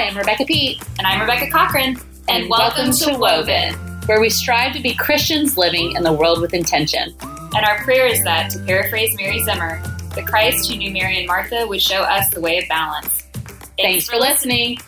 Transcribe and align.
Hi, 0.00 0.06
I'm 0.06 0.16
Rebecca 0.16 0.46
Pete. 0.46 0.82
And 0.96 1.06
I'm 1.06 1.20
Rebecca 1.20 1.50
Cochran. 1.50 1.88
And, 2.26 2.44
and 2.44 2.48
welcome, 2.48 2.86
welcome, 2.86 3.12
to 3.12 3.18
Woven, 3.18 3.74
where 4.06 4.18
we 4.18 4.30
strive 4.30 4.72
to 4.72 4.80
be 4.80 4.94
Christians 4.94 5.58
living 5.58 5.94
in 5.94 6.02
the 6.02 6.12
world 6.14 6.40
with 6.40 6.54
intention. 6.54 7.14
And 7.20 7.66
our 7.66 7.84
prayer 7.84 8.06
is 8.06 8.24
that, 8.24 8.48
to 8.52 8.60
paraphrase 8.60 9.14
Mary 9.18 9.42
Zimmer, 9.42 9.78
the 10.14 10.22
Christ 10.22 10.70
who 10.70 10.78
knew 10.78 10.90
Mary 10.90 11.18
and 11.18 11.26
Martha 11.26 11.66
would 11.66 11.82
show 11.82 12.00
us 12.00 12.30
the 12.30 12.40
way 12.40 12.56
of 12.56 12.64
balance. 12.66 13.28
Thanks, 13.34 13.74
Thanks 13.76 14.08
for 14.08 14.16
listening. 14.16 14.78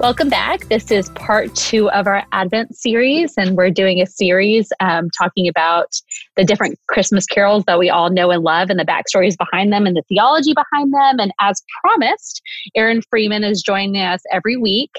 Welcome 0.00 0.28
back. 0.28 0.68
This 0.68 0.90
is 0.90 1.08
part 1.14 1.54
two 1.54 1.88
of 1.88 2.06
our 2.06 2.22
Advent 2.32 2.76
series, 2.76 3.32
and 3.38 3.56
we're 3.56 3.70
doing 3.70 4.02
a 4.02 4.06
series 4.06 4.70
um, 4.80 5.08
talking 5.18 5.48
about 5.48 5.98
the 6.36 6.44
different 6.44 6.78
Christmas 6.88 7.26
carols 7.26 7.64
that 7.66 7.78
we 7.78 7.88
all 7.88 8.10
know 8.10 8.30
and 8.30 8.42
love, 8.42 8.70
and 8.70 8.78
the 8.78 8.84
backstories 8.84 9.36
behind 9.36 9.72
them, 9.72 9.86
and 9.86 9.96
the 9.96 10.02
theology 10.08 10.52
behind 10.52 10.92
them. 10.92 11.18
And 11.18 11.32
as 11.40 11.62
promised, 11.82 12.42
Erin 12.74 13.02
Freeman 13.08 13.44
is 13.44 13.62
joining 13.62 13.96
us 13.96 14.20
every 14.30 14.56
week 14.56 14.90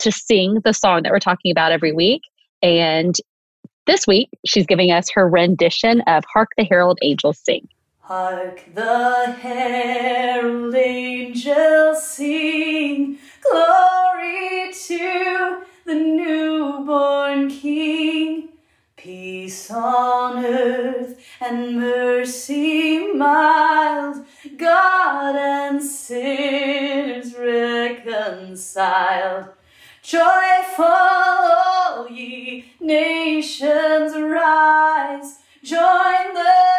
to 0.00 0.10
sing 0.10 0.60
the 0.64 0.72
song 0.72 1.02
that 1.02 1.12
we're 1.12 1.18
talking 1.18 1.50
about 1.50 1.72
every 1.72 1.92
week. 1.92 2.22
And 2.62 3.14
this 3.86 4.06
week, 4.06 4.28
she's 4.46 4.66
giving 4.66 4.90
us 4.90 5.10
her 5.14 5.28
rendition 5.28 6.00
of 6.02 6.24
Hark 6.32 6.48
the 6.56 6.64
Herald 6.64 6.98
Angels 7.02 7.38
Sing. 7.38 7.68
Hark 8.00 8.64
the 8.74 9.36
herald 9.40 10.74
angels 10.74 12.04
sing, 12.04 13.18
glory 13.40 14.72
to 14.72 15.62
the 15.84 15.94
newborn 15.94 17.48
King. 17.48 18.48
Peace 19.02 19.70
on 19.70 20.44
earth 20.44 21.18
and 21.40 21.76
mercy 21.80 23.10
mild, 23.14 24.26
God 24.58 25.36
and 25.36 25.82
sinners 25.82 27.34
reconciled. 27.34 28.66
Joyful, 30.02 30.84
all 30.84 32.10
ye 32.10 32.74
nations 32.78 34.12
rise, 34.14 35.38
join 35.62 36.34
the 36.34 36.69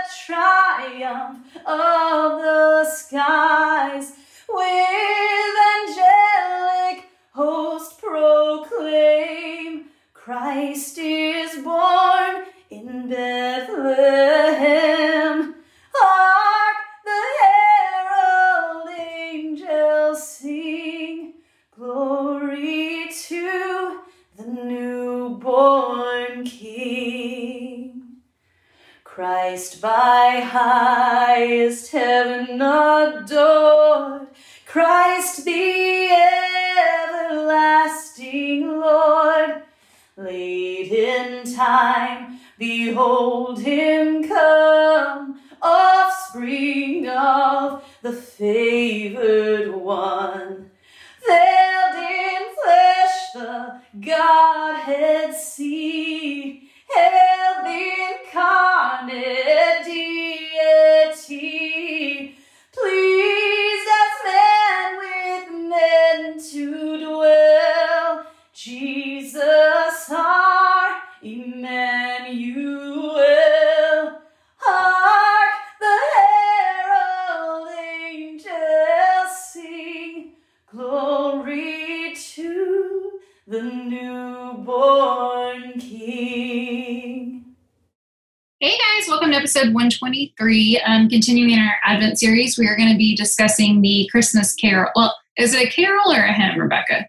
episode 89.62 89.76
123. 89.76 90.82
Um, 90.88 91.08
continuing 91.08 91.60
our 91.60 91.76
Advent 91.86 92.18
series, 92.18 92.58
we 92.58 92.68
are 92.68 92.76
going 92.76 92.90
to 92.90 92.98
be 92.98 93.16
discussing 93.16 93.82
the 93.82 94.10
Christmas 94.12 94.56
carol. 94.56 94.90
Well, 94.96 95.16
is 95.38 95.54
it 95.54 95.68
a 95.68 95.70
carol 95.70 96.12
or 96.12 96.24
a 96.24 96.34
hymn, 96.34 96.60
Rebecca? 96.60 97.06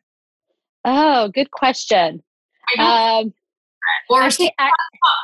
Oh, 0.84 1.30
good 1.34 1.50
question. 1.50 2.22
Um, 2.78 3.32
or 4.10 4.22
I, 4.22 4.30
I, 4.58 4.70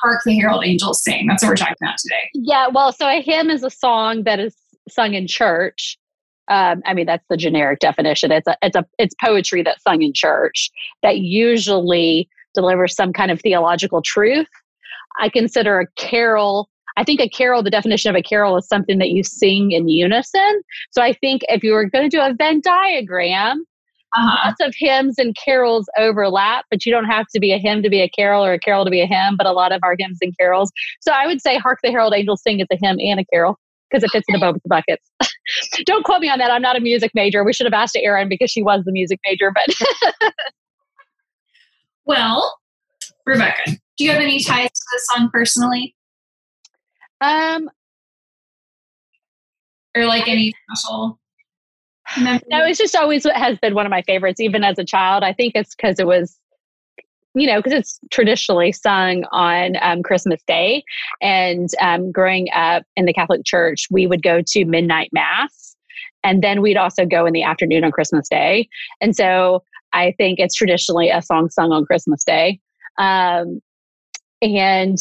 Hark 0.02 0.22
the 0.24 0.36
Herald 0.36 0.64
Angels 0.64 1.02
Sing. 1.04 1.26
That's 1.26 1.42
what 1.42 1.50
we're 1.50 1.56
talking 1.56 1.76
about 1.82 1.98
today. 1.98 2.30
Yeah, 2.32 2.68
well, 2.68 2.92
so 2.92 3.06
a 3.06 3.20
hymn 3.20 3.50
is 3.50 3.62
a 3.62 3.70
song 3.70 4.24
that 4.24 4.40
is 4.40 4.56
sung 4.88 5.12
in 5.12 5.26
church. 5.26 5.98
Um, 6.50 6.82
I 6.86 6.94
mean, 6.94 7.04
that's 7.04 7.26
the 7.28 7.36
generic 7.36 7.80
definition. 7.80 8.32
It's 8.32 8.46
a, 8.46 8.56
it's 8.62 8.76
a, 8.76 8.86
it's 8.98 9.14
poetry 9.22 9.62
that's 9.62 9.82
sung 9.82 10.00
in 10.00 10.14
church 10.14 10.70
that 11.02 11.18
usually 11.18 12.26
delivers 12.54 12.94
some 12.94 13.12
kind 13.12 13.30
of 13.30 13.38
theological 13.42 14.00
truth. 14.00 14.48
I 15.20 15.28
consider 15.28 15.80
a 15.80 15.86
carol. 15.96 16.70
I 16.98 17.04
think 17.04 17.20
a 17.20 17.28
carol, 17.28 17.62
the 17.62 17.70
definition 17.70 18.10
of 18.10 18.16
a 18.16 18.22
carol 18.22 18.56
is 18.56 18.66
something 18.66 18.98
that 18.98 19.10
you 19.10 19.22
sing 19.22 19.70
in 19.70 19.88
unison. 19.88 20.62
So 20.90 21.00
I 21.00 21.12
think 21.12 21.42
if 21.48 21.62
you 21.62 21.70
were 21.70 21.88
going 21.88 22.10
to 22.10 22.14
do 22.14 22.20
a 22.20 22.34
Venn 22.34 22.60
diagram, 22.60 23.64
uh-huh. 24.16 24.48
lots 24.48 24.60
of 24.60 24.74
hymns 24.76 25.14
and 25.16 25.36
carols 25.36 25.88
overlap, 25.96 26.64
but 26.72 26.84
you 26.84 26.90
don't 26.90 27.04
have 27.04 27.26
to 27.28 27.38
be 27.38 27.52
a 27.52 27.58
hymn 27.58 27.84
to 27.84 27.88
be 27.88 28.00
a 28.00 28.08
carol 28.08 28.44
or 28.44 28.52
a 28.52 28.58
carol 28.58 28.84
to 28.84 28.90
be 28.90 29.00
a 29.00 29.06
hymn, 29.06 29.36
but 29.36 29.46
a 29.46 29.52
lot 29.52 29.70
of 29.70 29.78
our 29.84 29.94
hymns 29.96 30.18
and 30.22 30.36
carols. 30.36 30.72
So 31.00 31.12
I 31.12 31.24
would 31.28 31.40
say 31.40 31.56
Hark 31.56 31.78
the 31.84 31.92
Herald 31.92 32.14
Angels 32.14 32.42
Sing 32.42 32.58
is 32.58 32.66
a 32.72 32.76
hymn 32.82 32.96
and 32.98 33.20
a 33.20 33.24
carol 33.32 33.56
because 33.88 34.02
it 34.02 34.10
fits 34.10 34.26
into 34.28 34.40
both 34.40 34.56
buckets. 34.66 35.08
don't 35.86 36.04
quote 36.04 36.20
me 36.20 36.28
on 36.28 36.40
that. 36.40 36.50
I'm 36.50 36.62
not 36.62 36.76
a 36.76 36.80
music 36.80 37.12
major. 37.14 37.44
We 37.44 37.52
should 37.52 37.66
have 37.66 37.74
asked 37.74 37.96
Erin 37.96 38.28
because 38.28 38.50
she 38.50 38.60
was 38.60 38.82
the 38.84 38.92
music 38.92 39.20
major, 39.24 39.52
but. 39.52 40.32
well, 42.06 42.58
Rebecca, 43.24 43.70
do 43.96 44.04
you 44.04 44.10
have 44.10 44.20
any 44.20 44.42
ties 44.42 44.70
to 44.70 44.84
this 44.92 45.06
song 45.06 45.30
personally? 45.32 45.94
Um, 47.20 47.70
or 49.96 50.06
like 50.06 50.28
any 50.28 50.54
special? 50.70 51.18
No, 52.20 52.38
it's 52.64 52.78
just 52.78 52.96
always 52.96 53.24
what 53.24 53.36
has 53.36 53.58
been 53.58 53.74
one 53.74 53.84
of 53.84 53.90
my 53.90 54.02
favorites, 54.02 54.40
even 54.40 54.64
as 54.64 54.78
a 54.78 54.84
child. 54.84 55.22
I 55.22 55.32
think 55.32 55.52
it's 55.54 55.74
because 55.74 56.00
it 56.00 56.06
was, 56.06 56.38
you 57.34 57.46
know, 57.46 57.58
because 57.58 57.72
it's 57.72 58.00
traditionally 58.10 58.72
sung 58.72 59.24
on 59.30 59.76
um, 59.82 60.02
Christmas 60.02 60.40
Day. 60.46 60.84
And 61.20 61.68
um, 61.80 62.10
growing 62.10 62.48
up 62.54 62.84
in 62.96 63.04
the 63.04 63.12
Catholic 63.12 63.44
Church, 63.44 63.88
we 63.90 64.06
would 64.06 64.22
go 64.22 64.40
to 64.46 64.64
midnight 64.64 65.10
mass, 65.12 65.76
and 66.24 66.42
then 66.42 66.62
we'd 66.62 66.78
also 66.78 67.04
go 67.04 67.26
in 67.26 67.32
the 67.32 67.42
afternoon 67.42 67.84
on 67.84 67.92
Christmas 67.92 68.28
Day. 68.28 68.68
And 69.00 69.14
so 69.14 69.62
I 69.92 70.14
think 70.16 70.38
it's 70.38 70.54
traditionally 70.54 71.10
a 71.10 71.20
song 71.20 71.50
sung 71.50 71.72
on 71.72 71.84
Christmas 71.84 72.24
Day. 72.24 72.60
Um, 72.98 73.60
and 74.40 74.98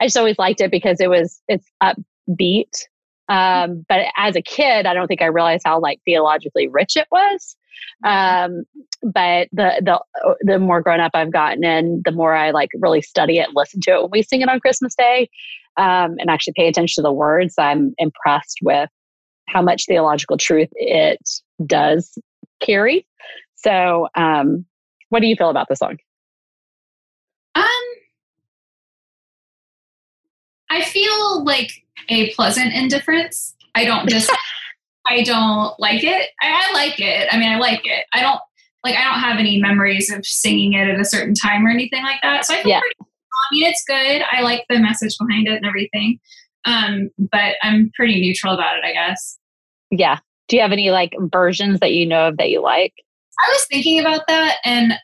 I 0.00 0.06
just 0.06 0.16
always 0.16 0.38
liked 0.38 0.60
it 0.60 0.70
because 0.70 1.00
it 1.00 1.10
was 1.10 1.40
it's 1.48 1.70
upbeat. 1.82 2.72
Um, 3.28 3.86
but 3.88 4.06
as 4.16 4.36
a 4.36 4.42
kid, 4.42 4.86
I 4.86 4.92
don't 4.92 5.06
think 5.08 5.22
I 5.22 5.26
realized 5.26 5.62
how 5.64 5.80
like 5.80 6.00
theologically 6.04 6.68
rich 6.68 6.96
it 6.96 7.06
was. 7.10 7.56
Um, 8.04 8.64
but 9.02 9.48
the 9.52 9.80
the 9.82 10.36
the 10.42 10.58
more 10.58 10.80
grown 10.80 11.00
up 11.00 11.12
I've 11.14 11.32
gotten, 11.32 11.64
and 11.64 12.02
the 12.04 12.12
more 12.12 12.34
I 12.34 12.50
like 12.50 12.70
really 12.80 13.02
study 13.02 13.38
it, 13.38 13.50
listen 13.54 13.80
to 13.82 13.92
it 13.92 14.02
when 14.02 14.10
we 14.10 14.22
sing 14.22 14.42
it 14.42 14.48
on 14.48 14.60
Christmas 14.60 14.94
Day, 14.94 15.28
um, 15.76 16.16
and 16.18 16.30
actually 16.30 16.54
pay 16.56 16.68
attention 16.68 17.02
to 17.02 17.06
the 17.06 17.12
words, 17.12 17.54
I'm 17.58 17.94
impressed 17.98 18.58
with 18.62 18.88
how 19.48 19.62
much 19.62 19.84
theological 19.86 20.36
truth 20.36 20.70
it 20.72 21.18
does 21.66 22.16
carry. 22.60 23.06
So, 23.56 24.08
um, 24.14 24.64
what 25.08 25.20
do 25.20 25.26
you 25.26 25.36
feel 25.36 25.50
about 25.50 25.68
the 25.68 25.76
song? 25.76 25.96
Um, 27.54 27.64
I 30.74 30.82
feel 30.82 31.44
like 31.44 31.70
a 32.08 32.32
pleasant 32.34 32.74
indifference. 32.74 33.54
I 33.74 33.84
don't 33.84 34.08
just, 34.08 34.30
I 35.06 35.22
don't 35.22 35.78
like 35.78 36.02
it. 36.02 36.30
I, 36.42 36.68
I, 36.68 36.72
like 36.72 36.98
it. 36.98 37.28
I 37.30 37.38
mean, 37.38 37.50
I 37.50 37.58
like 37.58 37.82
it. 37.84 38.06
I 38.12 38.22
don't 38.22 38.40
like. 38.82 38.96
I 38.96 39.04
don't 39.04 39.20
have 39.20 39.38
any 39.38 39.60
memories 39.60 40.10
of 40.12 40.26
singing 40.26 40.72
it 40.72 40.88
at 40.88 40.98
a 40.98 41.04
certain 41.04 41.34
time 41.34 41.64
or 41.66 41.70
anything 41.70 42.02
like 42.02 42.20
that. 42.22 42.44
So 42.44 42.54
I 42.54 42.62
feel 42.62 42.70
yeah. 42.70 42.80
pretty. 42.80 42.96
I 43.00 43.54
mean, 43.54 43.66
it's 43.66 43.84
good. 43.86 44.22
I 44.30 44.42
like 44.42 44.64
the 44.68 44.78
message 44.78 45.16
behind 45.18 45.46
it 45.48 45.54
and 45.54 45.66
everything. 45.66 46.18
Um, 46.64 47.10
but 47.18 47.56
I'm 47.62 47.90
pretty 47.94 48.20
neutral 48.20 48.54
about 48.54 48.78
it, 48.78 48.84
I 48.84 48.92
guess. 48.92 49.38
Yeah. 49.90 50.18
Do 50.48 50.56
you 50.56 50.62
have 50.62 50.72
any 50.72 50.90
like 50.90 51.14
versions 51.20 51.80
that 51.80 51.92
you 51.92 52.06
know 52.06 52.28
of 52.28 52.36
that 52.38 52.50
you 52.50 52.62
like? 52.62 52.94
I 53.38 53.50
was 53.50 53.66
thinking 53.66 54.00
about 54.00 54.22
that, 54.28 54.56
and 54.64 54.94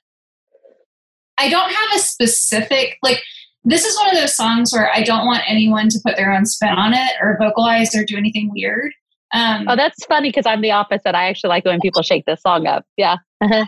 I 1.39 1.49
don't 1.49 1.71
have 1.71 1.95
a 1.95 1.99
specific 1.99 2.99
like. 3.03 3.23
This 3.65 3.85
is 3.85 3.97
one 3.99 4.09
of 4.09 4.15
those 4.15 4.35
songs 4.35 4.73
where 4.73 4.91
I 4.91 5.03
don't 5.03 5.27
want 5.27 5.43
anyone 5.47 5.89
to 5.91 6.01
put 6.05 6.17
their 6.17 6.33
own 6.33 6.47
spin 6.47 6.71
on 6.71 6.95
it 6.95 7.11
or 7.21 7.37
vocalize 7.39 7.95
or 7.95 8.05
do 8.05 8.17
anything 8.17 8.51
weird. 8.53 8.93
Um, 9.33 9.67
oh, 9.69 9.77
that's 9.77 10.05
funny 10.07 10.31
because 10.31 10.47
I'm 10.47 10.61
the 10.61 10.73
opposite. 10.73 11.15
I 11.15 11.29
actually 11.29 11.49
like 11.49 11.65
when 11.65 11.81
people 11.81 12.03
shake 12.03 12.25
this 12.25 12.43
song 12.43 12.67
up. 12.67 12.85
Yeah. 12.97 13.17
so 13.43 13.59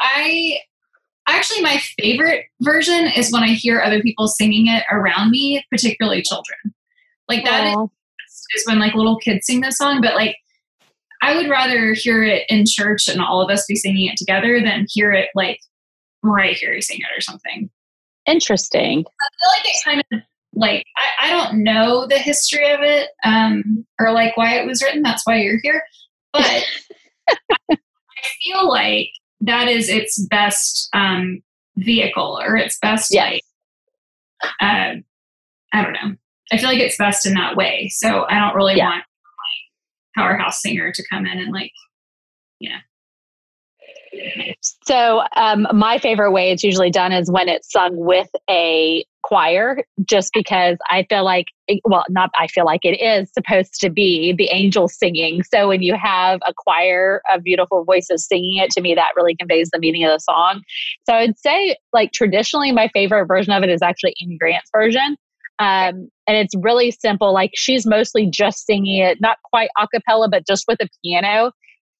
I 0.00 0.58
actually 1.26 1.62
my 1.62 1.80
favorite 2.00 2.46
version 2.60 3.08
is 3.16 3.32
when 3.32 3.42
I 3.42 3.48
hear 3.48 3.80
other 3.80 4.00
people 4.00 4.28
singing 4.28 4.68
it 4.68 4.84
around 4.90 5.30
me, 5.30 5.64
particularly 5.70 6.22
children. 6.22 6.58
Like 7.28 7.44
that 7.44 7.66
is, 7.66 8.46
is 8.56 8.66
when 8.66 8.78
like 8.78 8.94
little 8.94 9.18
kids 9.18 9.46
sing 9.46 9.60
this 9.60 9.78
song, 9.78 10.00
but 10.00 10.14
like 10.14 10.36
I 11.22 11.36
would 11.36 11.48
rather 11.48 11.94
hear 11.94 12.22
it 12.22 12.44
in 12.48 12.64
church 12.66 13.08
and 13.08 13.20
all 13.20 13.40
of 13.40 13.50
us 13.50 13.64
be 13.66 13.76
singing 13.76 14.08
it 14.08 14.16
together 14.16 14.60
than 14.62 14.86
hear 14.90 15.12
it 15.12 15.30
like 15.34 15.58
Mariah 16.22 16.54
Carey 16.54 16.82
sing 16.82 16.98
it 16.98 17.18
or 17.18 17.20
something. 17.20 17.70
Interesting. 18.26 19.00
I 19.00 19.28
feel 19.40 19.48
like 19.50 19.64
it 19.64 19.84
kind 19.84 20.04
of 20.12 20.28
like 20.54 20.84
I, 20.96 21.26
I 21.26 21.30
don't 21.30 21.62
know 21.62 22.06
the 22.06 22.18
history 22.18 22.70
of 22.70 22.80
it 22.80 23.10
um, 23.24 23.84
or 23.98 24.12
like 24.12 24.36
why 24.36 24.54
it 24.54 24.66
was 24.66 24.82
written. 24.82 25.02
That's 25.02 25.26
why 25.26 25.40
you're 25.40 25.60
here. 25.62 25.82
But 26.32 26.64
I 27.70 27.76
feel 28.42 28.68
like 28.68 29.08
that 29.40 29.68
is 29.68 29.88
its 29.88 30.18
best 30.26 30.88
um, 30.94 31.42
vehicle 31.76 32.40
or 32.40 32.56
its 32.56 32.78
best 32.78 33.12
yes. 33.12 33.32
like 33.32 33.42
uh, 34.60 34.94
I 35.72 35.82
don't 35.82 35.92
know. 35.92 36.16
I 36.52 36.58
feel 36.58 36.68
like 36.68 36.78
it's 36.78 36.98
best 36.98 37.26
in 37.26 37.34
that 37.34 37.56
way. 37.56 37.88
So 37.88 38.26
I 38.28 38.38
don't 38.38 38.54
really 38.54 38.76
yeah. 38.76 38.86
want 38.86 39.04
like 39.04 40.16
powerhouse 40.16 40.62
singer 40.62 40.92
to 40.92 41.08
come 41.10 41.26
in 41.26 41.38
and 41.38 41.52
like 41.52 41.72
yeah. 42.60 42.78
So, 44.84 45.22
um, 45.36 45.66
my 45.72 45.98
favorite 45.98 46.32
way 46.32 46.50
it's 46.50 46.62
usually 46.62 46.90
done 46.90 47.12
is 47.12 47.30
when 47.30 47.48
it's 47.48 47.70
sung 47.70 47.96
with 47.96 48.28
a 48.50 49.04
choir, 49.22 49.82
just 50.04 50.30
because 50.34 50.76
I 50.90 51.06
feel 51.08 51.24
like, 51.24 51.46
well, 51.84 52.04
not 52.08 52.30
I 52.38 52.46
feel 52.48 52.64
like 52.64 52.84
it 52.84 53.00
is 53.00 53.30
supposed 53.32 53.80
to 53.80 53.90
be 53.90 54.34
the 54.36 54.48
angels 54.50 54.96
singing. 54.96 55.42
So, 55.42 55.68
when 55.68 55.82
you 55.82 55.94
have 55.94 56.40
a 56.46 56.52
choir 56.56 57.22
of 57.32 57.42
beautiful 57.42 57.84
voices 57.84 58.26
singing 58.26 58.56
it, 58.56 58.70
to 58.72 58.80
me, 58.80 58.94
that 58.94 59.12
really 59.16 59.36
conveys 59.36 59.70
the 59.72 59.78
meaning 59.78 60.04
of 60.04 60.12
the 60.12 60.18
song. 60.18 60.62
So, 61.08 61.14
I'd 61.14 61.38
say, 61.38 61.76
like, 61.92 62.12
traditionally, 62.12 62.72
my 62.72 62.88
favorite 62.88 63.26
version 63.26 63.52
of 63.52 63.62
it 63.62 63.70
is 63.70 63.82
actually 63.82 64.14
Amy 64.22 64.36
Grant's 64.38 64.70
version. 64.74 65.16
Um, 65.58 66.08
and 66.26 66.36
it's 66.36 66.54
really 66.56 66.90
simple. 66.90 67.32
Like 67.32 67.52
she's 67.54 67.86
mostly 67.86 68.26
just 68.28 68.66
singing 68.66 68.98
it, 68.98 69.20
not 69.20 69.38
quite 69.44 69.70
a 69.78 69.86
cappella, 69.86 70.28
but 70.28 70.46
just 70.46 70.64
with 70.66 70.80
a 70.80 70.88
piano 71.04 71.52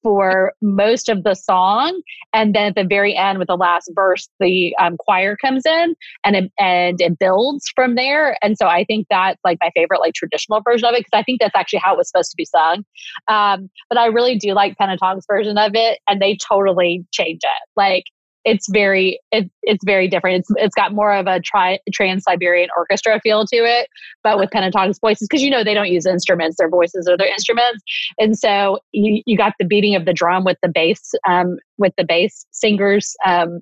for 0.04 0.52
most 0.62 1.08
of 1.08 1.24
the 1.24 1.34
song, 1.34 2.00
and 2.32 2.54
then 2.54 2.66
at 2.66 2.74
the 2.76 2.84
very 2.84 3.16
end, 3.16 3.40
with 3.40 3.48
the 3.48 3.56
last 3.56 3.90
verse, 3.94 4.28
the 4.38 4.76
um, 4.78 4.96
choir 4.98 5.36
comes 5.36 5.66
in 5.66 5.96
and 6.24 6.36
it, 6.36 6.52
and 6.60 7.00
it 7.00 7.18
builds 7.18 7.72
from 7.74 7.96
there. 7.96 8.36
And 8.42 8.56
so 8.56 8.68
I 8.68 8.84
think 8.84 9.08
that's 9.10 9.40
like 9.42 9.58
my 9.60 9.70
favorite, 9.74 10.00
like 10.00 10.14
traditional 10.14 10.60
version 10.60 10.86
of 10.86 10.94
it 10.94 11.00
because 11.00 11.18
I 11.18 11.24
think 11.24 11.40
that's 11.40 11.56
actually 11.56 11.80
how 11.80 11.94
it 11.94 11.96
was 11.96 12.08
supposed 12.08 12.30
to 12.30 12.36
be 12.36 12.44
sung. 12.44 12.84
Um, 13.26 13.70
but 13.88 13.98
I 13.98 14.06
really 14.06 14.38
do 14.38 14.52
like 14.52 14.76
Pentatonix 14.76 15.22
version 15.26 15.58
of 15.58 15.72
it, 15.74 15.98
and 16.06 16.22
they 16.22 16.36
totally 16.36 17.04
change 17.12 17.40
it. 17.42 17.68
Like 17.74 18.04
it's 18.44 18.68
very 18.70 19.18
it, 19.32 19.50
it's 19.62 19.84
very 19.84 20.08
different. 20.08 20.38
It's 20.40 20.48
it's 20.56 20.74
got 20.74 20.92
more 20.92 21.12
of 21.12 21.26
a 21.26 21.40
tri- 21.40 21.78
trans 21.92 22.24
Siberian 22.24 22.68
orchestra 22.76 23.20
feel 23.20 23.46
to 23.46 23.56
it, 23.56 23.88
but 24.22 24.38
with 24.38 24.50
Pentatonix 24.50 25.00
voices 25.00 25.28
because 25.28 25.42
you 25.42 25.50
know 25.50 25.64
they 25.64 25.74
don't 25.74 25.90
use 25.90 26.06
instruments; 26.06 26.56
their 26.58 26.68
voices 26.68 27.08
are 27.08 27.16
their 27.16 27.28
instruments, 27.28 27.82
and 28.18 28.38
so 28.38 28.78
you 28.92 29.22
you 29.26 29.36
got 29.36 29.54
the 29.58 29.66
beating 29.66 29.94
of 29.94 30.04
the 30.04 30.12
drum 30.12 30.44
with 30.44 30.58
the 30.62 30.68
bass 30.68 31.12
um, 31.28 31.56
with 31.78 31.92
the 31.96 32.04
bass 32.04 32.46
singers 32.50 33.14
um, 33.26 33.60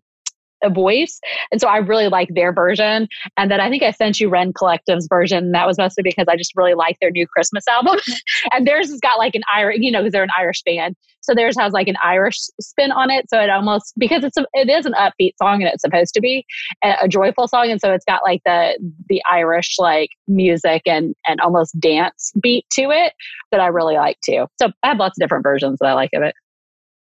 a 0.63 0.71
voice. 0.71 1.21
And 1.51 1.61
so 1.61 1.69
I 1.69 1.79
really 1.79 2.09
like 2.09 2.29
their 2.35 2.53
version. 2.53 3.09
And 3.37 3.51
then 3.51 3.61
I 3.61 3.69
think 3.69 3.83
I 3.83 3.91
sent 3.91 4.21
you 4.21 4.29
Rend 4.29 4.55
Collective's 4.55 5.07
version. 5.09 5.53
That 5.53 5.67
was 5.67 5.79
mostly 5.79 6.03
because 6.03 6.27
I 6.29 6.37
just 6.37 6.53
really 6.57 6.75
like 6.75 6.97
their 7.01 7.11
new 7.11 7.27
Christmas 7.27 7.67
album. 7.69 7.99
and 8.53 8.67
theirs 8.67 8.91
has 8.91 9.01
got 9.01 9.19
like 9.19 9.35
an 9.35 9.43
Irish, 9.53 9.79
you 9.81 9.91
know, 9.91 10.01
because 10.01 10.13
they're 10.13 10.23
an 10.23 10.31
Irish 10.39 10.63
band. 10.63 10.97
So 11.21 11.35
theirs 11.35 11.57
has 11.59 11.73
like 11.73 11.87
an 11.87 11.97
Irish 12.03 12.37
spin 12.61 12.91
on 12.91 13.11
it. 13.11 13.27
So 13.31 13.41
it 13.41 13.49
almost 13.49 13.95
because 13.97 14.25
it's 14.25 14.37
a, 14.37 14.45
it 14.55 14.69
is 14.69 14.87
an 14.87 14.95
upbeat 14.95 15.33
song 15.41 15.63
and 15.63 15.71
it's 15.73 15.83
supposed 15.83 16.15
to 16.15 16.21
be 16.21 16.45
a, 16.83 16.95
a 17.03 17.09
joyful 17.09 17.47
song. 17.47 17.71
And 17.71 17.81
so 17.81 17.93
it's 17.93 18.05
got 18.05 18.23
like 18.25 18.41
the 18.45 18.79
the 19.09 19.23
Irish 19.31 19.77
like 19.79 20.11
music 20.27 20.83
and 20.87 21.15
and 21.27 21.41
almost 21.41 21.79
dance 21.79 22.33
beat 22.43 22.67
to 22.73 22.91
it 22.91 23.13
that 23.53 23.61
I 23.61 23.69
really 23.69 23.95
like 23.95 24.19
too. 24.25 24.47
So 24.61 24.71
I 24.83 24.89
have 24.89 24.99
lots 24.99 25.17
of 25.17 25.23
different 25.23 25.45
versions 25.45 25.79
that 25.81 25.89
I 25.89 25.95
like 25.95 26.11
of 26.15 26.23
it. 26.23 26.35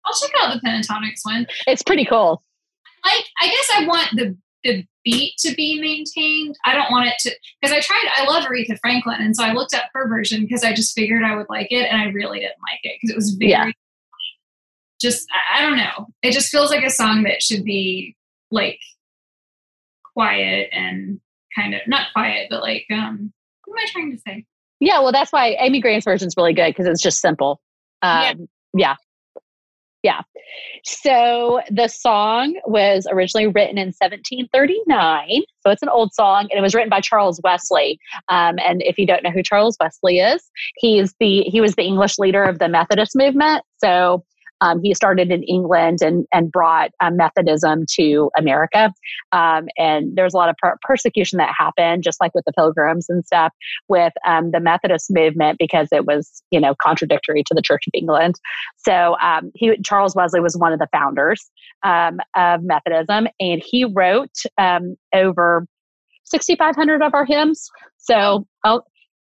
I'll 0.05 0.15
check 0.15 0.31
out 0.41 0.55
the 0.55 0.61
Pentatonix 0.61 1.21
one. 1.25 1.47
It's 1.67 1.83
pretty 1.83 2.05
cool 2.05 2.43
like 3.07 3.27
I 3.41 3.47
guess 3.49 3.71
I 3.77 3.87
want 3.87 4.09
the 4.15 4.37
the 4.65 4.85
beat 5.05 5.35
to 5.39 5.55
be 5.55 5.81
maintained. 5.81 6.57
I 6.65 6.75
don't 6.75 6.91
want 6.91 7.07
it 7.07 7.15
to 7.21 7.37
because 7.61 7.75
I 7.75 7.81
tried. 7.81 8.05
I 8.17 8.25
love 8.25 8.45
Aretha 8.45 8.79
Franklin, 8.81 9.19
and 9.21 9.35
so 9.35 9.45
I 9.45 9.53
looked 9.53 9.75
up 9.75 9.85
her 9.95 10.09
version 10.09 10.43
because 10.43 10.65
I 10.65 10.75
just 10.75 10.95
figured 10.95 11.23
I 11.23 11.37
would 11.37 11.47
like 11.49 11.69
it, 11.71 11.89
and 11.91 12.01
I 12.01 12.07
really 12.07 12.41
didn't 12.41 12.57
like 12.71 12.81
it 12.83 12.99
because 13.01 13.11
it 13.13 13.17
was 13.17 13.31
very 13.31 13.51
yeah. 13.51 13.71
just. 15.01 15.27
I, 15.33 15.59
I 15.59 15.63
don't 15.63 15.79
know. 15.79 16.09
It 16.23 16.33
just 16.33 16.49
feels 16.49 16.71
like 16.71 16.85
a 16.85 16.91
song 16.91 17.23
that 17.23 17.43
should 17.43 17.65
be 17.65 18.17
like 18.51 18.81
quiet 20.15 20.69
and 20.73 21.21
kind 21.55 21.75
of 21.75 21.81
not 21.87 22.09
quiet, 22.13 22.49
but 22.51 22.63
like 22.63 22.87
um. 22.91 23.33
What 23.65 23.81
am 23.81 23.85
I 23.85 23.91
trying 23.91 24.13
to 24.13 24.19
say? 24.19 24.45
Yeah, 24.79 25.01
well, 25.01 25.11
that's 25.11 25.33
why 25.33 25.57
Amy 25.59 25.81
Grant's 25.81 26.05
version 26.05 26.29
is 26.29 26.35
really 26.37 26.53
good 26.53 26.69
because 26.69 26.87
it's 26.87 27.03
just 27.03 27.21
simple. 27.21 27.61
Um, 28.03 28.23
yeah. 28.23 28.35
yeah. 28.75 28.95
Yeah. 30.07 30.23
So 30.85 31.61
the 31.69 31.89
song 31.89 32.55
was 32.65 33.09
originally 33.11 33.49
written 33.49 33.77
in 33.77 33.89
1739. 33.89 35.43
So 35.65 35.73
it's 35.73 35.83
an 35.83 35.89
old 35.89 36.15
song, 36.15 36.47
and 36.49 36.57
it 36.57 36.63
was 36.63 36.77
written 36.77 36.89
by 36.89 37.01
Charles 37.01 37.41
Wesley. 37.43 37.99
Um, 38.29 38.55
and 38.65 38.83
if 38.83 38.99
you 38.99 39.05
don't 39.05 39.25
know 39.25 39.33
who 39.33 39.43
Charles 39.43 39.77
Wesley 39.81 40.21
is, 40.21 40.49
he's 40.77 41.13
the 41.19 41.41
he 41.43 41.61
was 41.61 41.75
the 41.75 41.83
English 41.83 42.21
leader 42.21 42.45
of 42.45 42.61
the 42.61 42.69
Methodist 42.69 43.17
movement. 43.17 43.65
So 43.79 44.25
um, 44.61 44.81
he 44.83 44.95
started 44.95 45.31
in 45.31 45.43
England 45.45 45.99
and, 46.03 46.27
and 46.33 46.51
brought 46.51 46.91
Methodism 47.03 47.85
to 47.95 48.31
America. 48.37 48.93
Um, 49.33 49.67
and 49.77 50.17
there's 50.17 50.35
a 50.35 50.37
lot 50.37 50.49
of 50.49 50.57
per- 50.57 50.79
persecution 50.83 51.39
that 51.39 51.53
happened, 51.57 52.03
just 52.03 52.21
like 52.21 52.35
with 52.35 52.45
the 52.47 52.53
Pilgrims 52.53 53.07
and 53.09 53.25
stuff, 53.25 53.53
with 53.89 54.13
um, 54.27 54.51
the 54.53 54.61
Methodist 54.61 55.07
movement 55.11 55.59
because 55.59 55.89
it 55.93 56.07
was, 56.07 56.43
you 56.51 56.61
know, 56.61 56.75
contradictory 56.83 57.43
to 57.47 57.55
the 57.55 57.63
Church 57.63 57.85
of 57.87 57.93
England. 57.95 58.37
So 58.77 59.17
um, 59.21 59.51
he, 59.55 59.77
Charles 59.85 60.15
Wesley 60.15 60.41
was 60.41 60.57
one 60.57 60.73
of 60.73 60.79
the 60.79 60.89
founders 60.93 61.51
um, 61.83 62.21
of 62.35 62.63
Methodism, 62.63 63.29
and 63.41 63.63
he 63.65 63.85
wrote 63.85 64.35
over 65.15 65.67
6,500 66.25 67.03
of 67.03 67.15
our 67.15 67.25
hymns. 67.25 67.71
So, 67.99 68.47
oh, 68.65 68.83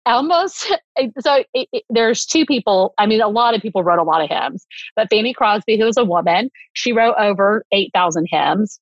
almost 0.07 0.73
so 1.21 1.45
it, 1.53 1.69
it, 1.73 1.85
there's 1.91 2.25
two 2.25 2.47
people 2.47 2.95
i 2.99 3.07
mean 3.07 3.21
a 3.21 3.29
lot 3.29 3.55
of 3.55 3.61
people 3.61 3.83
wrote 3.83 3.99
a 3.99 4.05
lot 4.05 4.23
of 4.23 4.31
hymns 4.31 4.67
but 4.95 5.09
fanny 5.11 5.35
crosby 5.35 5.79
who 5.79 5.85
was 5.85 5.97
a 5.97 6.05
woman 6.05 6.49
she 6.73 6.93
wrote 6.93 7.15
over 7.19 7.65
8000 7.73 8.27
hymns. 8.31 8.81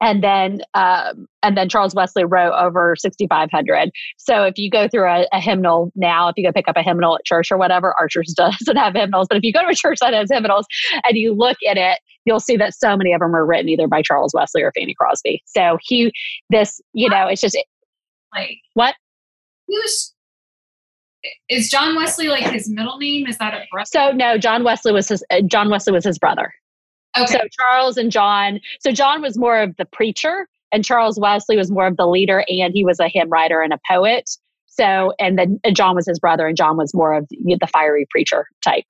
And 0.00 0.22
then 0.22 0.60
um, 0.74 1.26
and 1.42 1.56
then 1.56 1.68
charles 1.68 1.94
wesley 1.94 2.24
wrote 2.24 2.52
over 2.52 2.94
6500 2.96 3.90
so 4.18 4.42
if 4.42 4.58
you 4.58 4.68
go 4.70 4.88
through 4.88 5.06
a, 5.06 5.26
a, 5.32 5.40
hymnal 5.40 5.92
now 5.94 6.28
if 6.28 6.34
you 6.36 6.44
go 6.44 6.52
pick 6.52 6.68
up 6.68 6.76
a 6.76 6.82
hymnal 6.82 7.16
at 7.16 7.24
church 7.24 7.50
or 7.50 7.56
whatever 7.56 7.94
church 8.10 8.26
doesn't 8.36 8.76
have 8.76 8.94
hymnals 8.94 9.28
but 9.28 9.38
if 9.38 9.44
you 9.44 9.52
go 9.52 9.62
to 9.62 9.68
a 9.68 9.74
church 9.74 9.98
that 10.00 10.12
has 10.12 10.28
hymnals 10.30 10.66
and 11.04 11.16
you 11.16 11.32
look 11.32 11.56
at 11.68 11.76
it 11.76 12.00
you'll 12.26 12.40
see 12.40 12.56
that 12.56 12.74
so 12.74 12.96
many 12.96 13.12
of 13.12 13.20
them 13.20 13.34
are 13.34 13.46
written 13.46 13.68
either 13.68 13.86
by 13.86 14.02
charles 14.02 14.32
wesley 14.34 14.62
or 14.62 14.72
fanny 14.76 14.94
crosby. 14.98 15.42
So 15.46 15.78
he 15.80 16.12
this 16.50 16.80
you 16.92 17.08
know 17.08 17.28
it's 17.28 17.40
just 17.40 17.56
like 18.34 18.58
what? 18.74 18.94
who's 19.66 20.13
is 21.48 21.70
John 21.70 21.96
Wesley 21.96 22.28
like 22.28 22.44
his 22.44 22.68
middle 22.70 22.98
name? 22.98 23.26
Is 23.26 23.38
that 23.38 23.54
a 23.54 23.64
brother? 23.70 23.86
So 23.86 24.12
no, 24.12 24.38
John 24.38 24.64
Wesley 24.64 24.92
was 24.92 25.08
his 25.08 25.24
uh, 25.30 25.40
John 25.42 25.70
Wesley 25.70 25.92
was 25.92 26.04
his 26.04 26.18
brother. 26.18 26.52
Okay. 27.16 27.32
So 27.32 27.38
Charles 27.58 27.96
and 27.96 28.10
John. 28.10 28.60
So 28.80 28.92
John 28.92 29.22
was 29.22 29.38
more 29.38 29.60
of 29.60 29.76
the 29.76 29.84
preacher, 29.84 30.48
and 30.72 30.84
Charles 30.84 31.18
Wesley 31.18 31.56
was 31.56 31.70
more 31.70 31.86
of 31.86 31.96
the 31.96 32.06
leader, 32.06 32.44
and 32.48 32.72
he 32.74 32.84
was 32.84 32.98
a 33.00 33.08
hymn 33.08 33.30
writer 33.30 33.60
and 33.60 33.72
a 33.72 33.78
poet. 33.88 34.30
So 34.66 35.12
and 35.18 35.38
then 35.38 35.60
John 35.72 35.94
was 35.94 36.06
his 36.06 36.18
brother, 36.18 36.46
and 36.46 36.56
John 36.56 36.76
was 36.76 36.92
more 36.94 37.14
of 37.14 37.28
the 37.28 37.68
fiery 37.72 38.06
preacher 38.10 38.46
type. 38.62 38.84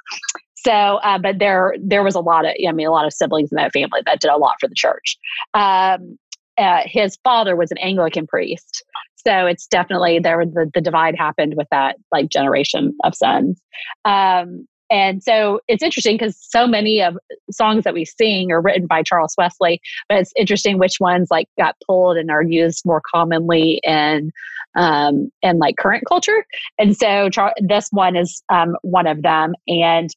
So, 0.57 0.73
uh, 0.73 1.19
but 1.19 1.39
there 1.39 1.75
there 1.79 2.03
was 2.03 2.15
a 2.15 2.21
lot 2.21 2.47
of 2.47 2.53
I 2.67 2.73
mean 2.73 2.87
a 2.87 2.91
lot 2.91 3.07
of 3.07 3.13
siblings 3.13 3.53
in 3.53 3.57
that 3.57 3.73
family 3.73 4.01
that 4.07 4.21
did 4.21 4.31
a 4.31 4.37
lot 4.37 4.55
for 4.61 4.69
the 4.69 4.75
church. 4.75 5.19
Um, 5.53 6.19
uh, 6.57 6.83
his 6.85 7.19
father 7.25 7.57
was 7.57 7.71
an 7.71 7.79
Anglican 7.79 8.27
priest, 8.27 8.85
so 9.27 9.47
it's 9.47 9.67
definitely 9.67 10.19
there 10.19 10.45
the, 10.45 10.71
the 10.75 10.81
divide 10.81 11.17
happened 11.17 11.55
with 11.57 11.69
that 11.71 11.97
like 12.13 12.29
generation 12.29 12.97
of 13.05 13.15
sons. 13.15 13.61
Um, 14.05 14.67
and 14.91 15.23
so 15.23 15.61
it's 15.67 15.83
interesting 15.83 16.17
because 16.17 16.37
so 16.39 16.67
many 16.67 17.01
of 17.01 17.17
songs 17.51 17.85
that 17.85 17.95
we 17.95 18.05
sing 18.05 18.53
are 18.53 18.61
written 18.61 18.87
by 18.87 19.03
charles 19.03 19.35
wesley 19.39 19.81
but 20.11 20.19
it's 20.19 20.33
interesting 20.37 20.79
which 20.79 21.01
ones 21.01 21.29
like 21.31 21.49
got 21.59 21.75
pulled 21.87 22.19
and 22.19 22.31
are 22.31 22.43
used 22.43 22.83
more 22.85 23.01
commonly 23.11 23.81
in 23.83 24.31
um, 24.75 25.31
in 25.43 25.59
like 25.59 25.77
current 25.77 26.05
culture. 26.07 26.45
And 26.79 26.97
so 26.97 27.31
Char- 27.31 27.55
this 27.61 27.89
one 27.91 28.17
is 28.17 28.43
um, 28.53 28.77
one 28.83 29.07
of 29.07 29.23
them. 29.23 29.55
And 29.69 30.11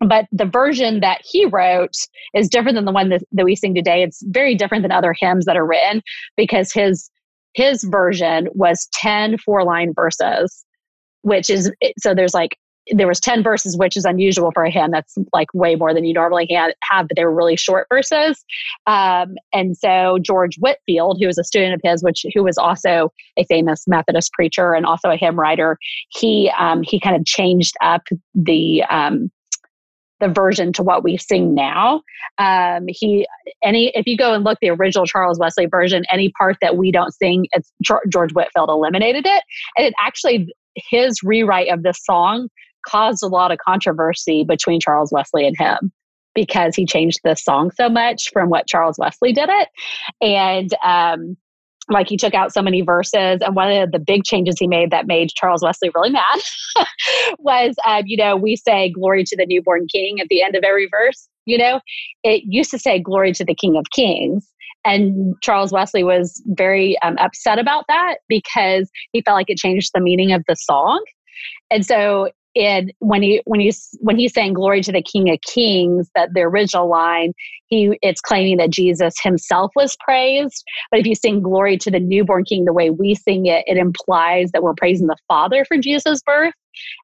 but 0.00 0.26
the 0.32 0.46
version 0.46 1.00
that 1.00 1.20
he 1.22 1.44
wrote 1.44 1.94
is 2.34 2.48
different 2.48 2.76
than 2.76 2.86
the 2.86 2.92
one 2.92 3.10
that, 3.10 3.22
that 3.32 3.44
we 3.44 3.54
sing 3.54 3.74
today. 3.74 4.02
It's 4.02 4.22
very 4.28 4.54
different 4.54 4.82
than 4.82 4.92
other 4.92 5.14
hymns 5.18 5.44
that 5.44 5.58
are 5.58 5.66
written 5.66 6.02
because 6.38 6.72
his 6.72 7.10
his 7.54 7.84
version 7.84 8.48
was 8.54 8.88
10 8.94 9.38
four 9.38 9.64
line 9.64 9.92
verses, 9.94 10.64
which 11.22 11.50
is 11.50 11.70
so 11.98 12.14
there's 12.14 12.34
like 12.34 12.56
there 12.92 13.06
was 13.06 13.20
10 13.20 13.42
verses 13.42 13.76
which 13.76 13.96
is 13.96 14.04
unusual 14.04 14.50
for 14.52 14.64
a 14.64 14.70
hymn 14.70 14.90
that's 14.90 15.16
like 15.32 15.48
way 15.54 15.74
more 15.74 15.92
than 15.92 16.04
you 16.04 16.14
normally 16.14 16.48
have 16.50 17.06
but 17.08 17.16
they 17.16 17.24
were 17.24 17.34
really 17.34 17.56
short 17.56 17.86
verses. 17.92 18.42
Um, 18.86 19.36
and 19.52 19.76
so 19.76 20.18
george 20.22 20.56
whitefield 20.58 21.18
who 21.20 21.26
was 21.26 21.38
a 21.38 21.44
student 21.44 21.74
of 21.74 21.80
his 21.84 22.02
which 22.02 22.24
who 22.34 22.42
was 22.42 22.56
also 22.58 23.12
a 23.36 23.44
famous 23.44 23.84
methodist 23.86 24.32
preacher 24.32 24.72
and 24.72 24.86
also 24.86 25.10
a 25.10 25.16
hymn 25.16 25.38
writer 25.38 25.78
he 26.08 26.50
um, 26.58 26.82
he 26.82 26.98
kind 26.98 27.16
of 27.16 27.24
changed 27.24 27.74
up 27.82 28.02
the 28.34 28.82
um, 28.90 29.30
the 30.20 30.28
version 30.28 30.72
to 30.74 30.82
what 30.82 31.02
we 31.02 31.16
sing 31.16 31.54
now. 31.54 32.02
Um, 32.38 32.84
he 32.88 33.26
any 33.62 33.88
if 33.94 34.06
you 34.06 34.16
go 34.16 34.34
and 34.34 34.44
look 34.44 34.58
the 34.60 34.70
original 34.70 35.06
Charles 35.06 35.38
Wesley 35.38 35.66
version, 35.66 36.04
any 36.10 36.30
part 36.38 36.56
that 36.60 36.76
we 36.76 36.92
don't 36.92 37.12
sing, 37.12 37.46
it's 37.52 37.72
George 37.82 38.32
Whitefield 38.32 38.68
eliminated 38.68 39.26
it, 39.26 39.42
and 39.76 39.86
it 39.86 39.94
actually 40.00 40.52
his 40.74 41.22
rewrite 41.22 41.72
of 41.72 41.82
this 41.82 41.98
song 42.04 42.48
caused 42.86 43.22
a 43.22 43.26
lot 43.26 43.50
of 43.50 43.58
controversy 43.58 44.44
between 44.44 44.80
Charles 44.80 45.12
Wesley 45.12 45.46
and 45.46 45.56
him 45.58 45.92
because 46.34 46.76
he 46.76 46.86
changed 46.86 47.18
the 47.24 47.34
song 47.34 47.70
so 47.72 47.88
much 47.88 48.30
from 48.32 48.48
what 48.48 48.66
Charles 48.66 48.96
Wesley 48.98 49.32
did 49.32 49.48
it, 49.50 49.68
and 50.20 50.70
um, 50.84 51.36
like 51.88 52.08
he 52.08 52.16
took 52.16 52.34
out 52.34 52.52
so 52.52 52.62
many 52.62 52.82
verses 52.82 53.40
and 53.40 53.56
one 53.56 53.72
of 53.72 53.90
the 53.90 53.98
big 53.98 54.24
changes 54.24 54.56
he 54.58 54.66
made 54.66 54.90
that 54.90 55.06
made 55.06 55.30
charles 55.30 55.62
wesley 55.62 55.90
really 55.94 56.10
mad 56.10 56.40
was 57.38 57.74
um, 57.86 58.02
you 58.06 58.16
know 58.16 58.36
we 58.36 58.56
say 58.56 58.90
glory 58.90 59.24
to 59.24 59.36
the 59.36 59.46
newborn 59.46 59.86
king 59.92 60.20
at 60.20 60.26
the 60.28 60.42
end 60.42 60.54
of 60.54 60.62
every 60.64 60.88
verse 60.90 61.28
you 61.46 61.58
know? 61.58 61.80
It 62.22 62.44
used 62.46 62.70
to 62.70 62.78
say 62.78 63.00
glory 63.00 63.32
to 63.32 63.44
the 63.44 63.54
king 63.54 63.76
of 63.76 63.84
kings 63.92 64.46
and 64.82 65.34
charles 65.42 65.72
wesley 65.72 66.02
was 66.02 66.42
very 66.46 66.96
um, 67.02 67.18
upset 67.18 67.58
about 67.58 67.84
that 67.88 68.18
because 68.28 68.90
he 69.12 69.20
felt 69.20 69.34
like 69.34 69.50
it 69.50 69.58
changed 69.58 69.90
the 69.92 70.00
meaning 70.00 70.32
of 70.32 70.42
the 70.48 70.56
song. 70.56 71.04
And 71.70 71.84
so 71.84 72.30
and 72.56 72.92
when 72.98 73.22
he 73.22 73.40
when 73.44 73.60
he's 73.60 73.96
when 74.00 74.18
he's 74.18 74.32
saying 74.32 74.54
glory 74.54 74.80
to 74.82 74.92
the 74.92 75.02
king 75.02 75.30
of 75.30 75.38
kings 75.42 76.10
that 76.14 76.30
the 76.34 76.40
original 76.40 76.88
line 76.88 77.32
he 77.66 77.96
it's 78.02 78.20
claiming 78.20 78.56
that 78.56 78.70
jesus 78.70 79.14
himself 79.22 79.70
was 79.76 79.96
praised. 80.00 80.64
But 80.90 81.00
if 81.00 81.06
you 81.06 81.14
sing 81.14 81.42
glory 81.42 81.76
to 81.78 81.90
the 81.90 82.00
newborn 82.00 82.44
king 82.44 82.64
the 82.64 82.72
way 82.72 82.90
we 82.90 83.14
sing 83.14 83.46
it 83.46 83.64
it 83.66 83.76
implies 83.76 84.50
that 84.52 84.62
we're 84.62 84.74
praising 84.74 85.06
the 85.06 85.16
father 85.28 85.64
for 85.64 85.76
jesus 85.76 86.22
birth. 86.22 86.54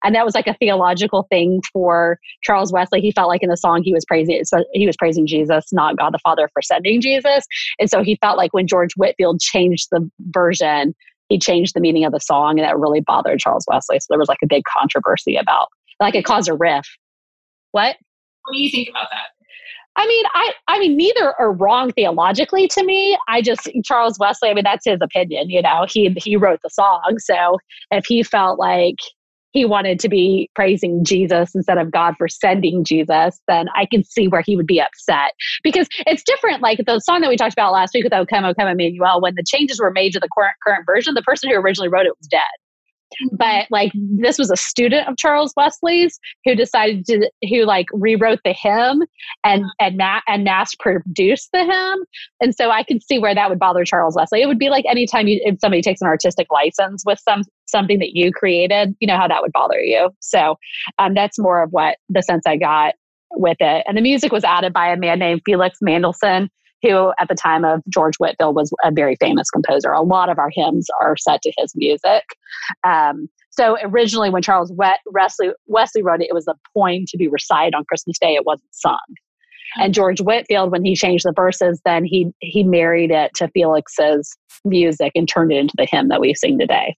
And 0.05 0.15
that 0.15 0.25
was 0.25 0.35
like 0.35 0.47
a 0.47 0.55
theological 0.55 1.27
thing 1.31 1.61
for 1.73 2.19
charles 2.43 2.73
wesley. 2.73 3.01
He 3.01 3.13
felt 3.13 3.29
like 3.29 3.43
in 3.43 3.49
the 3.49 3.57
song 3.57 3.83
he 3.85 3.93
was 3.93 4.05
praising 4.05 4.43
he 4.73 4.87
was 4.87 4.97
praising 4.97 5.27
jesus 5.27 5.73
not 5.73 5.97
god 5.97 6.13
the 6.13 6.19
father 6.19 6.49
for 6.53 6.63
sending 6.63 7.01
jesus. 7.01 7.47
And 7.79 7.89
so 7.89 8.03
he 8.03 8.17
felt 8.21 8.37
like 8.37 8.53
when 8.53 8.67
george 8.67 8.91
whitefield 8.97 9.41
changed 9.41 9.89
the 9.93 10.11
version 10.31 10.95
he 11.29 11.39
changed 11.39 11.75
the 11.75 11.81
meaning 11.81 12.05
of 12.05 12.13
the 12.13 12.21
song 12.21 12.59
and 12.59 12.67
that 12.67 12.79
really 12.79 13.01
bothered 13.01 13.39
Charles 13.39 13.65
Wesley. 13.69 13.99
So 14.01 14.07
there 14.11 14.19
was 14.19 14.29
like 14.29 14.39
a 14.43 14.47
big 14.47 14.65
controversy 14.65 15.37
about 15.37 15.69
like 16.01 16.15
it 16.15 16.25
caused 16.25 16.49
a 16.49 16.55
riff. 16.55 16.87
What? 17.73 17.97
What 18.45 18.53
do 18.53 18.63
you 18.63 18.71
think 18.71 18.89
about 18.89 19.09
that? 19.11 19.29
I 19.97 20.07
mean, 20.07 20.25
I 20.35 20.53
I 20.69 20.79
mean 20.79 20.97
neither 20.97 21.35
are 21.41 21.53
wrong 21.53 21.91
theologically 21.93 22.69
to 22.69 22.85
me. 22.85 23.19
I 23.29 23.41
just 23.41 23.69
Charles 23.85 24.19
Wesley, 24.19 24.51
I 24.51 24.55
mean 24.55 24.65
that's 24.65 24.85
his 24.85 24.99
opinion, 25.01 25.49
you 25.49 25.63
know. 25.63 25.87
He 25.89 26.15
he 26.19 26.37
wrote 26.37 26.61
the 26.63 26.71
song. 26.71 27.17
So 27.19 27.59
if 27.91 28.05
he 28.07 28.23
felt 28.23 28.59
like 28.59 28.97
he 29.53 29.65
wanted 29.65 29.99
to 30.01 30.09
be 30.09 30.51
praising 30.55 31.05
Jesus 31.05 31.55
instead 31.55 31.79
of 31.79 31.91
God 31.91 32.15
for 32.19 32.29
sending 32.29 32.85
Jesus, 32.85 33.41
then 33.49 33.67
I 33.75 33.87
can 33.87 34.05
see 34.05 34.29
where 34.29 34.43
he 34.43 34.57
would 34.57 34.67
be 34.67 34.81
upset 34.81 35.33
because 35.63 35.89
it's 36.07 36.23
different. 36.23 36.63
Like 36.63 36.81
the 36.87 36.99
song 37.01 37.21
that 37.23 37.31
we 37.31 37.37
talked 37.37 37.55
about 37.55 37.73
last 37.73 37.95
week 37.95 38.05
with 38.05 38.13
O 38.13 38.27
Come, 38.27 38.45
O 38.45 38.55
Come 38.55 38.69
Emmanuel, 38.69 39.21
when 39.21 39.35
the 39.35 39.45
changes 39.47 39.81
were 39.81 39.91
made 39.91 40.13
to 40.13 40.21
the 40.21 40.29
current, 40.37 40.57
current 40.67 40.85
version, 40.87 41.15
the 41.15 41.23
person 41.23 41.51
who 41.51 41.57
originally 41.57 41.89
wrote 41.89 42.07
it 42.07 42.15
was 42.19 42.27
dead. 42.29 42.43
Mm-hmm. 43.15 43.37
But 43.37 43.67
like 43.71 43.93
this 43.95 44.39
was 44.39 44.51
a 44.51 44.57
student 44.57 45.09
of 45.09 45.17
Charles 45.17 45.53
Wesley's 45.57 46.19
who 46.45 46.55
decided 46.55 47.07
to 47.07 47.31
who 47.49 47.65
like 47.65 47.87
rewrote 47.93 48.41
the 48.45 48.53
hymn 48.53 49.05
and 49.45 49.65
uh-huh. 49.65 49.71
and 49.81 49.97
ma- 49.97 50.21
and 50.27 50.45
mass 50.45 50.75
produced 50.75 51.51
the 51.53 51.65
hymn, 51.65 52.05
and 52.41 52.55
so 52.55 52.71
I 52.71 52.83
could 52.83 53.03
see 53.03 53.19
where 53.19 53.35
that 53.35 53.49
would 53.49 53.59
bother 53.59 53.85
Charles 53.85 54.17
Wesley. 54.17 54.43
It 54.43 54.47
would 54.47 54.59
be 54.59 54.71
like 54.71 54.85
anytime 54.87 55.29
you 55.29 55.41
if 55.45 55.61
somebody 55.61 55.83
takes 55.83 56.01
an 56.01 56.09
artistic 56.09 56.49
license 56.51 57.05
with 57.07 57.21
some 57.21 57.43
something 57.67 57.99
that 57.99 58.15
you 58.15 58.33
created, 58.33 58.95
you 59.01 59.07
know 59.07 59.17
how 59.17 59.29
that 59.29 59.43
would 59.43 59.53
bother 59.53 59.81
you. 59.81 60.11
So 60.21 60.57
um, 60.99 61.15
that's 61.15 61.39
more 61.39 61.63
of 61.63 61.71
what 61.71 61.99
the 62.09 62.23
sense 62.23 62.45
I 62.47 62.57
got 62.57 62.95
with 63.33 63.57
it. 63.61 63.85
And 63.87 63.97
the 63.97 64.03
music 64.03 64.33
was 64.33 64.45
added 64.45 64.73
by 64.73 64.89
a 64.89 64.97
man 64.97 65.19
named 65.19 65.43
Felix 65.45 65.79
Mendelssohn, 65.83 66.49
who 66.83 67.13
at 67.19 67.29
the 67.29 67.35
time 67.35 67.65
of 67.65 67.83
George 67.89 68.17
Whitefield 68.17 68.55
was 68.55 68.73
a 68.85 68.91
very 68.91 69.17
famous 69.17 69.51
composer. 69.51 69.91
A 69.91 70.03
lot 70.03 70.29
of 70.29 70.39
our 70.39 70.51
hymns 70.53 70.87
are 71.01 71.17
set 71.17 71.43
to 71.43 71.53
his 71.59 71.73
music. 71.75 72.25
Um, 72.85 73.29
so 73.51 73.79
originally, 73.83 74.31
when 74.31 74.43
Charles 74.43 74.73
Wesley, 75.07 75.51
Wesley 75.67 76.03
wrote 76.03 76.21
it, 76.21 76.29
it 76.29 76.35
was 76.35 76.47
a 76.47 76.55
poem 76.75 77.05
to 77.09 77.17
be 77.17 77.27
recited 77.27 77.75
on 77.75 77.85
Christmas 77.87 78.19
Day. 78.19 78.35
It 78.35 78.45
wasn't 78.45 78.75
sung. 78.75 78.99
And 79.79 79.95
George 79.95 80.21
Whitefield, 80.21 80.71
when 80.71 80.85
he 80.85 80.95
changed 80.95 81.25
the 81.25 81.33
verses, 81.35 81.81
then 81.85 82.05
he 82.05 82.33
he 82.41 82.63
married 82.63 83.11
it 83.11 83.33
to 83.37 83.49
Felix's 83.49 84.37
music 84.65 85.13
and 85.15 85.29
turned 85.29 85.53
it 85.53 85.57
into 85.57 85.75
the 85.77 85.87
hymn 85.91 86.09
that 86.09 86.21
we 86.21 86.35
sing 86.35 86.59
today. 86.59 86.97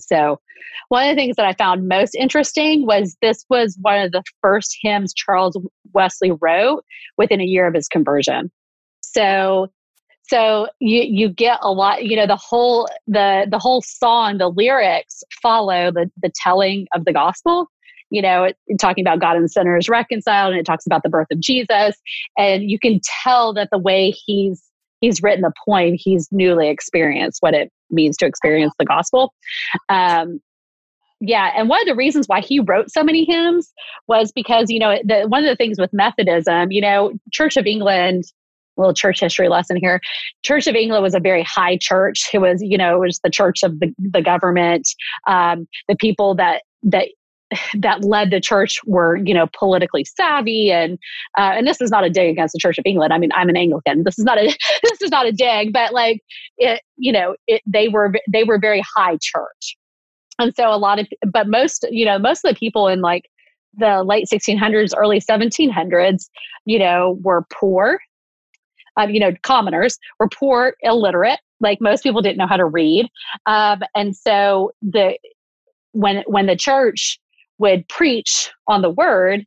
So, 0.00 0.40
one 0.88 1.08
of 1.08 1.14
the 1.14 1.20
things 1.20 1.36
that 1.36 1.46
I 1.46 1.54
found 1.54 1.88
most 1.88 2.14
interesting 2.14 2.86
was 2.86 3.16
this 3.22 3.44
was 3.48 3.78
one 3.80 4.00
of 4.00 4.12
the 4.12 4.22
first 4.42 4.76
hymns 4.82 5.14
Charles 5.14 5.58
Wesley 5.92 6.32
wrote 6.40 6.84
within 7.16 7.40
a 7.40 7.44
year 7.44 7.66
of 7.66 7.74
his 7.74 7.88
conversion. 7.88 8.50
So 9.02 9.68
so 10.30 10.68
you 10.78 11.02
you 11.02 11.28
get 11.28 11.58
a 11.60 11.72
lot 11.72 12.04
you 12.04 12.16
know 12.16 12.26
the 12.26 12.36
whole 12.36 12.88
the 13.08 13.46
the 13.50 13.58
whole 13.58 13.82
song 13.82 14.38
the 14.38 14.48
lyrics 14.48 15.22
follow 15.42 15.90
the 15.90 16.08
the 16.22 16.30
telling 16.42 16.86
of 16.94 17.04
the 17.04 17.12
gospel 17.12 17.66
you 18.10 18.22
know 18.22 18.48
talking 18.80 19.04
about 19.04 19.18
god 19.18 19.34
and 19.34 19.44
the 19.44 19.48
sinners 19.48 19.88
reconciled 19.88 20.52
and 20.52 20.60
it 20.60 20.64
talks 20.64 20.86
about 20.86 21.02
the 21.02 21.08
birth 21.08 21.26
of 21.32 21.40
jesus 21.40 21.96
and 22.38 22.70
you 22.70 22.78
can 22.78 23.00
tell 23.22 23.52
that 23.52 23.68
the 23.72 23.78
way 23.78 24.10
he's 24.24 24.62
he's 25.00 25.20
written 25.20 25.42
the 25.42 25.52
poem 25.66 25.94
he's 25.96 26.28
newly 26.30 26.68
experienced 26.68 27.38
what 27.40 27.52
it 27.52 27.72
means 27.90 28.16
to 28.16 28.26
experience 28.26 28.72
the 28.78 28.84
gospel 28.84 29.32
um, 29.88 30.40
yeah 31.20 31.52
and 31.56 31.68
one 31.68 31.80
of 31.80 31.86
the 31.86 31.94
reasons 31.94 32.26
why 32.26 32.40
he 32.40 32.60
wrote 32.60 32.90
so 32.90 33.02
many 33.02 33.24
hymns 33.24 33.72
was 34.08 34.32
because 34.32 34.70
you 34.70 34.78
know 34.78 34.98
the, 35.04 35.26
one 35.28 35.44
of 35.44 35.48
the 35.48 35.56
things 35.56 35.78
with 35.78 35.92
methodism 35.92 36.70
you 36.70 36.80
know 36.80 37.12
church 37.32 37.56
of 37.56 37.66
england 37.66 38.24
little 38.80 38.94
church 38.94 39.20
history 39.20 39.48
lesson 39.48 39.76
here. 39.76 40.00
Church 40.42 40.66
of 40.66 40.74
England 40.74 41.02
was 41.02 41.14
a 41.14 41.20
very 41.20 41.42
high 41.42 41.76
church. 41.76 42.30
It 42.32 42.38
was, 42.38 42.62
you 42.62 42.78
know, 42.78 42.96
it 42.96 43.06
was 43.06 43.20
the 43.22 43.30
church 43.30 43.62
of 43.62 43.78
the, 43.78 43.94
the 43.98 44.22
government. 44.22 44.88
Um, 45.26 45.68
the 45.88 45.96
people 45.96 46.34
that 46.36 46.62
that 46.82 47.08
that 47.78 48.04
led 48.04 48.30
the 48.30 48.40
church 48.40 48.80
were, 48.86 49.16
you 49.16 49.34
know, 49.34 49.46
politically 49.58 50.04
savvy, 50.04 50.70
and 50.70 50.98
uh, 51.38 51.52
and 51.54 51.66
this 51.66 51.80
is 51.80 51.90
not 51.90 52.04
a 52.04 52.10
dig 52.10 52.30
against 52.30 52.52
the 52.52 52.58
Church 52.58 52.78
of 52.78 52.82
England. 52.86 53.12
I 53.12 53.18
mean, 53.18 53.30
I'm 53.34 53.48
an 53.48 53.56
Anglican. 53.56 54.04
This 54.04 54.18
is 54.18 54.24
not 54.24 54.38
a 54.38 54.44
this 54.82 55.02
is 55.02 55.10
not 55.10 55.26
a 55.26 55.32
dig, 55.32 55.72
but 55.72 55.92
like 55.92 56.20
it, 56.58 56.80
you 56.96 57.12
know, 57.12 57.36
it, 57.46 57.62
they 57.66 57.88
were 57.88 58.12
they 58.30 58.44
were 58.44 58.58
very 58.58 58.82
high 58.96 59.18
church, 59.20 59.76
and 60.38 60.54
so 60.54 60.72
a 60.72 60.76
lot 60.76 60.98
of, 60.98 61.06
but 61.32 61.48
most, 61.48 61.86
you 61.90 62.04
know, 62.04 62.18
most 62.18 62.44
of 62.44 62.54
the 62.54 62.58
people 62.58 62.88
in 62.88 63.00
like 63.00 63.24
the 63.78 64.02
late 64.02 64.26
1600s, 64.26 64.92
early 64.96 65.20
1700s, 65.20 66.28
you 66.64 66.76
know, 66.76 67.18
were 67.22 67.46
poor 67.52 68.00
um, 68.96 69.10
you 69.10 69.20
know, 69.20 69.32
commoners 69.42 69.98
were 70.18 70.28
poor, 70.28 70.74
illiterate. 70.82 71.40
Like 71.60 71.80
most 71.80 72.02
people 72.02 72.22
didn't 72.22 72.38
know 72.38 72.46
how 72.46 72.56
to 72.56 72.64
read, 72.64 73.08
um, 73.46 73.82
and 73.94 74.16
so 74.16 74.72
the 74.82 75.18
when 75.92 76.22
when 76.26 76.46
the 76.46 76.56
church 76.56 77.20
would 77.60 77.86
preach 77.88 78.50
on 78.66 78.82
the 78.82 78.90
word, 78.90 79.44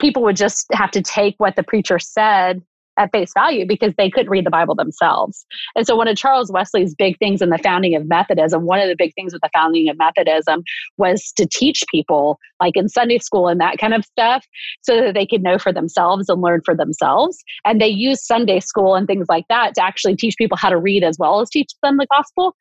people 0.00 0.22
would 0.22 0.36
just 0.36 0.66
have 0.72 0.90
to 0.90 1.02
take 1.02 1.34
what 1.38 1.56
the 1.56 1.62
preacher 1.62 1.98
said 1.98 2.62
at 2.98 3.12
face 3.12 3.32
value 3.32 3.64
because 3.66 3.94
they 3.96 4.10
couldn't 4.10 4.30
read 4.30 4.44
the 4.44 4.50
Bible 4.50 4.74
themselves. 4.74 5.46
And 5.76 5.86
so, 5.86 5.94
one 5.94 6.08
of 6.08 6.16
Charles 6.16 6.50
Wesley's 6.50 6.94
big 6.94 7.18
things 7.18 7.40
in 7.40 7.50
the 7.50 7.58
founding 7.58 7.94
of 7.94 8.06
Methodism, 8.08 8.64
one 8.64 8.80
of 8.80 8.88
the 8.88 8.96
big 8.96 9.14
things 9.14 9.32
with 9.32 9.42
the 9.42 9.50
founding 9.54 9.88
of 9.88 9.96
Methodism 9.98 10.62
was 10.96 11.32
to 11.36 11.46
teach 11.46 11.84
people, 11.90 12.38
like 12.60 12.76
in 12.76 12.88
Sunday 12.88 13.18
school 13.18 13.46
and 13.46 13.60
that 13.60 13.78
kind 13.78 13.94
of 13.94 14.04
stuff, 14.04 14.44
so 14.82 15.00
that 15.00 15.14
they 15.14 15.26
could 15.26 15.42
know 15.42 15.58
for 15.58 15.72
themselves 15.72 16.28
and 16.28 16.42
learn 16.42 16.60
for 16.64 16.74
themselves. 16.74 17.38
And 17.64 17.80
they 17.80 17.88
used 17.88 18.22
Sunday 18.22 18.60
school 18.60 18.94
and 18.94 19.06
things 19.06 19.26
like 19.28 19.44
that 19.48 19.74
to 19.76 19.84
actually 19.84 20.16
teach 20.16 20.36
people 20.36 20.56
how 20.56 20.70
to 20.70 20.78
read 20.78 21.04
as 21.04 21.16
well 21.18 21.40
as 21.40 21.50
teach 21.50 21.70
them 21.82 21.98
the 21.98 22.06
gospel. 22.10 22.56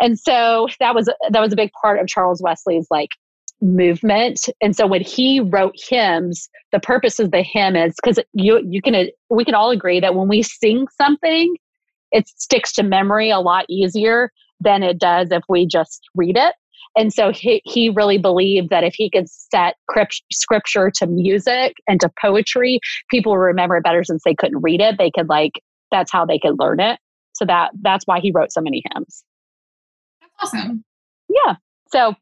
And 0.00 0.18
so 0.18 0.68
that 0.80 0.94
was 0.94 1.10
that 1.30 1.40
was 1.40 1.52
a 1.52 1.56
big 1.56 1.70
part 1.82 1.98
of 1.98 2.06
Charles 2.06 2.40
Wesley's 2.42 2.86
like 2.90 3.10
movement 3.60 4.48
and 4.60 4.76
so 4.76 4.86
when 4.86 5.02
he 5.02 5.40
wrote 5.40 5.74
hymns 5.88 6.48
the 6.72 6.78
purpose 6.80 7.18
of 7.18 7.32
the 7.32 7.42
hymn 7.42 7.74
is 7.74 7.94
because 8.02 8.18
you 8.32 8.60
you 8.68 8.80
can 8.80 9.08
we 9.30 9.44
can 9.44 9.54
all 9.54 9.70
agree 9.70 9.98
that 10.00 10.14
when 10.14 10.28
we 10.28 10.42
sing 10.42 10.86
something 10.96 11.56
it 12.12 12.28
sticks 12.28 12.72
to 12.72 12.82
memory 12.82 13.30
a 13.30 13.40
lot 13.40 13.64
easier 13.68 14.30
than 14.60 14.82
it 14.82 14.98
does 14.98 15.28
if 15.32 15.42
we 15.48 15.66
just 15.66 16.00
read 16.14 16.36
it 16.36 16.54
And 16.96 17.12
so 17.12 17.30
he, 17.32 17.60
he 17.64 17.90
really 17.90 18.18
believed 18.18 18.70
that 18.70 18.84
if 18.84 18.94
he 18.94 19.10
could 19.10 19.28
set 19.28 19.74
scripture 20.32 20.90
to 20.96 21.06
music 21.06 21.74
and 21.86 22.00
to 22.00 22.10
poetry, 22.20 22.80
people 23.10 23.32
would 23.32 23.38
remember 23.38 23.76
it 23.76 23.84
better 23.84 24.02
since 24.04 24.22
they 24.24 24.34
couldn't 24.34 24.62
read 24.62 24.80
it. 24.80 24.96
They 24.98 25.10
could 25.10 25.28
like, 25.28 25.52
that's 25.90 26.10
how 26.12 26.24
they 26.26 26.38
could 26.38 26.58
learn 26.58 26.80
it. 26.80 26.98
So 27.34 27.44
that 27.44 27.70
that's 27.82 28.04
why 28.06 28.20
he 28.20 28.32
wrote 28.34 28.52
so 28.52 28.60
many 28.60 28.82
hymns. 28.92 29.22
That's 30.20 30.54
awesome. 30.54 30.84
Yeah. 31.28 31.54
So 31.92 32.14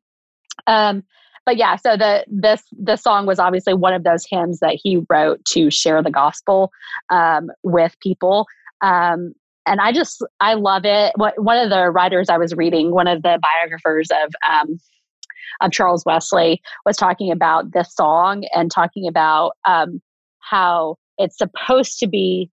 um 0.66 1.04
but 1.46 1.56
yeah, 1.56 1.76
so 1.76 1.96
the 1.96 2.24
this 2.26 2.62
the 2.72 2.96
song 2.96 3.24
was 3.24 3.38
obviously 3.38 3.72
one 3.72 3.94
of 3.94 4.02
those 4.02 4.26
hymns 4.28 4.58
that 4.58 4.78
he 4.82 5.00
wrote 5.08 5.42
to 5.46 5.70
share 5.70 6.02
the 6.02 6.10
gospel 6.10 6.72
um, 7.08 7.50
with 7.62 7.96
people. 8.02 8.46
Um, 8.82 9.32
and 9.64 9.80
I 9.80 9.92
just 9.92 10.22
I 10.40 10.54
love 10.54 10.84
it. 10.84 11.12
One 11.16 11.56
of 11.56 11.70
the 11.70 11.90
writers 11.90 12.28
I 12.28 12.36
was 12.36 12.52
reading, 12.54 12.90
one 12.90 13.06
of 13.06 13.22
the 13.22 13.38
biographers 13.40 14.08
of 14.10 14.32
um, 14.48 14.78
of 15.60 15.70
Charles 15.70 16.04
Wesley, 16.04 16.60
was 16.84 16.96
talking 16.96 17.30
about 17.30 17.72
this 17.72 17.94
song 17.94 18.44
and 18.52 18.70
talking 18.70 19.06
about 19.06 19.52
um, 19.66 20.02
how 20.40 20.96
it's 21.16 21.38
supposed 21.38 22.00
to 22.00 22.08
be. 22.08 22.50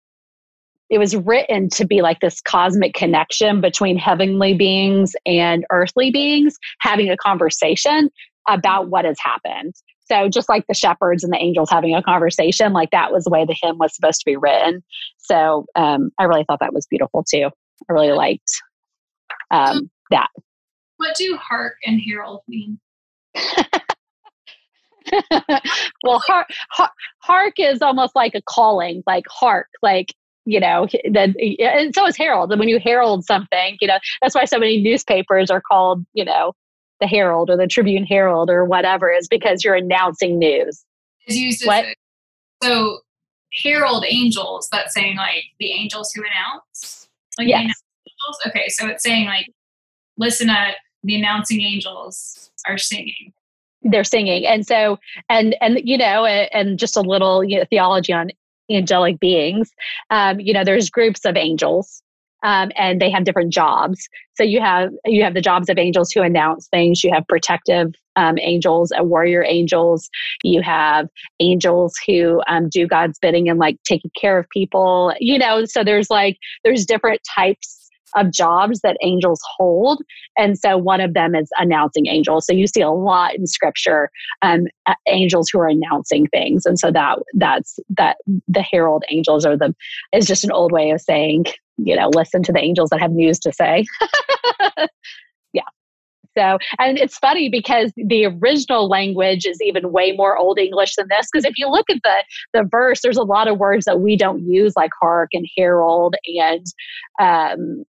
It 0.89 0.99
was 0.99 1.17
written 1.17 1.69
to 1.71 1.85
be 1.85 2.01
like 2.01 2.21
this 2.21 2.41
cosmic 2.41 2.95
connection 2.95 3.61
between 3.61 3.99
heavenly 3.99 4.55
beings 4.55 5.17
and 5.27 5.67
earthly 5.73 6.13
beings 6.13 6.57
having 6.79 7.11
a 7.11 7.17
conversation 7.17 8.09
about 8.49 8.89
what 8.89 9.05
has 9.05 9.17
happened. 9.21 9.75
So 10.09 10.29
just 10.29 10.49
like 10.49 10.65
the 10.69 10.75
shepherds 10.75 11.25
and 11.25 11.33
the 11.33 11.39
angels 11.39 11.69
having 11.71 11.95
a 11.95 12.03
conversation, 12.03 12.73
like 12.73 12.91
that 12.91 13.13
was 13.13 13.25
the 13.25 13.31
way 13.31 13.45
the 13.45 13.57
hymn 13.61 13.79
was 13.79 13.95
supposed 13.95 14.21
to 14.21 14.27
be 14.27 14.37
written. 14.37 14.85
So 15.19 15.67
um, 15.75 16.11
I 16.19 16.25
really 16.25 16.45
thought 16.45 16.61
that 16.61 16.73
was 16.73 16.87
beautiful 16.87 17.25
too. 17.25 17.51
I 17.89 17.93
really 17.93 18.13
liked 18.13 18.51
um, 19.51 19.91
that. 20.11 20.29
What 20.99 21.17
do 21.17 21.37
hark 21.37 21.75
and 21.85 22.01
herald 22.01 22.43
mean? 22.49 22.79
well, 26.03 26.21
hark, 26.21 26.49
hark, 26.71 26.93
hark 27.19 27.55
is 27.59 27.83
almost 27.83 28.15
like 28.15 28.35
a 28.35 28.43
calling, 28.43 29.03
like 29.07 29.25
hark, 29.29 29.69
like 29.83 30.15
you 30.47 30.61
know, 30.61 30.87
then 31.11 31.35
and 31.59 31.93
so 31.95 32.07
is 32.07 32.17
herald. 32.17 32.53
And 32.53 32.61
when 32.61 32.69
you 32.69 32.79
herald 32.79 33.25
something, 33.25 33.77
you 33.81 33.89
know, 33.89 33.99
that's 34.23 34.35
why 34.35 34.45
so 34.45 34.59
many 34.59 34.81
newspapers 34.81 35.51
are 35.51 35.61
called, 35.61 36.07
you 36.15 36.25
know, 36.25 36.53
the 37.01 37.07
Herald 37.07 37.51
or 37.51 37.57
the 37.57 37.67
Tribune 37.67 38.05
Herald 38.05 38.51
or 38.51 38.65
whatever 38.65 39.11
is 39.11 39.29
because 39.29 39.65
you're 39.65 39.75
announcing 39.75 40.39
news. 40.39 40.85
Is 41.27 41.37
used 41.37 41.67
what? 41.67 41.87
so 42.63 43.01
herald 43.53 44.05
angels. 44.09 44.69
That's 44.71 44.95
saying 44.95 45.17
like 45.17 45.45
the 45.59 45.73
angels 45.73 46.13
who 46.13 46.23
announce. 46.23 47.09
Like 47.39 47.49
yes. 47.49 47.61
Announce 47.63 48.39
okay, 48.49 48.69
so 48.69 48.87
it's 48.89 49.03
saying 49.03 49.27
like, 49.27 49.53
listen 50.17 50.51
at 50.51 50.77
the 51.03 51.17
announcing 51.17 51.61
angels 51.61 52.51
are 52.67 52.79
singing. 52.79 53.33
They're 53.83 54.05
singing, 54.05 54.47
and 54.47 54.67
so 54.67 54.99
and 55.29 55.55
and 55.61 55.81
you 55.85 55.99
know, 55.99 56.25
and 56.25 56.79
just 56.79 56.97
a 56.97 57.03
little 57.03 57.45
you 57.45 57.59
know, 57.59 57.65
theology 57.69 58.13
on 58.13 58.31
angelic 58.71 59.21
beings. 59.21 59.71
Um, 60.11 60.41
you 60.41 60.53
know, 60.53 60.65
there's 60.65 60.91
groups 60.91 61.25
of 61.25 61.37
angels 61.37 62.03
um, 62.47 62.71
and 62.77 63.01
they 63.01 63.11
have 63.11 63.25
different 63.25 63.53
jobs. 63.53 64.09
So 64.37 64.45
you 64.45 64.61
have 64.61 64.91
you 65.05 65.25
have 65.25 65.35
the 65.35 65.41
jobs 65.41 65.69
of 65.69 65.79
angels 65.79 66.13
who 66.13 66.23
announce 66.23 66.69
things. 66.69 67.03
You 67.03 67.13
have 67.13 67.27
protective 67.29 67.93
um, 68.15 68.39
angels, 68.39 68.93
and 68.93 69.11
warrior 69.11 69.45
angels. 69.45 70.09
You 70.45 70.63
have 70.63 71.09
angels 71.41 71.95
who 72.07 72.41
um, 72.49 72.69
do 72.69 72.87
God's 72.87 73.19
bidding 73.19 73.49
and 73.49 73.59
like 73.59 73.79
taking 73.85 74.13
care 74.19 74.39
of 74.39 74.49
people. 74.51 75.13
You 75.19 75.39
know, 75.39 75.65
so 75.65 75.83
there's 75.83 76.09
like 76.09 76.39
there's 76.65 76.87
different 76.87 77.21
types 77.35 77.91
of 78.15 78.33
jobs 78.33 78.81
that 78.81 78.97
angels 79.03 79.41
hold. 79.57 80.01
And 80.39 80.57
so 80.57 80.79
one 80.79 81.01
of 81.01 81.15
them 81.15 81.35
is 81.35 81.51
announcing 81.59 82.07
angels. 82.07 82.47
So 82.47 82.53
you 82.53 82.69
see 82.69 82.81
a 82.81 82.91
lot 82.91 83.35
in 83.35 83.47
scripture, 83.47 84.11
um, 84.43 84.67
angels 85.09 85.51
who 85.53 85.59
are 85.59 85.67
announcing 85.69 86.27
things. 86.29 86.65
And 86.65 86.79
so 86.79 86.93
that 86.93 87.19
that's 87.35 87.79
that 87.97 88.19
the 88.47 88.63
herald 88.63 89.05
angels 89.11 89.45
are 89.45 89.57
the 89.57 89.75
is 90.13 90.27
just 90.27 90.45
an 90.45 90.53
old 90.53 90.71
way 90.71 90.91
of 90.91 91.01
saying, 91.01 91.47
you 91.77 91.97
know, 91.97 92.11
listen 92.15 92.43
to 92.45 92.53
the 92.53 92.61
angels 92.61 92.91
that 92.91 93.01
have 93.01 93.13
news 93.13 93.39
to 93.41 93.53
say. 93.53 93.85
yeah. 95.53 95.63
So, 96.37 96.59
and 96.79 96.99
it's 96.99 97.17
funny 97.19 97.49
because 97.49 97.93
the 97.97 98.27
original 98.27 98.89
language 98.89 99.47
is 99.47 99.61
even 99.63 99.91
way 99.91 100.13
more 100.13 100.37
Old 100.37 100.59
English 100.59 100.95
than 100.97 101.07
this. 101.09 101.29
Because 101.33 101.45
if 101.45 101.57
you 101.57 101.69
look 101.69 101.89
at 101.89 102.01
the 102.03 102.25
the 102.53 102.65
verse, 102.71 103.01
there's 103.03 103.17
a 103.17 103.23
lot 103.23 103.49
of 103.49 103.59
words 103.59 103.85
that 103.87 104.01
we 104.01 104.17
don't 104.17 104.47
use, 104.47 104.75
like 104.77 104.91
hark 105.01 105.31
and 105.33 105.47
herald, 105.57 106.15
and 106.27 106.67
um, 107.21 107.85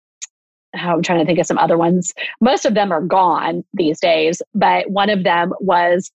I'm 0.75 1.01
trying 1.03 1.19
to 1.19 1.25
think 1.25 1.39
of 1.39 1.45
some 1.45 1.57
other 1.57 1.77
ones. 1.77 2.13
Most 2.41 2.65
of 2.65 2.73
them 2.73 2.91
are 2.91 3.01
gone 3.01 3.63
these 3.73 3.99
days, 3.99 4.41
but 4.53 4.89
one 4.89 5.09
of 5.09 5.23
them 5.23 5.53
was 5.59 6.11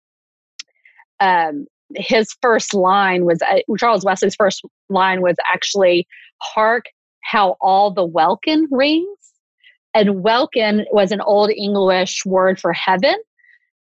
um, 1.20 1.66
his 1.96 2.36
first 2.42 2.74
line 2.74 3.26
was 3.26 3.42
uh, 3.42 3.60
Charles 3.78 4.04
Wesley's 4.04 4.36
first 4.36 4.64
line 4.90 5.22
was 5.22 5.36
actually 5.46 6.08
"Hark 6.42 6.86
how 7.28 7.56
all 7.62 7.92
the 7.94 8.06
welkin 8.06 8.68
rings," 8.72 9.18
and 9.94 10.24
welkin 10.24 10.86
was 10.92 11.12
an 11.12 11.22
old 11.22 11.52
English 11.52 12.26
word 12.26 12.60
for 12.60 12.74
heaven. 12.74 13.16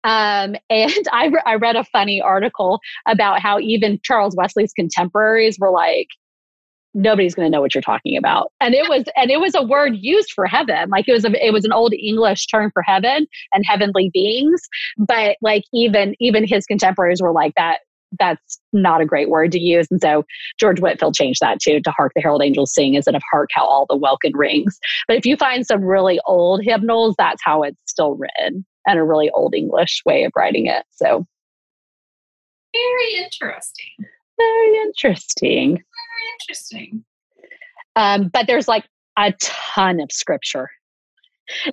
Um, 0.05 0.57
and 0.68 0.92
I, 1.12 1.26
re- 1.26 1.42
I 1.46 1.55
read 1.55 1.76
a 1.76 1.85
funny 1.85 2.20
article 2.20 2.81
about 3.07 3.40
how 3.40 3.59
even 3.61 4.00
Charles 4.02 4.35
Wesley's 4.37 4.72
contemporaries 4.72 5.59
were 5.61 5.70
like, 5.70 6.09
nobody's 6.94 7.35
going 7.35 7.46
to 7.46 7.50
know 7.50 7.61
what 7.61 7.74
you're 7.74 7.83
talking 7.83 8.16
about. 8.16 8.52
And 8.61 8.74
it 8.74 8.88
was 8.88 9.05
and 9.16 9.31
it 9.31 9.40
was 9.40 9.55
a 9.55 9.62
word 9.62 9.96
used 9.96 10.33
for 10.33 10.46
heaven. 10.46 10.90
Like 10.90 11.09
it 11.09 11.12
was 11.12 11.24
a, 11.24 11.46
it 11.46 11.52
was 11.52 11.64
an 11.64 11.72
old 11.72 11.94
english 11.94 12.46
term 12.46 12.70
for 12.72 12.83
heaven 12.83 13.26
and 13.52 13.64
heavenly 13.66 14.11
beings. 14.12 14.61
But 14.98 15.37
like 15.40 15.64
even 15.72 16.14
even 16.20 16.46
his 16.46 16.66
contemporaries 16.66 17.22
were 17.22 17.33
like 17.33 17.55
that 17.57 17.78
that's 18.18 18.59
not 18.72 19.01
a 19.01 19.07
great 19.07 19.29
word 19.29 19.53
to 19.53 19.61
use 19.61 19.87
and 19.90 20.01
so 20.01 20.25
george 20.59 20.81
Whitefield 20.81 21.14
changed 21.14 21.40
that 21.40 21.61
too 21.61 21.81
to 21.81 21.90
hark 21.90 22.12
the 22.14 22.20
herald 22.20 22.42
angels 22.42 22.75
sing 22.75 22.94
instead 22.94 23.14
of 23.14 23.22
hark 23.31 23.51
how 23.53 23.64
all 23.64 23.87
the 23.88 23.96
welkin 23.96 24.37
rings 24.37 24.79
but 25.09 25.16
if 25.16 25.27
you 25.27 25.37
find 25.37 25.66
some 25.66 25.83
really 25.83 26.20
old 26.27 26.62
hymnals 26.62 27.14
that's 27.18 27.42
how 27.44 27.62
it's 27.62 27.79
still 27.87 28.14
written 28.14 28.64
and 28.87 28.98
a 28.98 29.05
really 29.05 29.31
old 29.31 29.55
english 29.55 30.03
way 30.05 30.25
of 30.25 30.33
writing 30.37 30.66
it 30.66 30.85
so 30.90 31.27
very 32.72 33.25
interesting 33.25 34.09
very 34.38 34.77
interesting. 34.83 35.70
Very 35.70 36.33
interesting. 36.40 37.05
Um, 37.96 38.29
but 38.29 38.46
there's 38.46 38.68
like 38.68 38.85
a 39.18 39.33
ton 39.40 40.01
of 40.01 40.11
scripture 40.11 40.70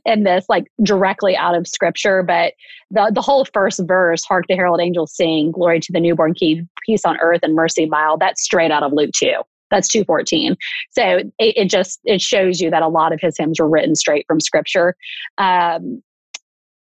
in 0.05 0.23
this, 0.23 0.45
like 0.49 0.65
directly 0.83 1.35
out 1.35 1.55
of 1.55 1.67
scripture. 1.67 2.23
But 2.23 2.53
the, 2.91 3.11
the 3.13 3.21
whole 3.21 3.45
first 3.45 3.81
verse, 3.85 4.23
Hark 4.23 4.45
the 4.47 4.55
Herald 4.55 4.81
Angels 4.81 5.15
Sing, 5.15 5.51
Glory 5.51 5.79
to 5.79 5.91
the 5.91 5.99
Newborn 5.99 6.33
King, 6.33 6.67
Peace 6.85 7.05
on 7.05 7.19
Earth 7.21 7.41
and 7.43 7.55
Mercy 7.55 7.85
Mild, 7.85 8.19
that's 8.19 8.43
straight 8.43 8.71
out 8.71 8.83
of 8.83 8.93
Luke 8.93 9.11
2. 9.15 9.31
That's 9.71 9.87
214. 9.87 10.55
So 10.91 11.03
it, 11.17 11.33
it 11.37 11.69
just 11.69 11.99
it 12.05 12.21
shows 12.21 12.59
you 12.59 12.71
that 12.71 12.81
a 12.81 12.87
lot 12.87 13.13
of 13.13 13.19
his 13.21 13.37
hymns 13.37 13.59
were 13.59 13.69
written 13.69 13.95
straight 13.95 14.25
from 14.27 14.39
scripture. 14.39 14.95
Um, 15.37 16.01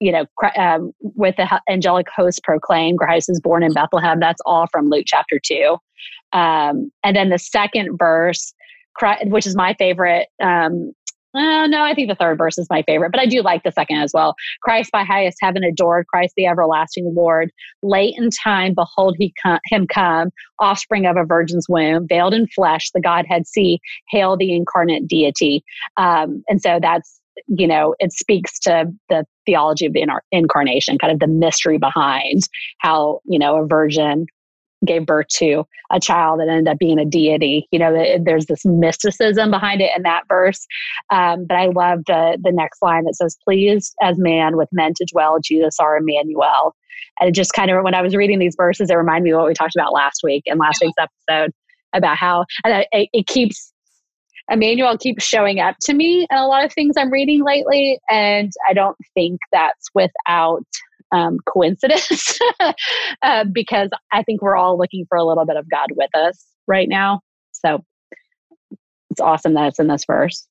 you 0.00 0.12
know, 0.12 0.24
um, 0.56 0.92
with 1.02 1.36
the 1.36 1.60
angelic 1.68 2.06
host 2.14 2.42
proclaim, 2.42 2.96
Christ 2.96 3.28
is 3.28 3.38
born 3.38 3.62
in 3.62 3.74
Bethlehem. 3.74 4.18
That's 4.18 4.40
all 4.46 4.66
from 4.72 4.88
Luke 4.88 5.04
chapter 5.06 5.38
two. 5.38 5.76
Um, 6.32 6.90
and 7.04 7.14
then 7.14 7.28
the 7.28 7.38
second 7.38 7.98
verse, 7.98 8.54
which 9.24 9.46
is 9.46 9.54
my 9.54 9.74
favorite. 9.74 10.28
Um, 10.42 10.92
uh, 11.34 11.66
no, 11.66 11.84
I 11.84 11.94
think 11.94 12.08
the 12.08 12.14
third 12.14 12.38
verse 12.38 12.58
is 12.58 12.66
my 12.70 12.82
favorite, 12.82 13.12
but 13.12 13.20
I 13.20 13.26
do 13.26 13.42
like 13.42 13.62
the 13.62 13.72
second 13.72 13.98
as 13.98 14.12
well. 14.12 14.34
Christ 14.62 14.90
by 14.92 15.04
highest 15.04 15.38
heaven 15.40 15.62
adored, 15.62 16.06
Christ 16.08 16.34
the 16.36 16.46
everlasting 16.46 17.12
Lord. 17.14 17.50
Late 17.82 18.14
in 18.18 18.30
time, 18.30 18.74
behold 18.74 19.16
he 19.18 19.32
com- 19.42 19.60
him 19.66 19.86
come, 19.86 20.30
offspring 20.58 21.06
of 21.06 21.16
a 21.16 21.24
virgin's 21.24 21.66
womb, 21.68 22.08
veiled 22.08 22.34
in 22.34 22.46
flesh, 22.48 22.90
the 22.92 23.00
Godhead 23.00 23.46
see, 23.46 23.80
hail 24.08 24.36
the 24.36 24.54
incarnate 24.54 25.06
deity. 25.06 25.62
Um, 25.96 26.42
and 26.48 26.60
so 26.60 26.78
that's 26.80 27.20
you 27.46 27.66
know, 27.66 27.94
it 27.98 28.12
speaks 28.12 28.58
to 28.58 28.84
the 29.08 29.24
theology 29.46 29.86
of 29.86 29.92
the 29.92 30.06
incarnation, 30.30 30.98
kind 30.98 31.12
of 31.12 31.20
the 31.20 31.26
mystery 31.26 31.78
behind 31.78 32.42
how, 32.78 33.20
you 33.24 33.38
know, 33.38 33.56
a 33.56 33.66
virgin 33.66 34.26
gave 34.86 35.06
birth 35.06 35.28
to 35.28 35.64
a 35.92 36.00
child 36.00 36.40
that 36.40 36.48
ended 36.48 36.68
up 36.68 36.78
being 36.78 36.98
a 36.98 37.04
deity. 37.04 37.68
You 37.70 37.78
know, 37.78 38.18
there's 38.24 38.46
this 38.46 38.64
mysticism 38.64 39.50
behind 39.50 39.80
it 39.80 39.90
in 39.96 40.02
that 40.04 40.22
verse. 40.28 40.66
Um, 41.10 41.46
but 41.46 41.56
I 41.56 41.66
love 41.66 42.00
the 42.06 42.38
the 42.42 42.52
next 42.52 42.82
line 42.82 43.04
that 43.04 43.16
says, 43.16 43.36
"Pleased 43.44 43.94
as 44.02 44.18
man 44.18 44.56
with 44.56 44.68
men 44.72 44.92
to 44.96 45.06
dwell, 45.12 45.38
Jesus 45.40 45.76
our 45.80 45.96
Emmanuel." 45.96 46.74
And 47.20 47.28
it 47.28 47.34
just 47.34 47.52
kind 47.52 47.70
of, 47.70 47.82
when 47.82 47.94
I 47.94 48.02
was 48.02 48.16
reading 48.16 48.38
these 48.38 48.54
verses, 48.56 48.90
it 48.90 48.94
reminded 48.94 49.24
me 49.24 49.32
of 49.32 49.38
what 49.38 49.46
we 49.46 49.54
talked 49.54 49.76
about 49.76 49.92
last 49.92 50.20
week 50.22 50.42
in 50.46 50.58
last 50.58 50.80
week's 50.80 50.94
episode 50.98 51.52
about 51.92 52.16
how 52.16 52.44
and 52.64 52.86
it, 52.92 53.08
it 53.12 53.26
keeps 53.26 53.72
Emmanuel 54.50 54.98
keeps 54.98 55.24
showing 55.24 55.60
up 55.60 55.76
to 55.82 55.94
me 55.94 56.26
in 56.28 56.36
a 56.36 56.46
lot 56.46 56.64
of 56.64 56.72
things 56.72 56.96
I'm 56.96 57.10
reading 57.10 57.44
lately, 57.44 58.00
and 58.10 58.52
I 58.68 58.72
don't 58.72 58.96
think 59.14 59.38
that's 59.52 59.88
without 59.94 60.64
um, 61.12 61.38
coincidence 61.46 62.38
uh, 63.22 63.44
because 63.52 63.90
I 64.12 64.22
think 64.22 64.42
we're 64.42 64.56
all 64.56 64.78
looking 64.78 65.06
for 65.08 65.16
a 65.16 65.24
little 65.24 65.46
bit 65.46 65.56
of 65.56 65.68
God 65.70 65.88
with 65.96 66.14
us 66.14 66.46
right 66.66 66.88
now. 66.88 67.20
So 67.52 67.84
it's 69.10 69.20
awesome 69.20 69.54
that 69.54 69.68
it's 69.68 69.78
in 69.78 69.88
this 69.88 70.04
verse. 70.04 70.46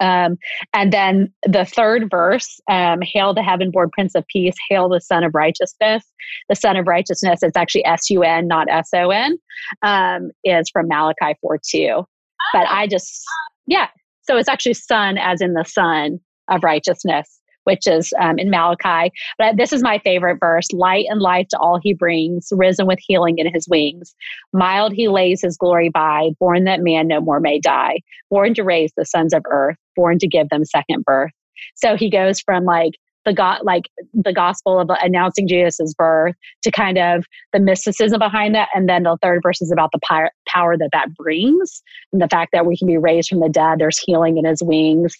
Um, 0.00 0.36
and 0.74 0.92
then 0.92 1.32
the 1.46 1.64
third 1.64 2.10
verse, 2.10 2.60
um, 2.68 3.00
Hail 3.02 3.34
the 3.34 3.42
heaven 3.42 3.70
born 3.70 3.90
Prince 3.92 4.16
of 4.16 4.26
Peace, 4.26 4.54
Hail 4.68 4.88
the 4.88 5.00
Son 5.00 5.22
of 5.22 5.32
Righteousness. 5.32 6.04
The 6.48 6.56
Son 6.56 6.76
of 6.76 6.88
Righteousness, 6.88 7.40
it's 7.42 7.56
actually 7.56 7.84
S 7.84 8.10
U 8.10 8.22
N, 8.24 8.48
not 8.48 8.68
S 8.68 8.88
O 8.94 9.10
N, 9.10 9.38
um, 9.82 10.30
is 10.44 10.68
from 10.70 10.88
Malachi 10.88 11.36
4 11.40 11.60
2. 11.64 12.04
But 12.52 12.66
I 12.68 12.88
just, 12.88 13.22
yeah. 13.66 13.88
So 14.22 14.36
it's 14.36 14.48
actually 14.48 14.74
Sun 14.74 15.18
as 15.18 15.40
in 15.40 15.54
the 15.54 15.64
Sun 15.64 16.18
of 16.50 16.64
Righteousness 16.64 17.40
which 17.64 17.86
is 17.86 18.12
um, 18.20 18.38
in 18.38 18.50
Malachi. 18.50 19.12
But 19.38 19.56
this 19.56 19.72
is 19.72 19.82
my 19.82 19.98
favorite 19.98 20.38
verse 20.40 20.70
light 20.72 21.06
and 21.08 21.20
life 21.20 21.48
to 21.48 21.58
all 21.58 21.78
he 21.82 21.94
brings, 21.94 22.48
risen 22.52 22.86
with 22.86 22.98
healing 23.00 23.38
in 23.38 23.52
his 23.52 23.68
wings. 23.68 24.14
Mild 24.52 24.92
he 24.92 25.08
lays 25.08 25.42
his 25.42 25.56
glory 25.56 25.88
by, 25.88 26.30
born 26.40 26.64
that 26.64 26.80
man 26.80 27.08
no 27.08 27.20
more 27.20 27.40
may 27.40 27.58
die, 27.58 28.00
born 28.30 28.54
to 28.54 28.62
raise 28.62 28.92
the 28.96 29.04
sons 29.04 29.32
of 29.32 29.42
earth, 29.50 29.76
born 29.96 30.18
to 30.18 30.28
give 30.28 30.48
them 30.48 30.64
second 30.64 31.04
birth. 31.04 31.32
So 31.74 31.96
he 31.96 32.10
goes 32.10 32.40
from 32.40 32.64
like 32.64 32.94
the 33.24 33.32
God, 33.32 33.60
like 33.62 33.84
the 34.12 34.32
gospel 34.32 34.80
of 34.80 34.90
announcing 35.02 35.46
Jesus' 35.46 35.94
birth 35.94 36.34
to 36.62 36.70
kind 36.70 36.98
of 36.98 37.24
the 37.52 37.60
mysticism 37.60 38.18
behind 38.18 38.54
that. 38.54 38.68
And 38.74 38.88
then 38.88 39.04
the 39.04 39.16
third 39.22 39.40
verse 39.42 39.62
is 39.62 39.70
about 39.70 39.90
the 39.92 40.00
power, 40.08 40.30
power 40.48 40.76
that 40.76 40.90
that 40.92 41.14
brings 41.14 41.82
and 42.12 42.20
the 42.20 42.28
fact 42.28 42.50
that 42.52 42.66
we 42.66 42.76
can 42.76 42.88
be 42.88 42.98
raised 42.98 43.28
from 43.28 43.40
the 43.40 43.48
dead. 43.48 43.78
There's 43.78 43.98
healing 43.98 44.38
in 44.38 44.44
his 44.44 44.62
wings. 44.62 45.14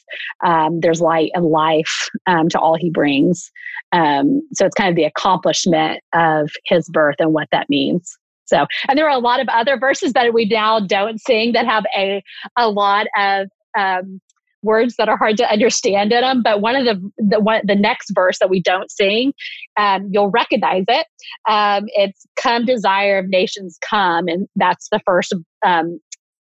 Um, 0.45 0.81
there's 0.81 1.01
light 1.01 1.31
and 1.35 1.47
life 1.47 2.09
um, 2.27 2.49
to 2.51 2.59
all 2.59 2.77
he 2.77 2.91
brings. 2.91 3.51
Um, 3.93 4.43
so 4.53 4.67
it's 4.67 4.75
kind 4.75 4.91
of 4.91 4.97
the 4.97 5.05
accomplishment 5.05 6.01
of 6.13 6.51
his 6.65 6.89
birth 6.89 7.17
and 7.19 7.33
what 7.33 7.49
that 7.53 7.69
means. 7.71 8.17
So, 8.47 8.67
and 8.89 8.99
there 8.99 9.09
are 9.09 9.17
a 9.17 9.21
lot 9.21 9.41
of 9.41 9.49
other 9.49 9.79
verses 9.79 10.13
that 10.13 10.35
we 10.35 10.45
now 10.45 10.81
don't 10.81 11.21
sing 11.21 11.53
that 11.53 11.65
have 11.65 11.85
a, 11.97 12.23
a 12.59 12.69
lot 12.69 13.07
of, 13.17 13.49
um, 13.79 14.21
words 14.63 14.97
that 14.97 15.09
are 15.09 15.17
hard 15.17 15.37
to 15.39 15.51
understand 15.51 16.13
in 16.13 16.21
them. 16.21 16.43
But 16.43 16.61
one 16.61 16.77
of 16.77 16.85
the 16.85 17.11
the 17.19 17.41
one 17.41 17.63
the 17.65 17.75
next 17.75 18.11
verse 18.15 18.39
that 18.39 18.51
we 18.51 18.61
don't 18.61 18.91
sing, 18.91 19.33
um, 19.77 20.09
you'll 20.11 20.31
recognize 20.31 20.85
it. 20.89 21.07
Um, 21.49 21.85
it's 21.89 22.27
"Come, 22.37 22.65
desire 22.65 23.19
of 23.19 23.29
nations, 23.29 23.79
come," 23.89 24.29
and 24.29 24.49
that's 24.57 24.89
the 24.91 25.01
first 25.05 25.35
um, 25.65 26.01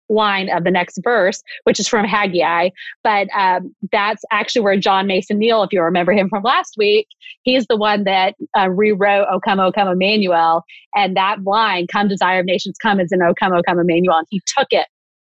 line 0.09 0.49
of 0.49 0.63
the 0.63 0.71
next 0.71 0.99
verse, 1.03 1.41
which 1.63 1.79
is 1.79 1.87
from 1.87 2.05
Haggai. 2.05 2.69
But 3.03 3.27
um, 3.35 3.73
that's 3.91 4.23
actually 4.31 4.61
where 4.61 4.77
John 4.77 5.07
Mason 5.07 5.39
Neale, 5.39 5.63
if 5.63 5.71
you 5.71 5.81
remember 5.81 6.11
him 6.11 6.29
from 6.29 6.43
last 6.43 6.75
week, 6.77 7.07
he's 7.43 7.65
the 7.67 7.77
one 7.77 8.03
that 8.03 8.35
uh, 8.57 8.69
rewrote 8.69 9.27
"O 9.31 9.39
Come, 9.39 9.59
O 9.59 9.71
Come, 9.71 9.87
Emmanuel," 9.87 10.63
and 10.95 11.15
that 11.15 11.43
line 11.43 11.87
"Come, 11.87 12.07
desire 12.07 12.41
of 12.41 12.45
nations, 12.45 12.75
come" 12.81 12.99
is 12.99 13.11
in 13.11 13.21
"O 13.21 13.33
Come, 13.33 13.53
O 13.53 13.61
Come, 13.67 13.79
Emmanuel," 13.79 14.17
and 14.17 14.27
he 14.29 14.41
took 14.45 14.67
it 14.71 14.87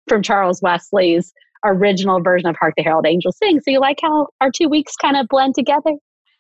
from 0.08 0.24
Charles 0.24 0.62
Wesley's 0.62 1.34
original 1.66 2.22
version 2.22 2.50
of 2.50 2.56
Hark 2.60 2.74
the 2.78 2.84
Herald 2.84 3.06
Angels 3.06 3.38
Sing. 3.38 3.60
So 3.60 3.72
you 3.72 3.80
like 3.80 4.00
how 4.02 4.28
our 4.42 4.52
two 4.52 4.70
weeks 4.70 4.96
kind 4.96 5.18
of 5.18 5.28
blend 5.28 5.56
together? 5.56 5.92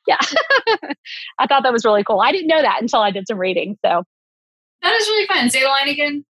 Yeah. 0.07 0.17
I 1.39 1.47
thought 1.47 1.63
that 1.63 1.73
was 1.73 1.85
really 1.85 2.03
cool. 2.03 2.21
I 2.21 2.31
didn't 2.31 2.47
know 2.47 2.61
that 2.61 2.81
until 2.81 3.01
I 3.01 3.11
did 3.11 3.27
some 3.27 3.37
reading. 3.37 3.77
So 3.85 4.03
that 4.81 4.95
is 4.95 5.07
really 5.07 5.27
fun. 5.27 5.49
Say 5.49 5.61
the 5.61 5.67
line 5.67 5.89
again. 5.89 6.25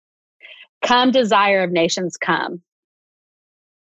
Come, 0.84 1.12
desire 1.12 1.64
of 1.64 1.72
nations, 1.72 2.18
come. 2.18 2.62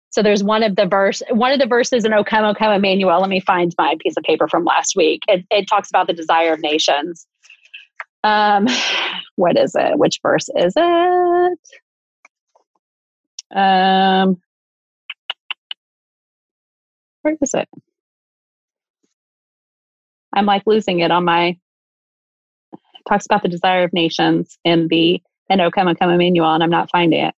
So 0.09 0.23
there's 0.23 0.43
one 0.43 0.63
of 0.63 0.75
the 0.75 0.87
verse, 0.87 1.21
one 1.29 1.51
of 1.51 1.59
the 1.59 1.67
verses 1.67 2.03
in 2.03 2.13
O 2.13 2.23
come, 2.23 2.43
O 2.43 2.53
come, 2.55 2.71
Emmanuel. 2.71 3.19
Let 3.19 3.29
me 3.29 3.39
find 3.39 3.73
my 3.77 3.95
piece 3.99 4.17
of 4.17 4.23
paper 4.23 4.47
from 4.47 4.63
last 4.63 4.95
week. 4.95 5.21
It, 5.27 5.45
it 5.51 5.67
talks 5.67 5.89
about 5.89 6.07
the 6.07 6.13
desire 6.13 6.53
of 6.53 6.59
nations. 6.59 7.27
Um, 8.23 8.67
what 9.35 9.57
is 9.57 9.75
it? 9.75 9.97
Which 9.97 10.19
verse 10.23 10.49
is 10.55 10.73
it? 10.75 11.59
Um, 13.55 14.41
where 17.27 17.37
is 17.41 17.53
it? 17.53 17.67
I'm 20.33 20.45
like 20.45 20.63
losing 20.65 20.99
it 20.99 21.11
on 21.11 21.25
my 21.25 21.57
talks 23.07 23.25
about 23.25 23.43
the 23.43 23.49
desire 23.49 23.83
of 23.83 23.93
nations 23.93 24.57
in 24.63 24.87
the 24.87 25.21
and 25.49 25.61
O 25.61 25.71
come 25.71 25.87
and 25.87 25.97
come 25.97 26.09
Emmanuel, 26.09 26.53
and 26.53 26.63
I'm 26.63 26.69
not 26.69 26.89
finding 26.91 27.25
it. 27.25 27.35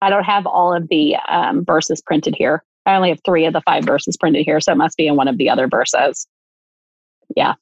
I 0.00 0.10
don't 0.10 0.24
have 0.24 0.46
all 0.46 0.74
of 0.74 0.88
the 0.88 1.16
um, 1.28 1.64
verses 1.64 2.00
printed 2.00 2.34
here. 2.36 2.62
I 2.86 2.94
only 2.94 3.08
have 3.08 3.20
three 3.24 3.46
of 3.46 3.52
the 3.52 3.62
five 3.62 3.84
verses 3.84 4.16
printed 4.16 4.44
here, 4.44 4.60
so 4.60 4.72
it 4.72 4.76
must 4.76 4.96
be 4.96 5.06
in 5.06 5.16
one 5.16 5.28
of 5.28 5.38
the 5.38 5.50
other 5.50 5.66
verses. 5.66 6.26
Yeah. 7.36 7.54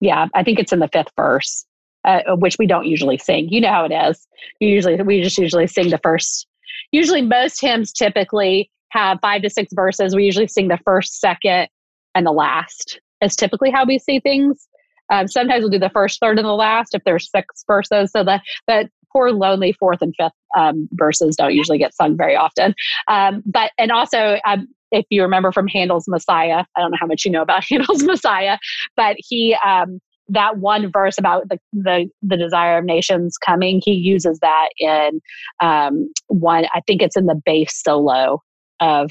Yeah, 0.00 0.26
I 0.34 0.42
think 0.42 0.58
it's 0.58 0.72
in 0.72 0.78
the 0.78 0.88
fifth 0.88 1.12
verse, 1.16 1.66
uh, 2.04 2.20
which 2.36 2.56
we 2.58 2.66
don't 2.66 2.86
usually 2.86 3.18
sing. 3.18 3.48
You 3.50 3.60
know 3.60 3.70
how 3.70 3.84
it 3.84 3.92
is. 3.92 4.26
Usually 4.60 5.00
we 5.02 5.22
just 5.22 5.38
usually 5.38 5.66
sing 5.66 5.90
the 5.90 5.98
first. 5.98 6.46
Usually, 6.92 7.22
most 7.22 7.60
hymns 7.60 7.92
typically 7.92 8.70
have 8.92 9.18
five 9.20 9.42
to 9.42 9.50
six 9.50 9.72
verses. 9.74 10.14
We 10.14 10.24
usually 10.24 10.48
sing 10.48 10.68
the 10.68 10.78
first, 10.84 11.20
second, 11.20 11.68
and 12.14 12.26
the 12.26 12.32
last. 12.32 13.00
Is 13.20 13.36
typically 13.36 13.70
how 13.70 13.84
we 13.84 13.98
see 13.98 14.20
things. 14.20 14.66
Um, 15.10 15.28
sometimes 15.28 15.62
we'll 15.62 15.70
do 15.70 15.78
the 15.78 15.90
first, 15.90 16.18
third, 16.20 16.38
and 16.38 16.46
the 16.46 16.52
last 16.52 16.94
if 16.94 17.02
there's 17.04 17.30
six 17.30 17.64
verses. 17.66 18.10
So 18.10 18.24
that 18.24 18.42
that 18.66 18.90
poor 19.12 19.30
lonely 19.30 19.72
fourth 19.72 20.02
and 20.02 20.14
fifth 20.16 20.32
um, 20.56 20.88
verses 20.92 21.36
don't 21.36 21.54
usually 21.54 21.78
get 21.78 21.94
sung 21.94 22.16
very 22.16 22.34
often. 22.34 22.74
Um, 23.08 23.42
but 23.46 23.72
and 23.78 23.92
also 23.92 24.38
um, 24.46 24.66
if 24.90 25.06
you 25.10 25.22
remember 25.22 25.52
from 25.52 25.68
Handel's 25.68 26.08
Messiah, 26.08 26.64
I 26.76 26.80
don't 26.80 26.90
know 26.90 26.98
how 27.00 27.06
much 27.06 27.24
you 27.24 27.30
know 27.30 27.42
about 27.42 27.64
Handel's 27.68 28.02
Messiah, 28.02 28.58
but 28.96 29.16
he 29.18 29.56
um, 29.64 30.00
that 30.28 30.58
one 30.58 30.90
verse 30.90 31.18
about 31.18 31.48
the, 31.48 31.58
the, 31.72 32.08
the 32.22 32.36
desire 32.36 32.78
of 32.78 32.84
nations 32.84 33.36
coming, 33.36 33.82
he 33.84 33.92
uses 33.92 34.38
that 34.40 34.68
in 34.78 35.20
um, 35.60 36.10
one. 36.28 36.64
I 36.74 36.80
think 36.86 37.02
it's 37.02 37.16
in 37.16 37.26
the 37.26 37.40
bass 37.44 37.82
solo 37.82 38.40
of 38.82 39.10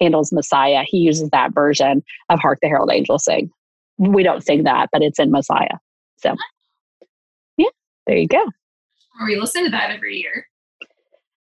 Handel's 0.00 0.32
Messiah. 0.32 0.82
He 0.84 0.98
uses 0.98 1.30
that 1.30 1.54
version 1.54 2.02
of 2.30 2.40
Hark 2.40 2.58
the 2.62 2.68
Herald 2.68 2.90
Angels 2.92 3.24
Sing. 3.24 3.50
We 3.98 4.22
don't 4.22 4.42
sing 4.42 4.64
that, 4.64 4.88
but 4.92 5.02
it's 5.02 5.18
in 5.18 5.30
Messiah. 5.30 5.76
So, 6.16 6.34
yeah, 7.58 7.68
there 8.06 8.16
you 8.16 8.26
go. 8.26 8.44
We 9.24 9.36
listen 9.36 9.64
to 9.64 9.70
that 9.70 9.90
every 9.90 10.16
year. 10.16 10.46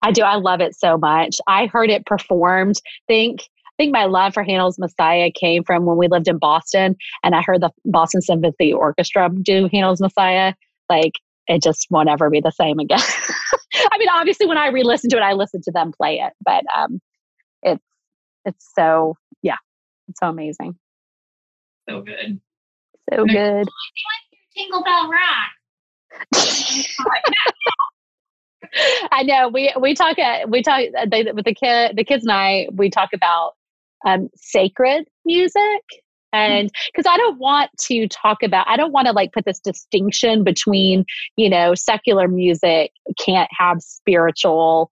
I 0.02 0.12
do. 0.12 0.22
I 0.22 0.37
love 0.37 0.60
it 0.60 0.76
so 0.76 0.96
much. 0.96 1.37
I 1.48 1.66
heard 1.66 1.90
it 1.90 2.06
performed. 2.06 2.80
Think 3.08 3.40
I 3.40 3.82
think 3.82 3.92
my 3.92 4.04
love 4.04 4.34
for 4.34 4.44
Handel's 4.44 4.78
Messiah 4.78 5.32
came 5.34 5.64
from 5.64 5.84
when 5.84 5.96
we 5.96 6.06
lived 6.06 6.28
in 6.28 6.38
Boston 6.38 6.94
and 7.24 7.34
I 7.34 7.42
heard 7.42 7.60
the 7.60 7.70
Boston 7.84 8.22
Symphony 8.22 8.72
Orchestra 8.72 9.28
do 9.42 9.68
Handel's 9.72 10.00
Messiah. 10.00 10.54
Like 10.88 11.14
it 11.48 11.60
just 11.60 11.88
won't 11.90 12.08
ever 12.08 12.30
be 12.30 12.40
the 12.40 12.52
same 12.52 12.78
again. 12.78 13.00
I 13.92 13.98
mean, 13.98 14.08
obviously, 14.12 14.46
when 14.46 14.58
I 14.58 14.68
re-listen 14.68 15.10
to 15.10 15.16
it, 15.16 15.22
I 15.22 15.32
listen 15.32 15.60
to 15.62 15.72
them 15.72 15.92
play 15.92 16.20
it, 16.20 16.32
but 16.44 16.62
um, 16.76 17.00
it's 18.44 18.70
so 18.74 19.16
yeah, 19.42 19.57
it's 20.09 20.20
so 20.20 20.28
amazing. 20.28 20.76
So 21.88 22.02
good. 22.02 22.40
So 23.12 23.24
good. 23.26 23.68
Jingle 24.57 24.85
Bell 24.85 25.11
Rock. 25.11 25.50
I 29.12 29.22
know 29.22 29.48
we 29.48 29.72
we 29.80 29.94
talk 29.94 30.18
uh, 30.18 30.40
we 30.48 30.62
talk 30.62 30.83
uh, 30.98 31.07
they, 31.11 31.24
with 31.24 31.44
the 31.44 31.54
kid 31.54 31.96
the 31.96 32.04
kids 32.04 32.24
and 32.24 32.33
I 32.33 32.68
we 32.72 32.90
talk 32.90 33.11
about 33.12 33.52
um, 34.07 34.28
sacred 34.37 35.07
music 35.24 35.83
and 36.33 36.70
because 36.92 37.11
I 37.11 37.16
don't 37.16 37.38
want 37.38 37.70
to 37.83 38.09
talk 38.09 38.42
about 38.42 38.68
I 38.68 38.76
don't 38.76 38.92
want 38.92 39.07
to 39.07 39.12
like 39.12 39.33
put 39.33 39.44
this 39.44 39.61
distinction 39.61 40.44
between 40.44 41.04
you 41.37 41.48
know 41.48 41.74
secular 41.74 42.28
music 42.28 42.92
can't 43.18 43.50
have 43.57 43.80
spiritual 43.80 44.90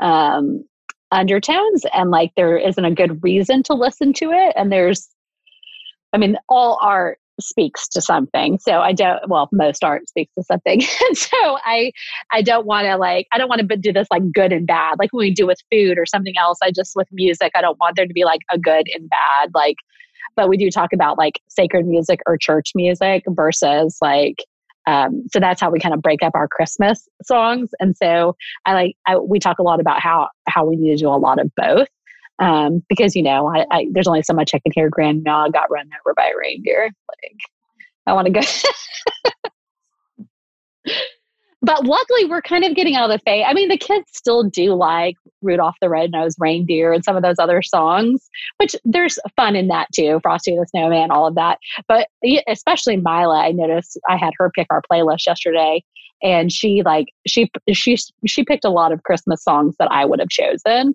um, 0.00 0.64
undertones 1.10 1.84
and 1.92 2.10
like 2.10 2.32
there 2.36 2.56
isn't 2.56 2.84
a 2.84 2.94
good 2.94 3.22
reason 3.22 3.62
to 3.62 3.74
listen 3.74 4.12
to 4.12 4.30
it 4.30 4.52
and 4.56 4.70
there's 4.70 5.08
I 6.12 6.18
mean 6.18 6.36
all 6.48 6.78
art 6.82 7.18
speaks 7.40 7.86
to 7.86 8.00
something 8.00 8.58
so 8.58 8.80
i 8.80 8.92
don't 8.92 9.20
well 9.28 9.48
most 9.52 9.84
art 9.84 10.08
speaks 10.08 10.34
to 10.34 10.42
something 10.42 10.80
and 11.08 11.16
so 11.16 11.36
i 11.64 11.92
i 12.32 12.42
don't 12.42 12.66
want 12.66 12.84
to 12.84 12.96
like 12.96 13.26
i 13.32 13.38
don't 13.38 13.48
want 13.48 13.66
to 13.66 13.76
do 13.76 13.92
this 13.92 14.08
like 14.10 14.22
good 14.32 14.52
and 14.52 14.66
bad 14.66 14.96
like 14.98 15.12
when 15.12 15.20
we 15.20 15.32
do 15.32 15.46
with 15.46 15.58
food 15.70 15.98
or 15.98 16.04
something 16.04 16.34
else 16.36 16.58
i 16.62 16.70
just 16.70 16.92
with 16.96 17.06
music 17.12 17.52
i 17.54 17.60
don't 17.60 17.78
want 17.78 17.94
there 17.94 18.06
to 18.06 18.12
be 18.12 18.24
like 18.24 18.40
a 18.50 18.58
good 18.58 18.86
and 18.92 19.08
bad 19.08 19.50
like 19.54 19.76
but 20.34 20.48
we 20.48 20.56
do 20.56 20.70
talk 20.70 20.92
about 20.92 21.16
like 21.16 21.40
sacred 21.48 21.86
music 21.86 22.20
or 22.26 22.36
church 22.36 22.72
music 22.74 23.22
versus 23.28 23.98
like 24.02 24.44
um, 24.88 25.22
so 25.30 25.38
that's 25.38 25.60
how 25.60 25.70
we 25.70 25.78
kind 25.78 25.94
of 25.94 26.00
break 26.00 26.22
up 26.22 26.32
our 26.34 26.48
Christmas 26.48 27.06
songs. 27.22 27.68
And 27.78 27.94
so 27.94 28.34
I 28.64 28.72
like 28.72 28.96
I, 29.06 29.18
we 29.18 29.38
talk 29.38 29.58
a 29.58 29.62
lot 29.62 29.80
about 29.80 30.00
how 30.00 30.28
how 30.48 30.64
we 30.64 30.76
need 30.76 30.90
to 30.90 30.96
do 30.96 31.08
a 31.08 31.10
lot 31.10 31.38
of 31.38 31.50
both 31.56 31.88
um, 32.38 32.82
because 32.88 33.14
you 33.14 33.22
know 33.22 33.48
I, 33.48 33.66
I, 33.70 33.86
there's 33.92 34.08
only 34.08 34.22
so 34.22 34.32
much 34.32 34.52
I 34.54 34.60
can 34.60 34.72
hear. 34.74 34.88
Grandma 34.88 35.48
got 35.48 35.70
run 35.70 35.90
over 36.00 36.14
by 36.14 36.32
a 36.34 36.38
reindeer. 36.38 36.84
Like 36.84 37.36
I 38.06 38.14
want 38.14 38.26
to 38.26 38.32
go. 38.32 38.40
but 41.60 41.84
luckily, 41.84 42.24
we're 42.26 42.42
kind 42.42 42.64
of 42.64 42.76
getting 42.76 42.94
out 42.94 43.10
of 43.10 43.18
the 43.18 43.22
phase. 43.24 43.44
I 43.46 43.52
mean, 43.52 43.68
the 43.68 43.76
kids 43.76 44.06
still 44.12 44.44
do 44.44 44.74
like 44.74 45.16
Rudolph 45.42 45.74
the 45.80 45.88
Red-Nosed 45.88 46.36
Reindeer 46.38 46.92
and 46.92 47.04
some 47.04 47.16
of 47.16 47.22
those 47.22 47.38
other 47.38 47.62
songs, 47.62 48.28
which 48.58 48.76
there's 48.84 49.18
fun 49.34 49.56
in 49.56 49.68
that 49.68 49.88
too. 49.92 50.20
Frosty 50.22 50.56
the 50.56 50.66
Snowman, 50.66 51.10
all 51.10 51.26
of 51.26 51.34
that. 51.34 51.58
But 51.88 52.08
especially 52.46 52.96
Mila, 52.96 53.40
I 53.40 53.52
noticed 53.52 53.98
I 54.08 54.16
had 54.16 54.32
her 54.38 54.50
pick 54.54 54.68
our 54.70 54.82
playlist 54.90 55.26
yesterday, 55.26 55.82
and 56.22 56.52
she 56.52 56.82
like 56.84 57.06
she 57.26 57.50
she 57.72 57.96
she 58.26 58.44
picked 58.44 58.64
a 58.64 58.70
lot 58.70 58.92
of 58.92 59.02
Christmas 59.02 59.42
songs 59.42 59.74
that 59.80 59.90
I 59.90 60.04
would 60.04 60.20
have 60.20 60.28
chosen. 60.28 60.94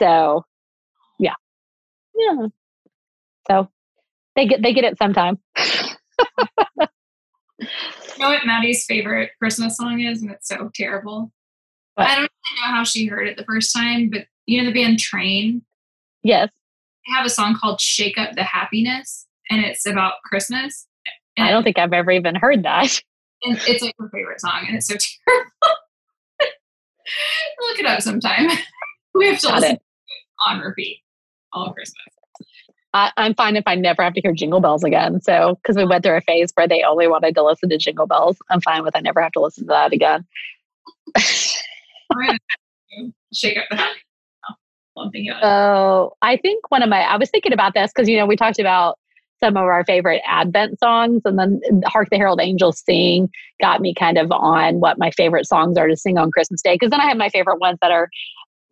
So, 0.00 0.44
yeah, 1.18 1.34
yeah. 2.14 2.46
So 3.50 3.68
they 4.36 4.46
get 4.46 4.62
they 4.62 4.72
get 4.72 4.84
it 4.84 4.96
sometime. 4.96 5.38
you 8.18 8.24
know 8.24 8.30
what 8.30 8.46
Maddie's 8.46 8.84
favorite 8.84 9.30
Christmas 9.38 9.76
song 9.76 10.00
is, 10.00 10.22
and 10.22 10.30
it's 10.30 10.48
so 10.48 10.70
terrible. 10.74 11.32
What? 11.94 12.06
I 12.08 12.14
don't 12.16 12.22
really 12.22 12.60
know 12.70 12.76
how 12.76 12.84
she 12.84 13.06
heard 13.06 13.28
it 13.28 13.36
the 13.36 13.44
first 13.44 13.72
time, 13.74 14.10
but 14.10 14.26
you 14.46 14.60
know 14.60 14.70
the 14.70 14.74
band 14.74 14.98
Train. 14.98 15.62
Yes, 16.22 16.48
They 17.06 17.14
have 17.14 17.24
a 17.26 17.30
song 17.30 17.56
called 17.58 17.80
"Shake 17.80 18.18
Up 18.18 18.34
the 18.34 18.42
Happiness," 18.42 19.26
and 19.50 19.64
it's 19.64 19.86
about 19.86 20.14
Christmas. 20.24 20.86
And, 21.36 21.46
I 21.46 21.50
don't 21.52 21.62
think 21.62 21.78
I've 21.78 21.92
ever 21.92 22.10
even 22.10 22.34
heard 22.34 22.64
that. 22.64 23.00
and 23.44 23.58
it's 23.68 23.82
like 23.82 23.94
her 23.98 24.08
favorite 24.12 24.40
song, 24.40 24.64
and 24.66 24.76
it's 24.76 24.88
so 24.88 24.94
terrible. 25.28 25.76
Look 27.60 27.78
it 27.78 27.86
up 27.86 28.02
sometime. 28.02 28.48
we 29.14 29.26
have 29.28 29.38
to 29.40 29.46
Got 29.46 29.54
listen 29.60 29.70
it. 29.70 29.74
it 29.76 29.82
on 30.46 30.60
repeat 30.60 30.98
all 31.52 31.72
Christmas. 31.72 32.04
I, 32.94 33.12
I'm 33.16 33.34
fine 33.34 33.56
if 33.56 33.64
I 33.66 33.74
never 33.74 34.02
have 34.02 34.14
to 34.14 34.20
hear 34.20 34.32
Jingle 34.32 34.60
Bells 34.60 34.82
again. 34.82 35.20
So, 35.20 35.58
because 35.62 35.76
we 35.76 35.84
went 35.84 36.04
through 36.04 36.16
a 36.16 36.20
phase 36.22 36.52
where 36.54 36.66
they 36.66 36.82
only 36.82 37.06
wanted 37.06 37.34
to 37.34 37.44
listen 37.44 37.68
to 37.68 37.78
Jingle 37.78 38.06
Bells, 38.06 38.38
I'm 38.50 38.60
fine 38.60 38.82
with 38.82 38.96
I 38.96 39.00
never 39.00 39.20
have 39.20 39.32
to 39.32 39.40
listen 39.40 39.64
to 39.64 39.68
that 39.68 39.92
again. 39.92 40.26
Shake 43.34 43.58
up 43.58 43.64
the 43.70 43.76
happiness. 43.76 43.96
now, 44.48 44.56
while 44.94 45.06
I'm 45.06 45.12
thinking 45.12 45.30
about 45.30 45.38
it. 45.42 45.44
So, 45.44 46.16
I 46.22 46.36
think 46.38 46.70
one 46.70 46.82
of 46.82 46.88
my, 46.88 47.00
I 47.00 47.16
was 47.16 47.30
thinking 47.30 47.52
about 47.52 47.74
this 47.74 47.92
because, 47.94 48.08
you 48.08 48.16
know, 48.16 48.26
we 48.26 48.36
talked 48.36 48.58
about 48.58 48.98
some 49.40 49.56
of 49.56 49.64
our 49.64 49.84
favorite 49.84 50.22
Advent 50.26 50.78
songs, 50.80 51.22
and 51.24 51.38
then 51.38 51.60
Hark 51.86 52.08
the 52.10 52.16
Herald 52.16 52.40
Angels 52.40 52.82
Sing 52.84 53.28
got 53.60 53.80
me 53.80 53.94
kind 53.94 54.18
of 54.18 54.32
on 54.32 54.80
what 54.80 54.98
my 54.98 55.10
favorite 55.12 55.46
songs 55.46 55.76
are 55.78 55.86
to 55.86 55.96
sing 55.96 56.18
on 56.18 56.30
Christmas 56.30 56.62
Day. 56.62 56.74
Because 56.74 56.90
then 56.90 57.00
I 57.00 57.06
have 57.06 57.16
my 57.16 57.28
favorite 57.28 57.60
ones 57.60 57.78
that 57.80 57.90
are 57.92 58.08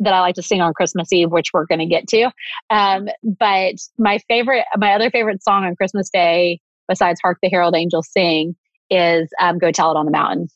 that 0.01 0.13
I 0.13 0.21
like 0.21 0.35
to 0.37 0.43
sing 0.43 0.61
on 0.61 0.75
Christmas 0.75 1.13
Eve, 1.13 1.31
which 1.31 1.53
we're 1.53 1.67
going 1.67 1.79
to 1.79 1.87
get 1.87 2.07
to. 2.09 2.31
Um, 2.71 3.09
but 3.23 3.75
my 3.99 4.19
favorite, 4.29 4.65
my 4.77 4.93
other 4.95 5.11
favorite 5.11 5.43
song 5.43 5.65
on 5.65 5.75
Christmas 5.77 6.11
Day, 6.11 6.61
besides 6.89 7.21
"Hark 7.23 7.39
the 7.43 7.49
Herald 7.49 7.75
Angels 7.75 8.09
Sing," 8.11 8.55
is 8.91 9.29
um, 9.41 9.59
"Go 9.59 9.71
Tell 9.73 9.91
It 9.91 9.97
on 9.97 10.05
the 10.05 10.13
Mountain." 10.13 10.49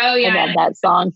Oh 0.00 0.12
I 0.12 0.16
yeah, 0.16 0.44
love 0.44 0.54
that 0.56 0.76
song, 0.76 1.12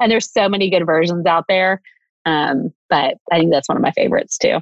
and 0.00 0.10
there's 0.10 0.32
so 0.32 0.48
many 0.48 0.70
good 0.70 0.84
versions 0.86 1.24
out 1.26 1.44
there. 1.48 1.80
Um, 2.26 2.72
but 2.90 3.14
I 3.30 3.38
think 3.38 3.52
that's 3.52 3.68
one 3.68 3.76
of 3.76 3.82
my 3.82 3.92
favorites 3.92 4.38
too. 4.38 4.58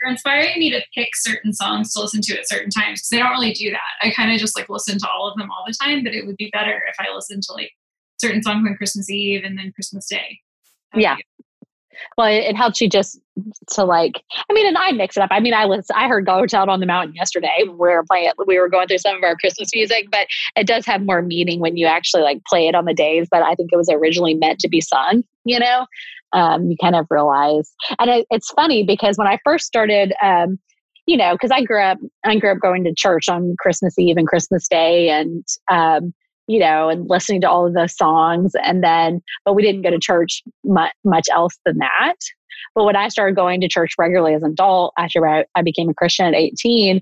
you're 0.00 0.10
inspiring 0.10 0.58
me 0.58 0.70
to 0.70 0.80
pick 0.94 1.10
certain 1.14 1.52
songs 1.52 1.92
to 1.92 2.00
listen 2.00 2.20
to 2.22 2.38
at 2.38 2.48
certain 2.48 2.70
times 2.70 3.00
because 3.00 3.12
I 3.12 3.18
don't 3.18 3.32
really 3.32 3.52
do 3.52 3.70
that. 3.70 4.06
I 4.06 4.10
kind 4.10 4.32
of 4.32 4.38
just 4.38 4.56
like 4.58 4.68
listen 4.68 4.98
to 4.98 5.08
all 5.08 5.28
of 5.30 5.36
them 5.38 5.50
all 5.50 5.64
the 5.66 5.74
time, 5.82 6.02
but 6.04 6.14
it 6.14 6.26
would 6.26 6.36
be 6.36 6.50
better 6.52 6.82
if 6.88 6.96
I 6.98 7.14
listened 7.14 7.42
to 7.44 7.52
like 7.52 7.72
certain 8.20 8.42
songs 8.42 8.66
on 8.68 8.76
Christmas 8.76 9.10
Eve 9.10 9.42
and 9.44 9.58
then 9.58 9.72
Christmas 9.72 10.06
Day. 10.08 10.40
Yeah. 10.94 11.16
Well, 12.16 12.26
it, 12.26 12.44
it 12.44 12.56
helps 12.56 12.80
you 12.80 12.88
just 12.88 13.20
to 13.72 13.84
like. 13.84 14.22
I 14.48 14.52
mean, 14.52 14.66
and 14.66 14.76
I 14.76 14.92
mix 14.92 15.16
it 15.16 15.22
up. 15.22 15.30
I 15.32 15.40
mean, 15.40 15.54
I 15.54 15.66
was 15.66 15.86
I 15.94 16.08
heard 16.08 16.26
"Go 16.26 16.42
It 16.42 16.54
on 16.54 16.80
the 16.80 16.86
Mountain" 16.86 17.14
yesterday. 17.14 17.64
We 17.64 17.72
were 17.74 18.04
playing. 18.08 18.32
We 18.46 18.58
were 18.58 18.68
going 18.68 18.88
through 18.88 18.98
some 18.98 19.16
of 19.16 19.22
our 19.22 19.36
Christmas 19.36 19.70
music, 19.74 20.08
but 20.10 20.26
it 20.56 20.66
does 20.66 20.86
have 20.86 21.02
more 21.02 21.22
meaning 21.22 21.60
when 21.60 21.76
you 21.76 21.86
actually 21.86 22.22
like 22.22 22.42
play 22.48 22.68
it 22.68 22.74
on 22.74 22.84
the 22.84 22.94
days 22.94 23.28
that 23.32 23.42
I 23.42 23.54
think 23.54 23.70
it 23.72 23.76
was 23.76 23.88
originally 23.88 24.34
meant 24.34 24.58
to 24.60 24.68
be 24.68 24.80
sung. 24.80 25.22
You 25.44 25.58
know, 25.58 25.86
um, 26.32 26.70
you 26.70 26.76
kind 26.80 26.96
of 26.96 27.06
realize, 27.10 27.72
and 27.98 28.10
it, 28.10 28.26
it's 28.30 28.50
funny 28.50 28.84
because 28.84 29.16
when 29.16 29.28
I 29.28 29.38
first 29.44 29.66
started. 29.66 30.12
Um, 30.22 30.58
you 31.04 31.16
know, 31.16 31.32
because 31.32 31.50
I 31.50 31.64
grew 31.64 31.82
up, 31.82 31.98
I 32.24 32.38
grew 32.38 32.52
up 32.52 32.60
going 32.60 32.84
to 32.84 32.94
church 32.94 33.28
on 33.28 33.56
Christmas 33.58 33.98
Eve 33.98 34.16
and 34.16 34.28
Christmas 34.28 34.68
Day, 34.68 35.08
and 35.08 35.44
um, 35.68 36.14
you 36.46 36.58
know, 36.58 36.88
and 36.88 37.08
listening 37.08 37.40
to 37.42 37.50
all 37.50 37.66
of 37.66 37.74
those 37.74 37.96
songs, 37.96 38.52
and 38.62 38.82
then, 38.82 39.22
but 39.44 39.54
we 39.54 39.62
didn't 39.62 39.82
go 39.82 39.90
to 39.90 39.98
church 39.98 40.42
much, 40.64 40.92
much 41.04 41.26
else 41.32 41.58
than 41.64 41.78
that. 41.78 42.14
But 42.74 42.84
when 42.84 42.96
I 42.96 43.08
started 43.08 43.36
going 43.36 43.60
to 43.60 43.68
church 43.68 43.92
regularly 43.98 44.34
as 44.34 44.42
an 44.42 44.52
adult, 44.52 44.92
after 44.98 45.26
I, 45.26 45.44
I 45.54 45.62
became 45.62 45.88
a 45.88 45.94
Christian 45.94 46.26
at 46.26 46.34
18, 46.34 47.00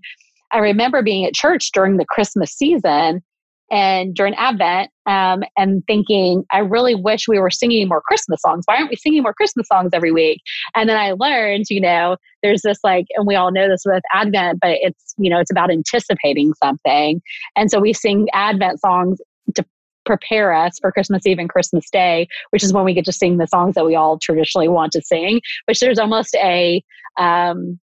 I 0.52 0.58
remember 0.58 1.02
being 1.02 1.24
at 1.24 1.34
church 1.34 1.70
during 1.72 1.96
the 1.96 2.06
Christmas 2.06 2.52
season 2.52 3.22
and 3.70 4.14
during 4.14 4.34
Advent 4.34 4.90
um, 5.06 5.44
and 5.56 5.84
thinking, 5.86 6.44
I 6.50 6.58
really 6.58 6.96
wish 6.96 7.28
we 7.28 7.38
were 7.38 7.50
singing 7.50 7.86
more 7.88 8.02
Christmas 8.04 8.40
songs. 8.42 8.64
Why 8.66 8.76
aren't 8.76 8.90
we 8.90 8.96
singing 8.96 9.22
more 9.22 9.32
Christmas 9.32 9.68
songs 9.68 9.90
every 9.92 10.10
week? 10.10 10.40
And 10.74 10.88
then 10.88 10.96
I 10.96 11.12
learned, 11.12 11.66
you 11.70 11.80
know, 11.80 12.16
there's 12.42 12.62
this 12.62 12.78
like, 12.82 13.06
and 13.14 13.28
we 13.28 13.36
all 13.36 13.52
know 13.52 13.68
this 13.68 13.82
with 13.86 14.02
Advent, 14.12 14.58
but 14.60 14.72
it's, 14.80 15.14
you 15.18 15.30
know, 15.30 15.38
it's 15.38 15.52
about 15.52 15.70
anticipating 15.70 16.52
something. 16.54 17.22
And 17.54 17.70
so 17.70 17.78
we 17.78 17.92
sing 17.92 18.26
Advent 18.32 18.80
songs 18.80 19.20
to 19.54 19.64
prepare 20.06 20.52
us 20.52 20.78
for 20.80 20.90
Christmas 20.92 21.26
Eve 21.26 21.38
and 21.38 21.48
Christmas 21.48 21.88
Day, 21.90 22.26
which 22.50 22.62
is 22.62 22.72
when 22.72 22.84
we 22.84 22.94
get 22.94 23.04
to 23.04 23.12
sing 23.12 23.36
the 23.36 23.46
songs 23.46 23.74
that 23.74 23.86
we 23.86 23.94
all 23.94 24.18
traditionally 24.18 24.68
want 24.68 24.92
to 24.92 25.02
sing, 25.02 25.40
which 25.66 25.80
there's 25.80 25.98
almost 25.98 26.34
a, 26.36 26.82
um, 27.18 27.78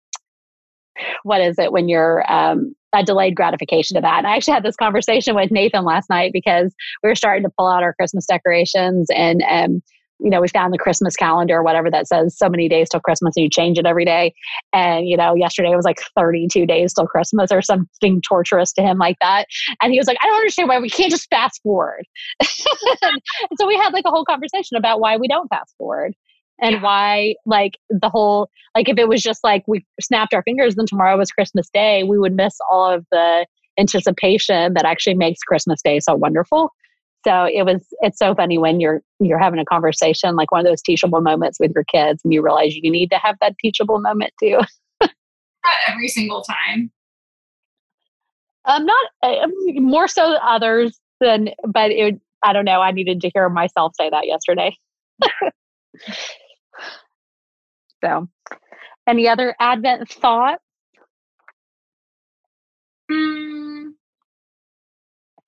what 1.23 1.41
is 1.41 1.59
it 1.59 1.71
when 1.71 1.89
you're 1.89 2.29
um, 2.31 2.73
a 2.93 3.03
delayed 3.03 3.35
gratification 3.35 3.95
to 3.95 4.01
that. 4.01 4.19
And 4.19 4.27
I 4.27 4.35
actually 4.35 4.53
had 4.53 4.63
this 4.63 4.75
conversation 4.75 5.35
with 5.35 5.51
Nathan 5.51 5.83
last 5.83 6.09
night 6.09 6.31
because 6.33 6.73
we 7.03 7.09
were 7.09 7.15
starting 7.15 7.43
to 7.43 7.51
pull 7.57 7.67
out 7.67 7.83
our 7.83 7.93
Christmas 7.93 8.25
decorations 8.25 9.09
and 9.13 9.43
um, 9.49 9.83
you 10.19 10.29
know, 10.29 10.41
we 10.41 10.47
found 10.47 10.73
the 10.73 10.77
Christmas 10.77 11.15
calendar 11.15 11.57
or 11.57 11.63
whatever 11.63 11.91
that 11.91 12.07
says 12.07 12.37
so 12.37 12.47
many 12.49 12.69
days 12.69 12.89
till 12.89 12.99
Christmas 13.01 13.33
and 13.35 13.43
you 13.43 13.49
change 13.49 13.77
it 13.77 13.85
every 13.85 14.05
day. 14.05 14.33
And, 14.73 15.07
you 15.07 15.17
know, 15.17 15.35
yesterday 15.35 15.71
it 15.71 15.75
was 15.75 15.85
like 15.85 15.99
32 16.17 16.65
days 16.65 16.93
till 16.93 17.05
Christmas 17.05 17.51
or 17.51 17.61
something 17.61 18.21
torturous 18.21 18.71
to 18.73 18.81
him 18.81 18.97
like 18.97 19.17
that. 19.21 19.45
And 19.81 19.91
he 19.91 19.99
was 19.99 20.07
like, 20.07 20.17
I 20.21 20.27
don't 20.27 20.35
understand 20.37 20.69
why 20.69 20.79
we 20.79 20.89
can't 20.89 21.11
just 21.11 21.29
fast 21.29 21.61
forward. 21.63 22.05
and 22.39 23.21
so 23.59 23.67
we 23.67 23.75
had 23.75 23.93
like 23.93 24.05
a 24.05 24.09
whole 24.09 24.25
conversation 24.25 24.77
about 24.77 24.99
why 24.99 25.17
we 25.17 25.27
don't 25.27 25.47
fast 25.49 25.75
forward 25.77 26.13
and 26.61 26.75
Yeah. 26.75 26.81
why 26.81 27.35
like 27.45 27.77
the 27.89 28.09
whole 28.09 28.49
like 28.75 28.87
if 28.89 28.97
it 28.97 29.07
was 29.07 29.21
just 29.21 29.43
like 29.43 29.63
we 29.67 29.85
snapped 29.99 30.33
our 30.33 30.43
fingers 30.43 30.75
and 30.77 30.87
tomorrow 30.87 31.17
was 31.17 31.29
christmas 31.31 31.69
day 31.73 32.03
we 32.03 32.17
would 32.17 32.33
miss 32.33 32.57
all 32.71 32.89
of 32.89 33.05
the 33.11 33.45
anticipation 33.77 34.73
that 34.73 34.85
actually 34.85 35.15
makes 35.15 35.41
christmas 35.41 35.81
day 35.83 35.99
so 35.99 36.15
wonderful 36.15 36.71
so 37.25 37.45
it 37.51 37.63
was 37.65 37.83
it's 38.01 38.19
so 38.19 38.35
funny 38.35 38.57
when 38.57 38.79
you're 38.79 39.01
you're 39.19 39.39
having 39.39 39.59
a 39.59 39.65
conversation 39.65 40.35
like 40.35 40.51
one 40.51 40.59
of 40.61 40.65
those 40.65 40.81
teachable 40.81 41.21
moments 41.21 41.59
with 41.59 41.71
your 41.73 41.83
kids 41.85 42.21
and 42.23 42.33
you 42.33 42.41
realize 42.43 42.75
you 42.75 42.91
need 42.91 43.09
to 43.11 43.17
have 43.17 43.35
that 43.41 43.55
teachable 43.59 43.99
moment 43.99 44.31
too. 44.39 44.59
Not 45.01 45.11
every 45.87 46.07
single 46.07 46.43
time. 46.43 46.91
um 48.65 48.85
not 48.85 49.05
uh, 49.23 49.47
more 49.75 50.07
so 50.07 50.33
others 50.35 50.99
than 51.19 51.49
but 51.67 51.91
it 51.91 52.19
i 52.43 52.53
don't 52.53 52.65
know 52.65 52.81
i 52.81 52.91
needed 52.91 53.21
to 53.21 53.31
hear 53.33 53.49
myself 53.49 53.93
say 53.99 54.09
that 54.09 54.27
yesterday. 54.27 54.75
So 58.03 58.27
any 59.07 59.27
other 59.27 59.55
advent 59.59 60.09
thought 60.09 60.59
Mm, 63.11 63.54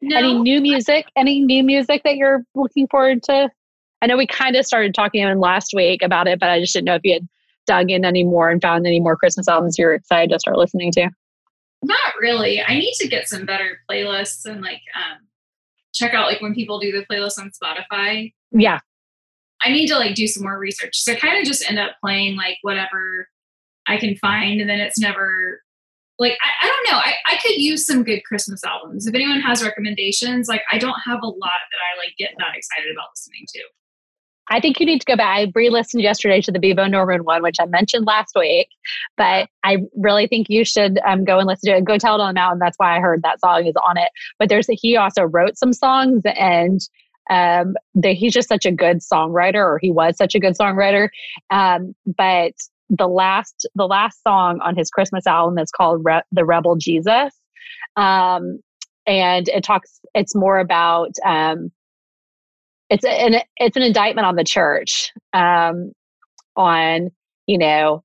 no. 0.07 0.17
Any 0.17 0.39
new 0.39 0.61
music? 0.61 1.07
Any 1.15 1.41
new 1.41 1.63
music 1.63 2.01
that 2.03 2.15
you're 2.15 2.43
looking 2.55 2.87
forward 2.87 3.23
to? 3.23 3.49
I 4.01 4.07
know 4.07 4.17
we 4.17 4.27
kind 4.27 4.55
of 4.55 4.65
started 4.65 4.93
talking 4.93 5.21
in 5.21 5.39
last 5.39 5.73
week 5.75 6.01
about 6.01 6.27
it, 6.27 6.39
but 6.39 6.49
I 6.49 6.59
just 6.59 6.73
didn't 6.73 6.85
know 6.85 6.95
if 6.95 7.01
you 7.03 7.13
had 7.13 7.27
dug 7.65 7.91
in 7.91 8.05
any 8.05 8.23
more 8.23 8.49
and 8.49 8.61
found 8.61 8.87
any 8.87 8.99
more 8.99 9.17
Christmas 9.17 9.47
albums 9.47 9.77
you're 9.77 9.93
excited 9.93 10.31
to 10.31 10.39
start 10.39 10.57
listening 10.57 10.91
to. 10.93 11.09
Not 11.83 12.13
really. 12.19 12.61
I 12.61 12.75
need 12.75 12.93
to 12.99 13.07
get 13.07 13.27
some 13.27 13.45
better 13.45 13.79
playlists 13.89 14.45
and 14.45 14.61
like 14.61 14.81
um 14.95 15.27
check 15.93 16.13
out 16.13 16.27
like 16.27 16.41
when 16.41 16.55
people 16.55 16.79
do 16.79 16.91
the 16.91 17.05
playlist 17.05 17.39
on 17.39 17.51
Spotify. 17.51 18.33
Yeah. 18.51 18.79
I 19.63 19.71
need 19.71 19.87
to 19.87 19.97
like 19.97 20.15
do 20.15 20.27
some 20.27 20.43
more 20.43 20.57
research. 20.57 20.97
So 20.97 21.13
I 21.13 21.15
kind 21.15 21.39
of 21.39 21.45
just 21.45 21.67
end 21.69 21.79
up 21.79 21.91
playing 22.03 22.35
like 22.35 22.57
whatever 22.61 23.27
I 23.87 23.97
can 23.97 24.15
find 24.17 24.61
and 24.61 24.69
then 24.69 24.79
it's 24.79 24.99
never 24.99 25.61
like 26.19 26.37
I, 26.43 26.65
I 26.65 26.67
don't 26.67 26.91
know. 26.91 26.99
I, 26.99 27.13
I 27.27 27.37
could 27.37 27.57
use 27.57 27.85
some 27.85 28.03
good 28.03 28.21
Christmas 28.23 28.63
albums. 28.63 29.07
If 29.07 29.13
anyone 29.13 29.41
has 29.41 29.63
recommendations, 29.63 30.47
like 30.47 30.61
I 30.71 30.77
don't 30.77 30.99
have 31.05 31.19
a 31.21 31.27
lot 31.27 31.39
that 31.71 31.79
I 31.79 31.97
like 31.97 32.13
get 32.17 32.31
that 32.37 32.55
excited 32.55 32.91
about 32.91 33.07
listening 33.15 33.45
to. 33.55 33.61
I 34.49 34.59
think 34.59 34.79
you 34.79 34.85
need 34.85 34.99
to 35.01 35.05
go 35.05 35.17
back. 35.17 35.37
I 35.37 35.51
re-listened 35.53 36.01
yesterday 36.01 36.39
to 36.41 36.51
the 36.51 36.59
Bebo 36.59 36.89
Norman 36.89 37.25
one, 37.25 37.43
which 37.43 37.57
I 37.59 37.65
mentioned 37.65 38.07
last 38.07 38.31
week, 38.33 38.69
but 39.17 39.49
I 39.63 39.77
really 39.97 40.25
think 40.27 40.47
you 40.49 40.63
should 40.63 40.99
um, 41.05 41.25
go 41.25 41.37
and 41.37 41.47
listen 41.47 41.69
to 41.71 41.77
it. 41.77 41.83
Go 41.83 41.97
tell 41.97 42.15
it 42.15 42.21
on 42.21 42.29
the 42.29 42.33
mountain. 42.33 42.59
That's 42.59 42.77
why 42.77 42.95
I 42.95 43.01
heard 43.01 43.23
that 43.23 43.41
song 43.41 43.65
is 43.65 43.75
on 43.85 43.97
it. 43.97 44.09
But 44.39 44.47
there's 44.47 44.67
he 44.69 44.95
also 44.95 45.23
wrote 45.23 45.57
some 45.57 45.73
songs, 45.73 46.21
and 46.25 46.79
um, 47.29 47.75
he's 48.01 48.33
just 48.33 48.47
such 48.47 48.65
a 48.65 48.71
good 48.71 48.99
songwriter, 48.99 49.55
or 49.55 49.79
he 49.81 49.91
was 49.91 50.15
such 50.15 50.33
a 50.33 50.39
good 50.39 50.53
songwriter. 50.57 51.09
Um, 51.49 51.93
but 52.05 52.53
the 52.89 53.07
last 53.07 53.67
the 53.75 53.87
last 53.87 54.21
song 54.23 54.59
on 54.63 54.75
his 54.75 54.89
Christmas 54.89 55.27
album 55.27 55.57
is 55.59 55.71
called 55.71 56.01
Re- 56.03 56.23
"The 56.31 56.45
Rebel 56.45 56.75
Jesus," 56.77 57.33
um, 57.95 58.59
and 59.05 59.47
it 59.49 59.63
talks. 59.63 59.99
It's 60.13 60.35
more 60.35 60.59
about. 60.59 61.11
Um, 61.25 61.71
it's 62.89 63.03
an 63.05 63.41
it's 63.57 63.75
an 63.75 63.83
indictment 63.83 64.25
on 64.25 64.35
the 64.35 64.43
church 64.43 65.11
um 65.33 65.91
on 66.55 67.11
you 67.45 67.57
know 67.57 68.03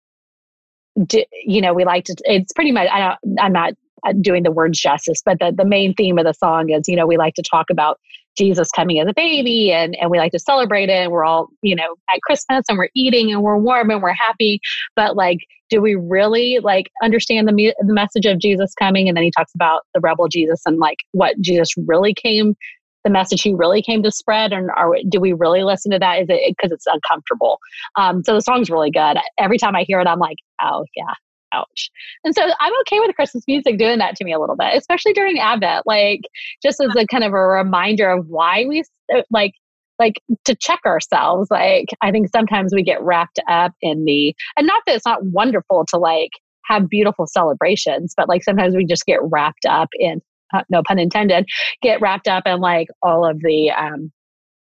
do, 1.06 1.22
you 1.44 1.60
know 1.60 1.72
we 1.72 1.84
like 1.84 2.04
to 2.04 2.16
it's 2.24 2.52
pretty 2.52 2.72
much 2.72 2.88
i 2.90 2.98
don't 2.98 3.38
i'm 3.40 3.52
not 3.52 3.74
doing 4.20 4.42
the 4.42 4.50
words 4.50 4.80
justice, 4.80 5.22
but 5.24 5.38
the, 5.38 5.52
the 5.56 5.64
main 5.64 5.94
theme 5.94 6.18
of 6.18 6.24
the 6.24 6.32
song 6.32 6.70
is, 6.70 6.88
you 6.88 6.96
know, 6.96 7.06
we 7.06 7.16
like 7.16 7.34
to 7.34 7.42
talk 7.42 7.66
about 7.70 7.98
Jesus 8.36 8.70
coming 8.70 8.98
as 8.98 9.06
a 9.08 9.12
baby 9.14 9.72
and, 9.72 9.96
and 10.00 10.10
we 10.10 10.18
like 10.18 10.32
to 10.32 10.38
celebrate 10.38 10.88
it. 10.88 11.02
And 11.02 11.12
we're 11.12 11.24
all, 11.24 11.48
you 11.62 11.76
know, 11.76 11.96
at 12.10 12.20
Christmas 12.22 12.64
and 12.68 12.78
we're 12.78 12.88
eating 12.94 13.30
and 13.30 13.42
we're 13.42 13.58
warm 13.58 13.90
and 13.90 14.02
we're 14.02 14.12
happy. 14.12 14.60
But 14.96 15.16
like, 15.16 15.38
do 15.68 15.80
we 15.80 15.94
really 15.94 16.58
like 16.62 16.90
understand 17.02 17.46
the, 17.46 17.52
mu- 17.52 17.72
the 17.78 17.92
message 17.92 18.26
of 18.26 18.38
Jesus 18.38 18.72
coming? 18.78 19.08
And 19.08 19.16
then 19.16 19.24
he 19.24 19.30
talks 19.30 19.52
about 19.54 19.82
the 19.94 20.00
rebel 20.00 20.28
Jesus 20.28 20.62
and 20.66 20.78
like 20.78 20.98
what 21.12 21.38
Jesus 21.40 21.74
really 21.86 22.14
came 22.14 22.56
the 23.04 23.10
message 23.10 23.42
he 23.42 23.52
really 23.52 23.82
came 23.82 24.00
to 24.02 24.12
spread 24.12 24.52
and 24.52 24.70
are 24.76 24.94
do 25.08 25.18
we 25.18 25.32
really 25.32 25.64
listen 25.64 25.90
to 25.90 25.98
that 25.98 26.20
is 26.20 26.26
it 26.28 26.54
because 26.56 26.70
it's 26.70 26.86
uncomfortable 26.86 27.58
um, 27.96 28.22
so 28.22 28.34
the 28.34 28.40
song's 28.40 28.70
really 28.70 28.92
good 28.92 29.16
every 29.38 29.58
time 29.58 29.74
i 29.74 29.84
hear 29.88 29.98
it 29.98 30.06
i'm 30.06 30.20
like 30.20 30.36
oh 30.62 30.84
yeah 30.94 31.12
ouch. 31.52 31.90
And 32.24 32.34
so 32.34 32.42
i'm 32.60 32.72
okay 32.82 33.00
with 33.00 33.14
christmas 33.16 33.44
music 33.46 33.78
doing 33.78 33.98
that 33.98 34.16
to 34.16 34.24
me 34.24 34.32
a 34.32 34.38
little 34.38 34.56
bit 34.56 34.74
especially 34.74 35.12
during 35.12 35.38
advent 35.38 35.86
like 35.86 36.20
just 36.62 36.80
as 36.80 36.94
a 36.96 37.06
kind 37.06 37.24
of 37.24 37.32
a 37.32 37.36
reminder 37.36 38.10
of 38.10 38.26
why 38.28 38.64
we 38.66 38.82
uh, 39.14 39.22
like 39.30 39.52
like 39.98 40.14
to 40.44 40.54
check 40.54 40.80
ourselves 40.86 41.48
like 41.50 41.86
i 42.00 42.10
think 42.10 42.28
sometimes 42.28 42.72
we 42.74 42.82
get 42.82 43.02
wrapped 43.02 43.40
up 43.48 43.72
in 43.82 44.04
the 44.04 44.34
and 44.56 44.66
not 44.66 44.82
that 44.86 44.96
it's 44.96 45.06
not 45.06 45.24
wonderful 45.24 45.84
to 45.88 45.98
like 45.98 46.30
have 46.64 46.88
beautiful 46.88 47.26
celebrations 47.26 48.14
but 48.16 48.28
like 48.28 48.42
sometimes 48.42 48.74
we 48.74 48.84
just 48.84 49.06
get 49.06 49.18
wrapped 49.22 49.66
up 49.66 49.88
in 49.98 50.20
uh, 50.52 50.62
no 50.70 50.82
pun 50.86 50.98
intended, 50.98 51.46
get 51.80 52.00
wrapped 52.00 52.28
up 52.28 52.46
in 52.46 52.60
like 52.60 52.88
all 53.02 53.24
of 53.28 53.40
the 53.40 53.70
um, 53.70 54.12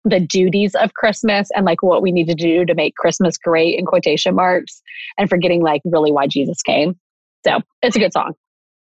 the 0.05 0.21
duties 0.21 0.75
of 0.75 0.95
Christmas 0.95 1.49
and 1.55 1.67
like 1.67 1.83
what 1.83 2.03
we 2.03 2.13
need 2.13 2.27
to 2.27 2.35
do 2.35 2.65
to 2.65 2.75
make 2.75 2.95
Christmas 2.97 3.37
great 3.37 3.79
in 3.79 3.85
quotation 3.85 4.35
marks, 4.35 4.83
and 5.19 5.29
forgetting 5.29 5.63
like 5.63 5.83
really 5.85 6.13
why 6.13 6.27
Jesus 6.27 6.63
came. 6.63 6.99
So 7.47 7.61
it's 7.83 7.97
a 7.97 7.99
good 7.99 8.13
song. 8.13 8.35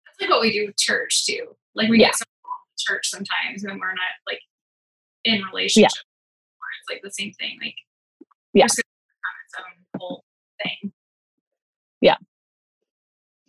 That's 0.06 0.20
like 0.20 0.30
what 0.30 0.40
we 0.40 0.52
do 0.52 0.66
with 0.66 0.76
church 0.76 1.26
too. 1.26 1.46
Like 1.74 1.88
we 1.88 2.00
yeah. 2.00 2.06
get 2.06 2.16
some 2.16 2.26
church 2.78 3.08
sometimes 3.08 3.64
when 3.64 3.78
we're 3.78 3.88
not 3.88 3.98
like 4.26 4.40
in 5.24 5.42
relationship. 5.52 5.90
Yeah. 5.92 6.02
It's 6.80 6.90
like 6.90 7.02
the 7.02 7.10
same 7.10 7.32
thing. 7.32 7.58
Like 7.62 7.74
yeah, 8.54 8.64
its 8.64 8.80
own 9.58 10.00
whole 10.00 10.24
thing. 10.62 10.92
Yeah. 12.00 12.16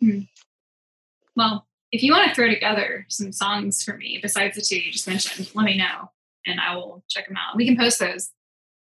Hmm. 0.00 0.20
Well, 1.36 1.66
if 1.92 2.02
you 2.02 2.12
want 2.12 2.28
to 2.28 2.34
throw 2.34 2.48
together 2.48 3.06
some 3.08 3.32
songs 3.32 3.82
for 3.82 3.96
me 3.96 4.18
besides 4.20 4.56
the 4.56 4.62
two 4.62 4.76
you 4.76 4.92
just 4.92 5.06
mentioned, 5.06 5.50
let 5.54 5.64
me 5.64 5.76
know 5.76 6.10
and 6.46 6.60
I 6.60 6.74
will 6.76 7.04
check 7.08 7.26
them 7.28 7.36
out. 7.36 7.56
We 7.56 7.66
can 7.66 7.76
post 7.76 7.98
those. 7.98 8.30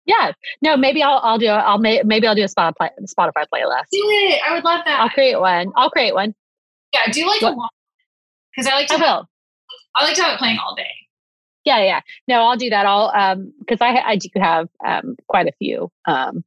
Yeah, 0.07 0.33
no, 0.63 0.77
maybe 0.77 1.03
I'll 1.03 1.21
I'll 1.23 1.39
do 1.39 1.49
I'll 1.49 1.79
maybe 1.79 2.27
I'll 2.27 2.35
do 2.35 2.43
a 2.43 2.47
Spotify 2.47 2.91
Spotify 3.05 3.45
playlist. 3.53 3.91
Do 3.93 4.01
it. 4.01 4.41
I 4.47 4.55
would 4.55 4.65
love 4.65 4.83
that. 4.85 5.01
I'll 5.01 5.11
create 5.11 5.39
one. 5.39 5.73
I'll 5.77 5.91
create 5.91 6.15
one. 6.15 6.35
Yeah, 6.93 7.13
do 7.13 7.27
like 7.27 7.43
what? 7.43 7.53
a 7.53 7.57
long 7.57 7.69
because 8.57 8.71
I 8.71 8.75
like 8.75 8.89
to. 8.89 8.95
I 8.95 8.97
have, 8.99 9.07
will. 9.07 9.29
I 9.95 10.05
like 10.05 10.15
to 10.17 10.23
have 10.23 10.35
it 10.35 10.39
playing 10.39 10.59
all 10.65 10.75
day. 10.75 10.91
Yeah, 11.65 11.83
yeah. 11.83 12.01
No, 12.27 12.43
I'll 12.43 12.57
do 12.57 12.71
that. 12.71 12.87
I'll 12.87 13.13
um 13.15 13.53
because 13.61 13.81
I 13.81 14.01
I 14.01 14.17
do 14.17 14.29
have 14.37 14.69
um 14.85 15.17
quite 15.29 15.47
a 15.47 15.53
few 15.53 15.91
um 16.07 16.43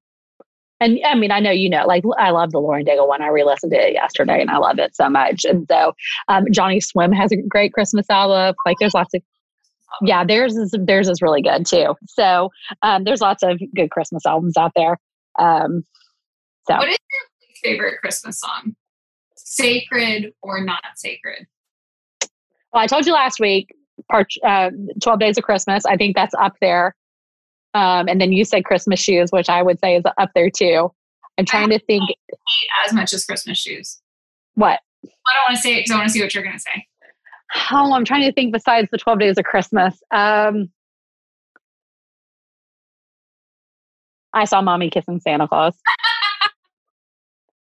and 0.83 0.99
I 1.05 1.15
mean, 1.15 1.31
I 1.31 1.39
know 1.39 1.51
you 1.51 1.69
know, 1.69 1.85
like 1.87 2.03
I 2.17 2.31
love 2.31 2.51
the 2.51 2.59
Lauren 2.59 2.85
Daigle 2.85 3.07
one. 3.07 3.21
I 3.21 3.27
re-listened 3.27 3.71
to 3.71 3.87
it 3.87 3.93
yesterday, 3.93 4.41
and 4.41 4.49
I 4.49 4.57
love 4.57 4.79
it 4.79 4.95
so 4.95 5.09
much. 5.09 5.45
And 5.45 5.65
so, 5.69 5.93
um, 6.27 6.45
Johnny 6.51 6.81
Swim 6.81 7.13
has 7.13 7.31
a 7.31 7.37
great 7.37 7.71
Christmas 7.73 8.09
album. 8.09 8.53
Like, 8.65 8.77
there's 8.79 8.93
lots 8.93 9.13
of 9.13 9.21
yeah, 10.01 10.23
theirs 10.25 10.55
is 10.55 10.75
theirs 10.77 11.07
is 11.07 11.21
really 11.21 11.41
good 11.41 11.65
too. 11.65 11.95
So, 12.07 12.49
um, 12.81 13.03
there's 13.03 13.21
lots 13.21 13.43
of 13.43 13.59
good 13.75 13.91
Christmas 13.91 14.25
albums 14.25 14.57
out 14.57 14.71
there. 14.75 14.97
Um, 15.39 15.83
so, 16.67 16.75
what 16.77 16.89
is 16.89 16.97
your 17.11 17.71
favorite 17.71 17.99
Christmas 18.01 18.39
song? 18.39 18.75
Sacred 19.35 20.33
or 20.41 20.63
not 20.63 20.81
sacred? 20.95 21.47
Well, 22.71 22.81
I 22.81 22.87
told 22.87 23.05
you 23.05 23.13
last 23.13 23.39
week, 23.39 23.69
part 24.09 24.27
uh, 24.45 24.71
Twelve 25.01 25.19
Days 25.19 25.37
of 25.37 25.43
Christmas. 25.43 25.85
I 25.85 25.97
think 25.97 26.15
that's 26.15 26.33
up 26.39 26.53
there. 26.61 26.95
Um, 27.73 28.07
and 28.07 28.21
then 28.21 28.31
you 28.31 28.45
said 28.45 28.65
Christmas 28.65 28.99
shoes, 28.99 29.31
which 29.31 29.49
I 29.49 29.63
would 29.63 29.79
say 29.79 29.95
is 29.95 30.03
up 30.17 30.29
there 30.35 30.49
too. 30.49 30.91
I'm 31.37 31.45
trying 31.45 31.69
to 31.69 31.79
think 31.79 32.03
as 32.85 32.93
much 32.93 33.13
as 33.13 33.25
Christmas 33.25 33.57
shoes. 33.57 33.99
What? 34.55 34.79
I 35.03 35.33
don't 35.33 35.43
want 35.49 35.55
to 35.57 35.61
say 35.61 35.73
it 35.73 35.79
because 35.79 35.91
I 35.91 35.95
want 35.95 36.07
to 36.07 36.13
see 36.13 36.21
what 36.21 36.33
you're 36.33 36.43
going 36.43 36.55
to 36.55 36.61
say. 36.61 36.87
Oh, 37.71 37.93
I'm 37.93 38.05
trying 38.05 38.23
to 38.23 38.33
think 38.33 38.53
besides 38.53 38.87
the 38.91 38.97
12 38.97 39.19
days 39.19 39.37
of 39.37 39.43
Christmas. 39.45 40.01
Um, 40.11 40.69
I 44.33 44.45
saw 44.45 44.61
mommy 44.61 44.89
kissing 44.89 45.19
Santa 45.19 45.47
Claus. 45.47 45.75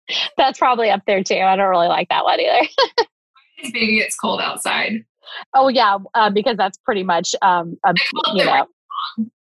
That's 0.36 0.58
probably 0.58 0.90
up 0.90 1.02
there 1.06 1.22
too. 1.22 1.36
I 1.36 1.56
don't 1.56 1.68
really 1.68 1.88
like 1.88 2.08
that 2.08 2.24
one 2.24 2.40
either. 2.40 2.66
Baby, 3.72 3.98
it's 3.98 4.16
cold 4.16 4.40
outside. 4.40 5.04
Oh 5.54 5.68
yeah, 5.68 5.98
uh, 6.14 6.30
because 6.30 6.56
that's 6.56 6.78
pretty 6.78 7.02
much 7.02 7.34
um, 7.42 7.76
a, 7.84 7.92
you 8.34 8.44
know. 8.44 8.66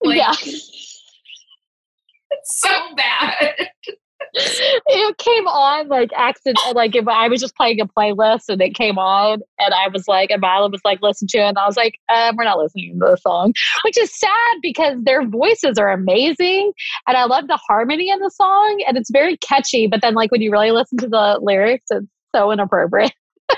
Like, 0.02 0.18
yeah. 0.18 0.34
It's 2.32 2.62
so 2.62 2.70
bad. 2.96 3.70
It 4.34 5.18
came 5.18 5.48
on 5.48 5.88
like 5.88 6.12
accident 6.16 6.60
like 6.76 6.96
if 6.96 7.08
I 7.08 7.28
was 7.28 7.42
just 7.42 7.56
playing 7.56 7.82
a 7.82 7.88
playlist 7.88 8.50
and 8.50 8.62
it 8.62 8.76
came 8.76 8.98
on 8.98 9.42
and 9.58 9.74
I 9.74 9.88
was 9.88 10.08
like 10.08 10.30
and 10.30 10.42
Mila 10.42 10.70
was 10.70 10.82
like 10.84 11.02
listen 11.02 11.28
to 11.30 11.38
it 11.40 11.44
and 11.44 11.58
I 11.58 11.66
was 11.66 11.78
like 11.78 12.00
um, 12.14 12.36
we're 12.36 12.44
not 12.44 12.58
listening 12.58 13.00
to 13.00 13.06
the 13.06 13.18
song 13.18 13.54
which 13.84 13.98
is 13.98 14.18
sad 14.18 14.58
because 14.62 14.98
their 15.04 15.26
voices 15.26 15.78
are 15.78 15.92
amazing 15.92 16.72
and 17.08 17.18
I 17.18 17.26
love 17.26 17.48
the 17.48 17.60
harmony 17.68 18.10
in 18.10 18.20
the 18.20 18.32
song 18.32 18.84
and 18.88 18.98
it's 18.98 19.12
very 19.12 19.38
catchy 19.38 19.88
but 19.88 20.02
then 20.02 20.14
like 20.14 20.32
when 20.32 20.42
you 20.42 20.52
really 20.52 20.72
listen 20.72 20.98
to 21.00 21.08
the 21.08 21.40
lyrics 21.42 21.86
it's 21.90 22.08
so 22.36 22.52
inappropriate 22.52 23.14
I 23.50 23.56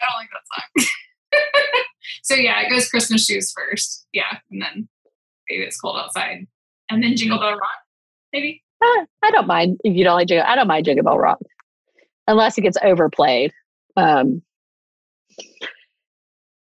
don't 0.00 0.16
like 0.16 0.28
that 0.32 0.86
song 0.86 1.42
so 2.22 2.34
yeah 2.34 2.60
it 2.62 2.70
goes 2.70 2.88
Christmas 2.88 3.24
shoes 3.24 3.52
first 3.54 4.06
yeah 4.12 4.38
and 4.50 4.62
then 4.62 4.88
maybe 5.52 5.64
it's 5.64 5.80
cold 5.80 5.98
outside. 5.98 6.46
And 6.90 7.02
then 7.02 7.16
Jingle 7.16 7.38
Bell 7.38 7.52
Rock, 7.52 7.80
maybe? 8.32 8.61
I 8.82 9.30
don't 9.30 9.46
mind 9.46 9.80
if 9.84 9.96
you 9.96 10.04
don't 10.04 10.14
like 10.14 10.28
Jingle. 10.28 10.46
I 10.46 10.56
don't 10.56 10.66
mind 10.66 10.84
Jingle 10.84 11.04
Bell 11.04 11.18
Rock, 11.18 11.38
unless 12.26 12.58
it 12.58 12.62
gets 12.62 12.78
overplayed. 12.82 13.52
Um, 13.96 14.42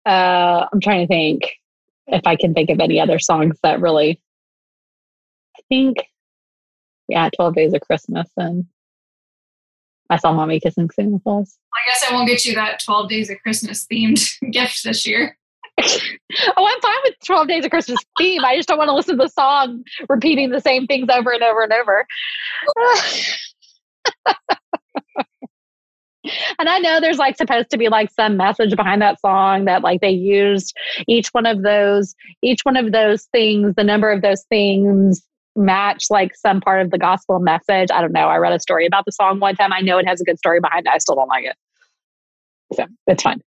uh, 0.07 0.67
I'm 0.73 0.81
trying 0.81 1.07
to 1.07 1.07
think 1.07 1.51
if 2.07 2.23
I 2.27 2.37
can 2.37 2.55
think 2.55 2.71
of 2.71 2.81
any 2.81 3.01
other 3.01 3.19
songs 3.19 3.59
that 3.63 3.81
really. 3.81 4.21
I 5.57 5.63
think, 5.69 5.99
yeah, 7.09 7.29
Twelve 7.37 7.55
Days 7.55 7.73
of 7.75 7.81
Christmas 7.81 8.29
and 8.37 8.67
I 10.11 10.17
saw 10.17 10.33
Mommy 10.33 10.59
kissing 10.59 10.91
Santa 10.91 11.21
Claus. 11.21 11.57
I 11.73 11.89
guess 11.89 12.11
I 12.11 12.15
won't 12.15 12.29
get 12.29 12.45
you 12.45 12.55
that 12.57 12.83
Twelve 12.85 13.09
Days 13.09 13.31
of 13.31 13.41
Christmas 13.43 13.87
themed 13.87 14.29
gift 14.53 14.83
this 14.85 15.07
year. 15.07 15.39
oh, 16.57 16.67
I'm 16.67 16.81
fine 16.81 16.99
with 17.05 17.15
12 17.25 17.49
Days 17.49 17.65
of 17.65 17.71
Christmas 17.71 17.99
theme. 18.19 18.45
I 18.45 18.57
just 18.57 18.69
don't 18.69 18.79
want 18.79 18.89
to 18.89 18.95
listen 18.95 19.17
to 19.19 19.25
the 19.25 19.29
song 19.29 19.85
repeating 20.09 20.51
the 20.51 20.61
same 20.61 20.87
things 20.87 21.09
over 21.11 21.31
and 21.33 21.43
over 21.43 21.63
and 21.63 21.73
over. 21.73 22.07
and 26.59 26.69
I 26.69 26.79
know 26.79 27.01
there's 27.01 27.19
like 27.19 27.37
supposed 27.37 27.71
to 27.71 27.79
be 27.79 27.89
like 27.89 28.11
some 28.11 28.37
message 28.37 28.77
behind 28.77 29.01
that 29.03 29.21
song 29.21 29.65
that 29.65 29.83
like 29.83 30.01
they 30.01 30.11
used 30.11 30.77
each 31.07 31.29
one 31.29 31.47
of 31.47 31.63
those, 31.63 32.15
each 32.43 32.61
one 32.65 32.77
of 32.77 32.93
those 32.93 33.25
things, 33.33 33.75
the 33.77 33.85
number 33.85 34.11
of 34.11 34.23
those 34.23 34.45
things 34.45 35.23
match 35.57 36.05
like 36.11 36.35
some 36.37 36.61
part 36.61 36.81
of 36.81 36.91
the 36.91 36.99
gospel 36.99 37.39
message. 37.41 37.89
I 37.93 38.01
don't 38.01 38.13
know. 38.13 38.29
I 38.29 38.37
read 38.37 38.53
a 38.53 38.61
story 38.61 38.87
about 38.87 39.05
the 39.05 39.13
song 39.13 39.41
one 39.41 39.57
time. 39.57 39.73
I 39.73 39.81
know 39.81 39.99
it 39.99 40.07
has 40.07 40.21
a 40.21 40.25
good 40.25 40.39
story 40.39 40.61
behind 40.61 40.87
it. 40.87 40.93
I 40.93 40.99
still 40.99 41.17
don't 41.17 41.29
like 41.29 41.45
it. 41.45 41.57
So 42.75 42.87
it's 43.07 43.23
fine. 43.23 43.41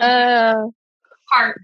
uh, 0.00 0.66
hard. 1.30 1.60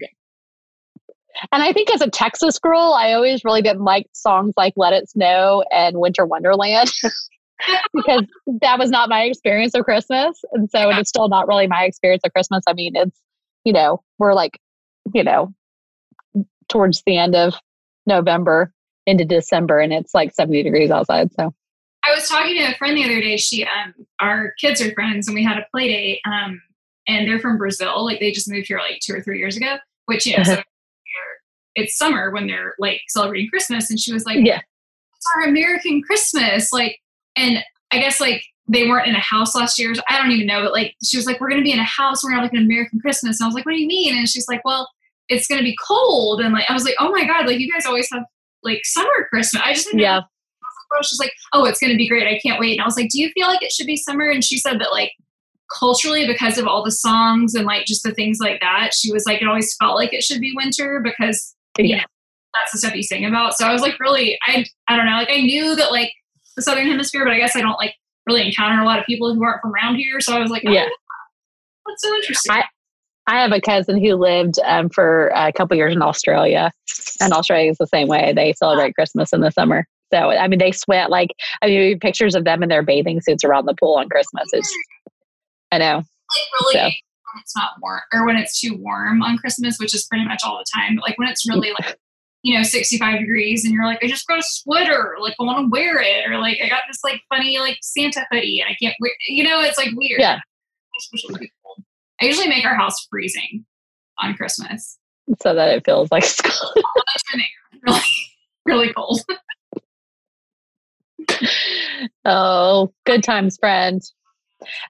And 1.51 1.61
I 1.61 1.73
think 1.73 1.93
as 1.93 2.01
a 2.01 2.09
Texas 2.09 2.59
girl, 2.59 2.95
I 2.97 3.13
always 3.13 3.43
really 3.43 3.61
didn't 3.61 3.83
like 3.83 4.07
songs 4.13 4.53
like 4.55 4.73
Let 4.77 4.93
It 4.93 5.09
Snow 5.09 5.63
and 5.71 5.99
Winter 5.99 6.25
Wonderland 6.25 6.91
because 7.93 8.23
that 8.61 8.79
was 8.79 8.89
not 8.89 9.09
my 9.09 9.23
experience 9.23 9.73
of 9.75 9.83
Christmas. 9.83 10.39
And 10.53 10.69
so 10.71 10.89
it 10.89 10.97
is 10.97 11.09
still 11.09 11.27
not 11.27 11.47
really 11.47 11.67
my 11.67 11.83
experience 11.83 12.21
of 12.25 12.31
Christmas. 12.31 12.63
I 12.67 12.73
mean, 12.73 12.95
it's, 12.95 13.19
you 13.65 13.73
know, 13.73 14.01
we're 14.17 14.33
like, 14.33 14.57
you 15.13 15.23
know, 15.23 15.53
towards 16.69 17.03
the 17.05 17.17
end 17.17 17.35
of 17.35 17.53
November 18.05 18.71
into 19.05 19.25
December 19.25 19.79
and 19.79 19.93
it's 19.93 20.13
like 20.13 20.33
70 20.33 20.63
degrees 20.63 20.89
outside. 20.89 21.33
So 21.33 21.53
I 22.05 22.13
was 22.13 22.29
talking 22.29 22.57
to 22.57 22.71
a 22.71 22.75
friend 22.75 22.95
the 22.95 23.03
other 23.03 23.19
day. 23.19 23.37
She, 23.37 23.63
um, 23.63 23.93
our 24.19 24.53
kids 24.59 24.81
are 24.81 24.93
friends, 24.93 25.27
and 25.27 25.35
we 25.35 25.43
had 25.43 25.57
a 25.57 25.65
play 25.71 25.87
date. 25.87 26.19
Um, 26.25 26.61
and 27.07 27.27
they're 27.27 27.39
from 27.39 27.57
Brazil. 27.57 28.05
Like 28.05 28.19
they 28.19 28.31
just 28.31 28.49
moved 28.49 28.67
here 28.67 28.79
like 28.79 28.99
two 29.01 29.13
or 29.13 29.21
three 29.21 29.39
years 29.39 29.57
ago. 29.57 29.77
Which 30.05 30.25
yeah, 30.25 30.41
uh-huh. 30.41 30.55
so 30.55 30.61
it's 31.75 31.97
summer 31.97 32.31
when 32.31 32.47
they're 32.47 32.73
like 32.79 33.01
celebrating 33.09 33.49
Christmas. 33.49 33.89
And 33.89 33.99
she 33.99 34.13
was 34.13 34.25
like, 34.25 34.39
"Yeah, 34.41 34.59
it's 35.15 35.27
our 35.35 35.47
American 35.47 36.01
Christmas." 36.01 36.71
Like, 36.71 36.99
and 37.35 37.59
I 37.91 37.99
guess 37.99 38.19
like 38.19 38.43
they 38.67 38.87
weren't 38.87 39.07
in 39.07 39.15
a 39.15 39.19
house 39.19 39.55
last 39.55 39.77
year. 39.77 39.93
So 39.93 40.01
I 40.09 40.17
don't 40.17 40.31
even 40.31 40.47
know, 40.47 40.63
but 40.63 40.73
like 40.73 40.95
she 41.03 41.17
was 41.17 41.25
like, 41.25 41.39
"We're 41.39 41.49
going 41.49 41.61
to 41.61 41.65
be 41.65 41.73
in 41.73 41.79
a 41.79 41.83
house. 41.83 42.23
We're 42.23 42.31
going 42.31 42.39
to 42.39 42.43
have 42.43 42.51
like 42.51 42.59
an 42.59 42.65
American 42.65 42.99
Christmas." 42.99 43.39
And 43.39 43.45
I 43.45 43.47
was 43.47 43.55
like, 43.55 43.65
"What 43.65 43.73
do 43.73 43.81
you 43.81 43.87
mean?" 43.87 44.17
And 44.17 44.27
she's 44.27 44.47
like, 44.47 44.63
"Well." 44.65 44.89
It's 45.27 45.47
gonna 45.47 45.63
be 45.63 45.75
cold, 45.83 46.39
and 46.39 46.53
like 46.53 46.69
I 46.69 46.73
was 46.73 46.85
like, 46.85 46.93
"Oh 46.99 47.09
my 47.09 47.25
god!" 47.25 47.47
Like 47.47 47.59
you 47.59 47.67
guys 47.71 47.87
always 47.87 48.07
have 48.13 48.25
like 48.65 48.81
summer 48.83 49.27
Christmas. 49.29 49.63
I 49.65 49.73
just 49.73 49.91
yeah. 49.93 50.21
She's 51.03 51.19
like, 51.19 51.33
oh, 51.53 51.65
it's 51.65 51.79
going 51.79 51.91
to 51.91 51.97
be 51.97 52.07
great. 52.07 52.27
I 52.27 52.39
can't 52.39 52.59
wait. 52.59 52.73
And 52.73 52.81
I 52.81 52.85
was 52.85 52.95
like, 52.95 53.09
do 53.09 53.19
you 53.19 53.29
feel 53.31 53.47
like 53.47 53.61
it 53.61 53.71
should 53.71 53.87
be 53.87 53.97
summer? 53.97 54.29
And 54.29 54.43
she 54.43 54.57
said 54.57 54.79
that 54.79 54.91
like 54.91 55.11
culturally, 55.79 56.25
because 56.27 56.57
of 56.57 56.67
all 56.67 56.83
the 56.83 56.91
songs 56.91 57.55
and 57.55 57.65
like 57.65 57.85
just 57.85 58.03
the 58.03 58.11
things 58.13 58.37
like 58.39 58.59
that, 58.61 58.93
she 58.93 59.11
was 59.11 59.25
like, 59.25 59.41
it 59.41 59.47
always 59.47 59.75
felt 59.77 59.95
like 59.95 60.13
it 60.13 60.23
should 60.23 60.39
be 60.41 60.53
winter 60.55 61.01
because 61.03 61.55
you 61.77 61.85
Yeah. 61.85 61.97
know 61.97 62.03
that's 62.53 62.71
the 62.71 62.77
stuff 62.79 62.95
you 62.95 63.03
sing 63.03 63.25
about. 63.25 63.53
So 63.55 63.65
I 63.65 63.73
was 63.73 63.81
like, 63.81 63.99
really, 63.99 64.37
I 64.47 64.65
I 64.87 64.95
don't 64.95 65.05
know, 65.05 65.13
like 65.17 65.29
I 65.29 65.41
knew 65.41 65.75
that 65.75 65.91
like 65.91 66.13
the 66.55 66.61
southern 66.61 66.87
hemisphere, 66.87 67.25
but 67.25 67.33
I 67.33 67.37
guess 67.37 67.55
I 67.55 67.61
don't 67.61 67.77
like 67.77 67.95
really 68.27 68.45
encounter 68.47 68.81
a 68.81 68.85
lot 68.85 68.97
of 68.99 69.05
people 69.05 69.33
who 69.33 69.43
aren't 69.43 69.61
from 69.61 69.73
around 69.73 69.95
here. 69.95 70.19
So 70.21 70.33
I 70.35 70.39
was 70.39 70.49
like, 70.49 70.63
oh, 70.65 70.71
Yeah. 70.71 70.85
that's 71.85 72.01
so 72.01 72.15
interesting. 72.15 72.51
I- 72.55 72.63
I 73.27 73.41
have 73.41 73.51
a 73.51 73.59
cousin 73.59 73.99
who 73.99 74.13
lived 74.17 74.59
um, 74.65 74.87
for 74.87 75.29
a 75.29 75.51
couple 75.51 75.75
years 75.75 75.95
in 75.95 76.03
Australia, 76.03 76.71
and 77.19 77.33
Australia 77.33 77.71
is 77.71 77.77
the 77.79 77.87
same 77.87 78.07
way. 78.07 78.33
They 78.35 78.53
celebrate 78.53 78.93
Christmas 78.93 79.33
in 79.33 79.41
the 79.41 79.49
summer. 79.49 79.87
So, 80.13 80.29
I 80.29 80.47
mean, 80.47 80.59
they 80.59 80.71
sweat 80.71 81.09
like, 81.09 81.31
I 81.63 81.65
mean, 81.65 81.99
pictures 81.99 82.35
of 82.35 82.43
them 82.43 82.61
in 82.61 82.69
their 82.69 82.83
bathing 82.83 83.19
suits 83.21 83.43
around 83.43 83.65
the 83.65 83.73
pool 83.73 83.95
on 83.95 84.09
Christmas. 84.09 84.47
It's, 84.53 84.71
I 85.71 85.77
know. 85.77 85.95
like 85.97 86.05
really 86.61 86.73
So. 86.73 86.81
when 86.83 87.41
it's 87.41 87.55
not 87.55 87.71
warm 87.81 88.01
or 88.13 88.25
when 88.25 88.37
it's 88.37 88.59
too 88.59 88.77
warm 88.77 89.21
on 89.21 89.37
Christmas, 89.37 89.77
which 89.79 89.93
is 89.93 90.05
pretty 90.05 90.25
much 90.25 90.41
all 90.45 90.57
the 90.57 90.65
time. 90.73 90.95
But 90.95 91.03
like 91.03 91.17
when 91.17 91.27
it's 91.27 91.47
really 91.47 91.71
like 91.79 91.97
you 92.43 92.55
know 92.55 92.63
65 92.63 93.19
degrees 93.19 93.65
and 93.65 93.73
you're 93.73 93.85
like, 93.85 94.03
I 94.03 94.07
just 94.07 94.27
got 94.27 94.39
a 94.39 94.43
sweater, 94.43 95.15
like 95.19 95.33
I 95.39 95.43
want 95.43 95.65
to 95.65 95.69
wear 95.69 95.99
it, 95.99 96.29
or 96.29 96.39
like 96.39 96.59
I 96.63 96.69
got 96.69 96.83
this 96.87 96.99
like 97.03 97.21
funny 97.29 97.57
like 97.59 97.77
Santa 97.81 98.25
hoodie 98.31 98.61
and 98.61 98.69
I 98.69 98.75
can't 98.81 98.95
wear. 98.99 99.11
You 99.27 99.43
know, 99.43 99.61
it's 99.61 99.77
like 99.77 99.89
weird. 99.95 100.19
Yeah. 100.19 100.35
I 100.35 100.97
just 100.99 101.09
wish 101.11 101.23
it 101.23 101.31
would 101.31 101.41
be 101.41 101.51
cold. 101.65 101.83
I 102.21 102.25
usually 102.25 102.47
make 102.47 102.65
our 102.65 102.75
house 102.75 103.07
freezing 103.09 103.65
on 104.21 104.35
Christmas. 104.35 104.97
So 105.41 105.53
that 105.53 105.69
it 105.69 105.85
feels 105.85 106.11
like 106.11 106.23
school. 106.23 106.73
Really, 107.85 108.01
really 108.65 108.93
cold. 108.93 109.19
oh, 112.25 112.93
good 113.05 113.23
times, 113.23 113.57
friend. 113.57 114.01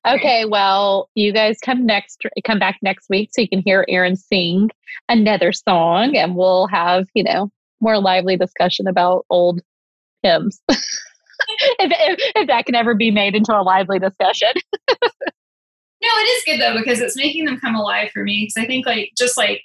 Okay, 0.07 0.45
well, 0.45 1.09
you 1.16 1.34
guys 1.34 1.57
come 1.63 1.86
next, 1.86 2.24
come 2.45 2.59
back 2.59 2.78
next 2.82 3.09
week 3.09 3.30
so 3.34 3.41
you 3.41 3.49
can 3.49 3.61
hear 3.66 3.86
Aaron 3.89 4.16
sing 4.16 4.70
another 5.09 5.51
song, 5.51 6.16
and 6.16 6.36
we'll 6.36 6.68
have 6.68 7.07
you 7.13 7.24
know 7.24 7.51
more 7.82 7.99
lively 7.99 8.38
discussion 8.38 8.88
about 8.88 9.26
old 9.30 9.61
hymns. 10.24 10.61
if, 10.70 10.80
if 11.80 12.32
if 12.36 12.47
that 12.47 12.66
can 12.66 12.76
ever 12.76 12.95
be 12.95 13.11
made 13.11 13.36
into 13.36 13.53
a 13.53 13.61
lively 13.61 13.99
discussion. 13.99 14.53
No, 16.05 16.09
it 16.20 16.26
is 16.26 16.43
good 16.45 16.61
though 16.61 16.78
because 16.78 16.99
it's 16.99 17.18
making 17.18 17.45
them 17.45 17.59
come 17.59 17.74
alive 17.74 18.11
for 18.13 18.24
me. 18.24 18.43
Because 18.43 18.63
I 18.63 18.68
think 18.68 18.86
like 18.86 19.11
just 19.18 19.38
like 19.38 19.61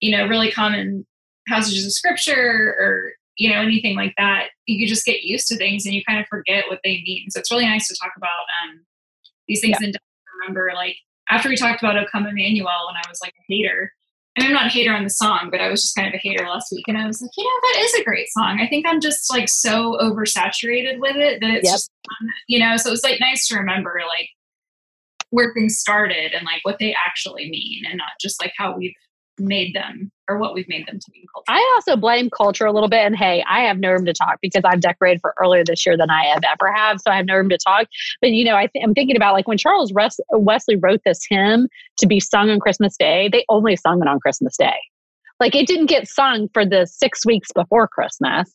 you 0.00 0.16
know 0.16 0.26
really 0.26 0.50
common 0.50 1.06
passages 1.46 1.86
of 1.86 1.92
scripture 1.92 2.74
or 2.80 3.12
you 3.36 3.48
know 3.48 3.60
anything 3.60 3.94
like 3.94 4.14
that, 4.18 4.48
you 4.66 4.88
just 4.88 5.04
get 5.04 5.22
used 5.22 5.46
to 5.48 5.56
things 5.56 5.86
and 5.86 5.94
you 5.94 6.02
kind 6.04 6.18
of 6.18 6.26
forget 6.26 6.64
what 6.68 6.80
they 6.82 7.02
mean. 7.06 7.30
So 7.30 7.38
it's 7.38 7.52
really 7.52 7.66
nice 7.66 7.86
to 7.88 7.96
talk 8.02 8.12
about 8.16 8.28
um, 8.64 8.80
these 9.48 9.60
things 9.60 9.76
and 9.80 9.92
to 9.92 10.00
remember. 10.40 10.70
Like 10.74 10.96
after 11.30 11.48
we 11.48 11.56
talked 11.56 11.82
about 11.82 11.96
"O 11.96 12.04
Come 12.12 12.26
Emmanuel" 12.26 12.86
when 12.86 12.96
I 12.96 13.08
was 13.08 13.20
like 13.22 13.34
a 13.38 13.52
hater. 13.52 13.92
And 14.36 14.46
I'm 14.46 14.52
not 14.52 14.66
a 14.66 14.68
hater 14.68 14.94
on 14.94 15.02
the 15.02 15.10
song, 15.10 15.48
but 15.50 15.60
I 15.60 15.68
was 15.68 15.82
just 15.82 15.96
kind 15.96 16.06
of 16.06 16.14
a 16.14 16.18
hater 16.18 16.46
last 16.46 16.70
week, 16.70 16.84
and 16.86 16.96
I 16.96 17.08
was 17.08 17.20
like, 17.20 17.32
you 17.36 17.42
know, 17.42 17.50
that 17.60 17.82
is 17.82 17.94
a 17.94 18.04
great 18.04 18.28
song. 18.28 18.60
I 18.60 18.68
think 18.68 18.86
I'm 18.86 19.00
just 19.00 19.32
like 19.32 19.48
so 19.48 19.98
oversaturated 20.00 21.00
with 21.00 21.16
it 21.16 21.40
that 21.40 21.50
it's 21.50 21.64
Yep. 21.64 21.72
just, 21.74 21.90
um, 22.20 22.28
you 22.46 22.60
know. 22.60 22.76
So 22.76 22.90
it 22.90 22.92
was 22.92 23.02
like 23.02 23.18
nice 23.18 23.48
to 23.48 23.56
remember, 23.56 24.00
like 24.16 24.28
where 25.30 25.52
things 25.54 25.78
started 25.78 26.34
and 26.34 26.44
like 26.44 26.60
what 26.62 26.78
they 26.78 26.94
actually 26.94 27.50
mean 27.50 27.82
and 27.84 27.98
not 27.98 28.10
just 28.20 28.40
like 28.40 28.52
how 28.56 28.76
we've 28.76 28.94
made 29.38 29.74
them 29.74 30.10
or 30.28 30.38
what 30.38 30.54
we've 30.54 30.68
made 30.68 30.86
them 30.86 30.98
to 30.98 31.10
be 31.10 31.26
culture. 31.34 31.44
I 31.48 31.74
also 31.76 31.96
blame 31.96 32.28
culture 32.30 32.66
a 32.66 32.72
little 32.72 32.88
bit. 32.88 33.00
And 33.00 33.16
hey, 33.16 33.44
I 33.48 33.60
have 33.60 33.78
no 33.78 33.92
room 33.92 34.04
to 34.04 34.12
talk 34.12 34.38
because 34.42 34.62
I've 34.64 34.80
decorated 34.80 35.20
for 35.20 35.34
earlier 35.40 35.64
this 35.64 35.84
year 35.86 35.96
than 35.96 36.10
I 36.10 36.24
have 36.26 36.42
ever 36.44 36.72
have. 36.72 37.00
So 37.00 37.10
I 37.10 37.16
have 37.16 37.26
no 37.26 37.36
room 37.36 37.48
to 37.48 37.58
talk. 37.58 37.86
But, 38.20 38.30
you 38.30 38.44
know, 38.44 38.56
I 38.56 38.66
th- 38.66 38.84
I'm 38.84 38.94
thinking 38.94 39.16
about 39.16 39.32
like 39.32 39.48
when 39.48 39.58
Charles 39.58 39.92
Wesley 39.92 40.76
wrote 40.76 41.00
this 41.04 41.20
hymn 41.28 41.68
to 41.98 42.06
be 42.06 42.20
sung 42.20 42.50
on 42.50 42.60
Christmas 42.60 42.96
Day, 42.96 43.28
they 43.30 43.44
only 43.48 43.76
sung 43.76 44.02
it 44.02 44.08
on 44.08 44.20
Christmas 44.20 44.56
Day. 44.56 44.76
Like 45.40 45.54
it 45.54 45.66
didn't 45.66 45.86
get 45.86 46.08
sung 46.08 46.48
for 46.52 46.66
the 46.66 46.86
six 46.86 47.24
weeks 47.24 47.48
before 47.54 47.88
Christmas. 47.88 48.54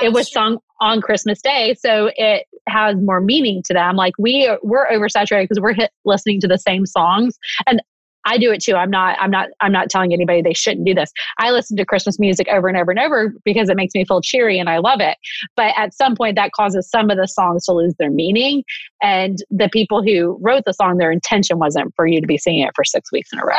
It 0.00 0.14
was 0.14 0.32
sung 0.32 0.58
on 0.80 1.02
Christmas 1.02 1.42
Day, 1.42 1.74
so 1.78 2.10
it 2.16 2.46
has 2.66 2.96
more 2.96 3.20
meaning 3.20 3.62
to 3.66 3.74
them. 3.74 3.94
Like 3.94 4.14
we 4.18 4.50
we're 4.62 4.88
oversaturated 4.88 5.44
because 5.44 5.60
we're 5.60 5.74
hit 5.74 5.90
listening 6.06 6.40
to 6.40 6.48
the 6.48 6.56
same 6.56 6.86
songs, 6.86 7.38
and 7.66 7.82
I 8.24 8.38
do 8.38 8.52
it 8.52 8.62
too. 8.62 8.74
I'm 8.74 8.90
not. 8.90 9.16
I'm 9.20 9.30
not. 9.30 9.48
I'm 9.60 9.72
not 9.72 9.90
telling 9.90 10.12
anybody 10.12 10.42
they 10.42 10.54
shouldn't 10.54 10.86
do 10.86 10.94
this. 10.94 11.12
I 11.38 11.50
listen 11.50 11.76
to 11.76 11.84
Christmas 11.84 12.18
music 12.18 12.46
over 12.48 12.68
and 12.68 12.76
over 12.76 12.90
and 12.90 13.00
over 13.00 13.34
because 13.44 13.68
it 13.68 13.76
makes 13.76 13.94
me 13.94 14.04
feel 14.04 14.20
cheery 14.20 14.58
and 14.58 14.68
I 14.68 14.78
love 14.78 15.00
it. 15.00 15.16
But 15.56 15.72
at 15.76 15.94
some 15.94 16.14
point, 16.14 16.36
that 16.36 16.52
causes 16.52 16.88
some 16.88 17.10
of 17.10 17.16
the 17.16 17.26
songs 17.26 17.64
to 17.66 17.72
lose 17.72 17.94
their 17.98 18.10
meaning, 18.10 18.64
and 19.02 19.38
the 19.50 19.68
people 19.72 20.02
who 20.02 20.38
wrote 20.40 20.64
the 20.66 20.74
song, 20.74 20.98
their 20.98 21.12
intention 21.12 21.58
wasn't 21.58 21.92
for 21.96 22.06
you 22.06 22.20
to 22.20 22.26
be 22.26 22.38
singing 22.38 22.62
it 22.66 22.72
for 22.74 22.84
six 22.84 23.10
weeks 23.12 23.30
in 23.32 23.38
a 23.38 23.44
row. 23.44 23.54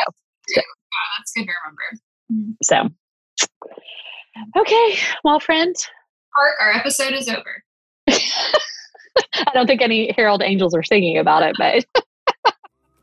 Yeah, 0.56 0.62
oh, 0.62 1.12
that's 1.18 1.32
good 1.34 1.46
to 1.46 1.52
remember. 1.66 2.02
Mm-hmm. 2.32 2.52
So, 2.64 4.62
okay, 4.62 5.00
well, 5.24 5.40
friend, 5.40 5.76
Park, 6.36 6.56
our 6.62 6.72
episode 6.72 7.14
is 7.14 7.30
over. 7.30 7.64
I 8.08 9.52
don't 9.54 9.68
think 9.68 9.82
any 9.82 10.12
Herald 10.16 10.42
Angels 10.42 10.74
are 10.74 10.84
singing 10.84 11.18
about 11.18 11.44
it, 11.44 11.56
but 11.58 11.86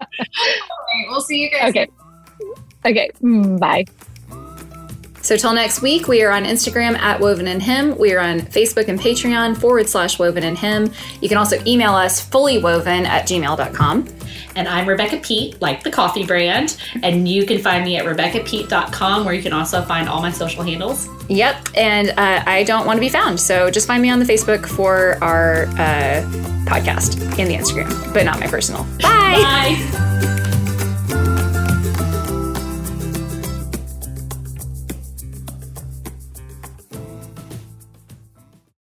right, 0.18 1.06
we'll 1.08 1.20
see 1.20 1.42
you 1.42 1.50
guys. 1.50 1.70
okay. 1.70 1.88
Okay, 2.84 3.10
mm, 3.22 3.58
bye. 3.60 3.84
So 5.22 5.36
till 5.36 5.52
next 5.52 5.82
week, 5.82 6.08
we 6.08 6.22
are 6.22 6.30
on 6.30 6.44
Instagram 6.44 6.96
at 6.98 7.20
Woven 7.20 7.46
in 7.46 7.60
Him. 7.60 7.96
We 7.98 8.12
are 8.14 8.20
on 8.20 8.40
Facebook 8.40 8.88
and 8.88 8.98
Patreon 8.98 9.58
forward 9.58 9.88
slash 9.88 10.18
Woven 10.18 10.42
in 10.44 10.56
Him. 10.56 10.90
You 11.20 11.28
can 11.28 11.38
also 11.38 11.62
email 11.66 11.92
us 11.92 12.26
fullywoven 12.28 13.04
at 13.06 13.28
gmail.com. 13.28 14.08
And 14.56 14.66
I'm 14.66 14.88
Rebecca 14.88 15.18
Peet, 15.18 15.60
like 15.60 15.84
the 15.84 15.90
coffee 15.90 16.24
brand. 16.24 16.76
And 17.02 17.28
you 17.28 17.46
can 17.46 17.60
find 17.60 17.84
me 17.84 17.96
at 17.96 18.04
RebeccaPeet.com, 18.04 19.24
where 19.24 19.34
you 19.34 19.42
can 19.42 19.52
also 19.52 19.82
find 19.82 20.08
all 20.08 20.20
my 20.22 20.30
social 20.30 20.62
handles. 20.62 21.08
Yep, 21.28 21.68
and 21.76 22.10
uh, 22.10 22.42
I 22.46 22.64
don't 22.64 22.86
want 22.86 22.96
to 22.96 23.00
be 23.00 23.08
found. 23.08 23.38
So 23.38 23.70
just 23.70 23.86
find 23.86 24.02
me 24.02 24.10
on 24.10 24.18
the 24.18 24.24
Facebook 24.24 24.66
for 24.66 25.22
our 25.22 25.64
uh, 25.78 26.24
podcast 26.66 27.20
and 27.38 27.48
the 27.48 27.54
Instagram, 27.54 28.12
but 28.12 28.24
not 28.24 28.40
my 28.40 28.48
personal. 28.48 28.84
Bye. 29.00 29.76
Bye. 29.78 30.56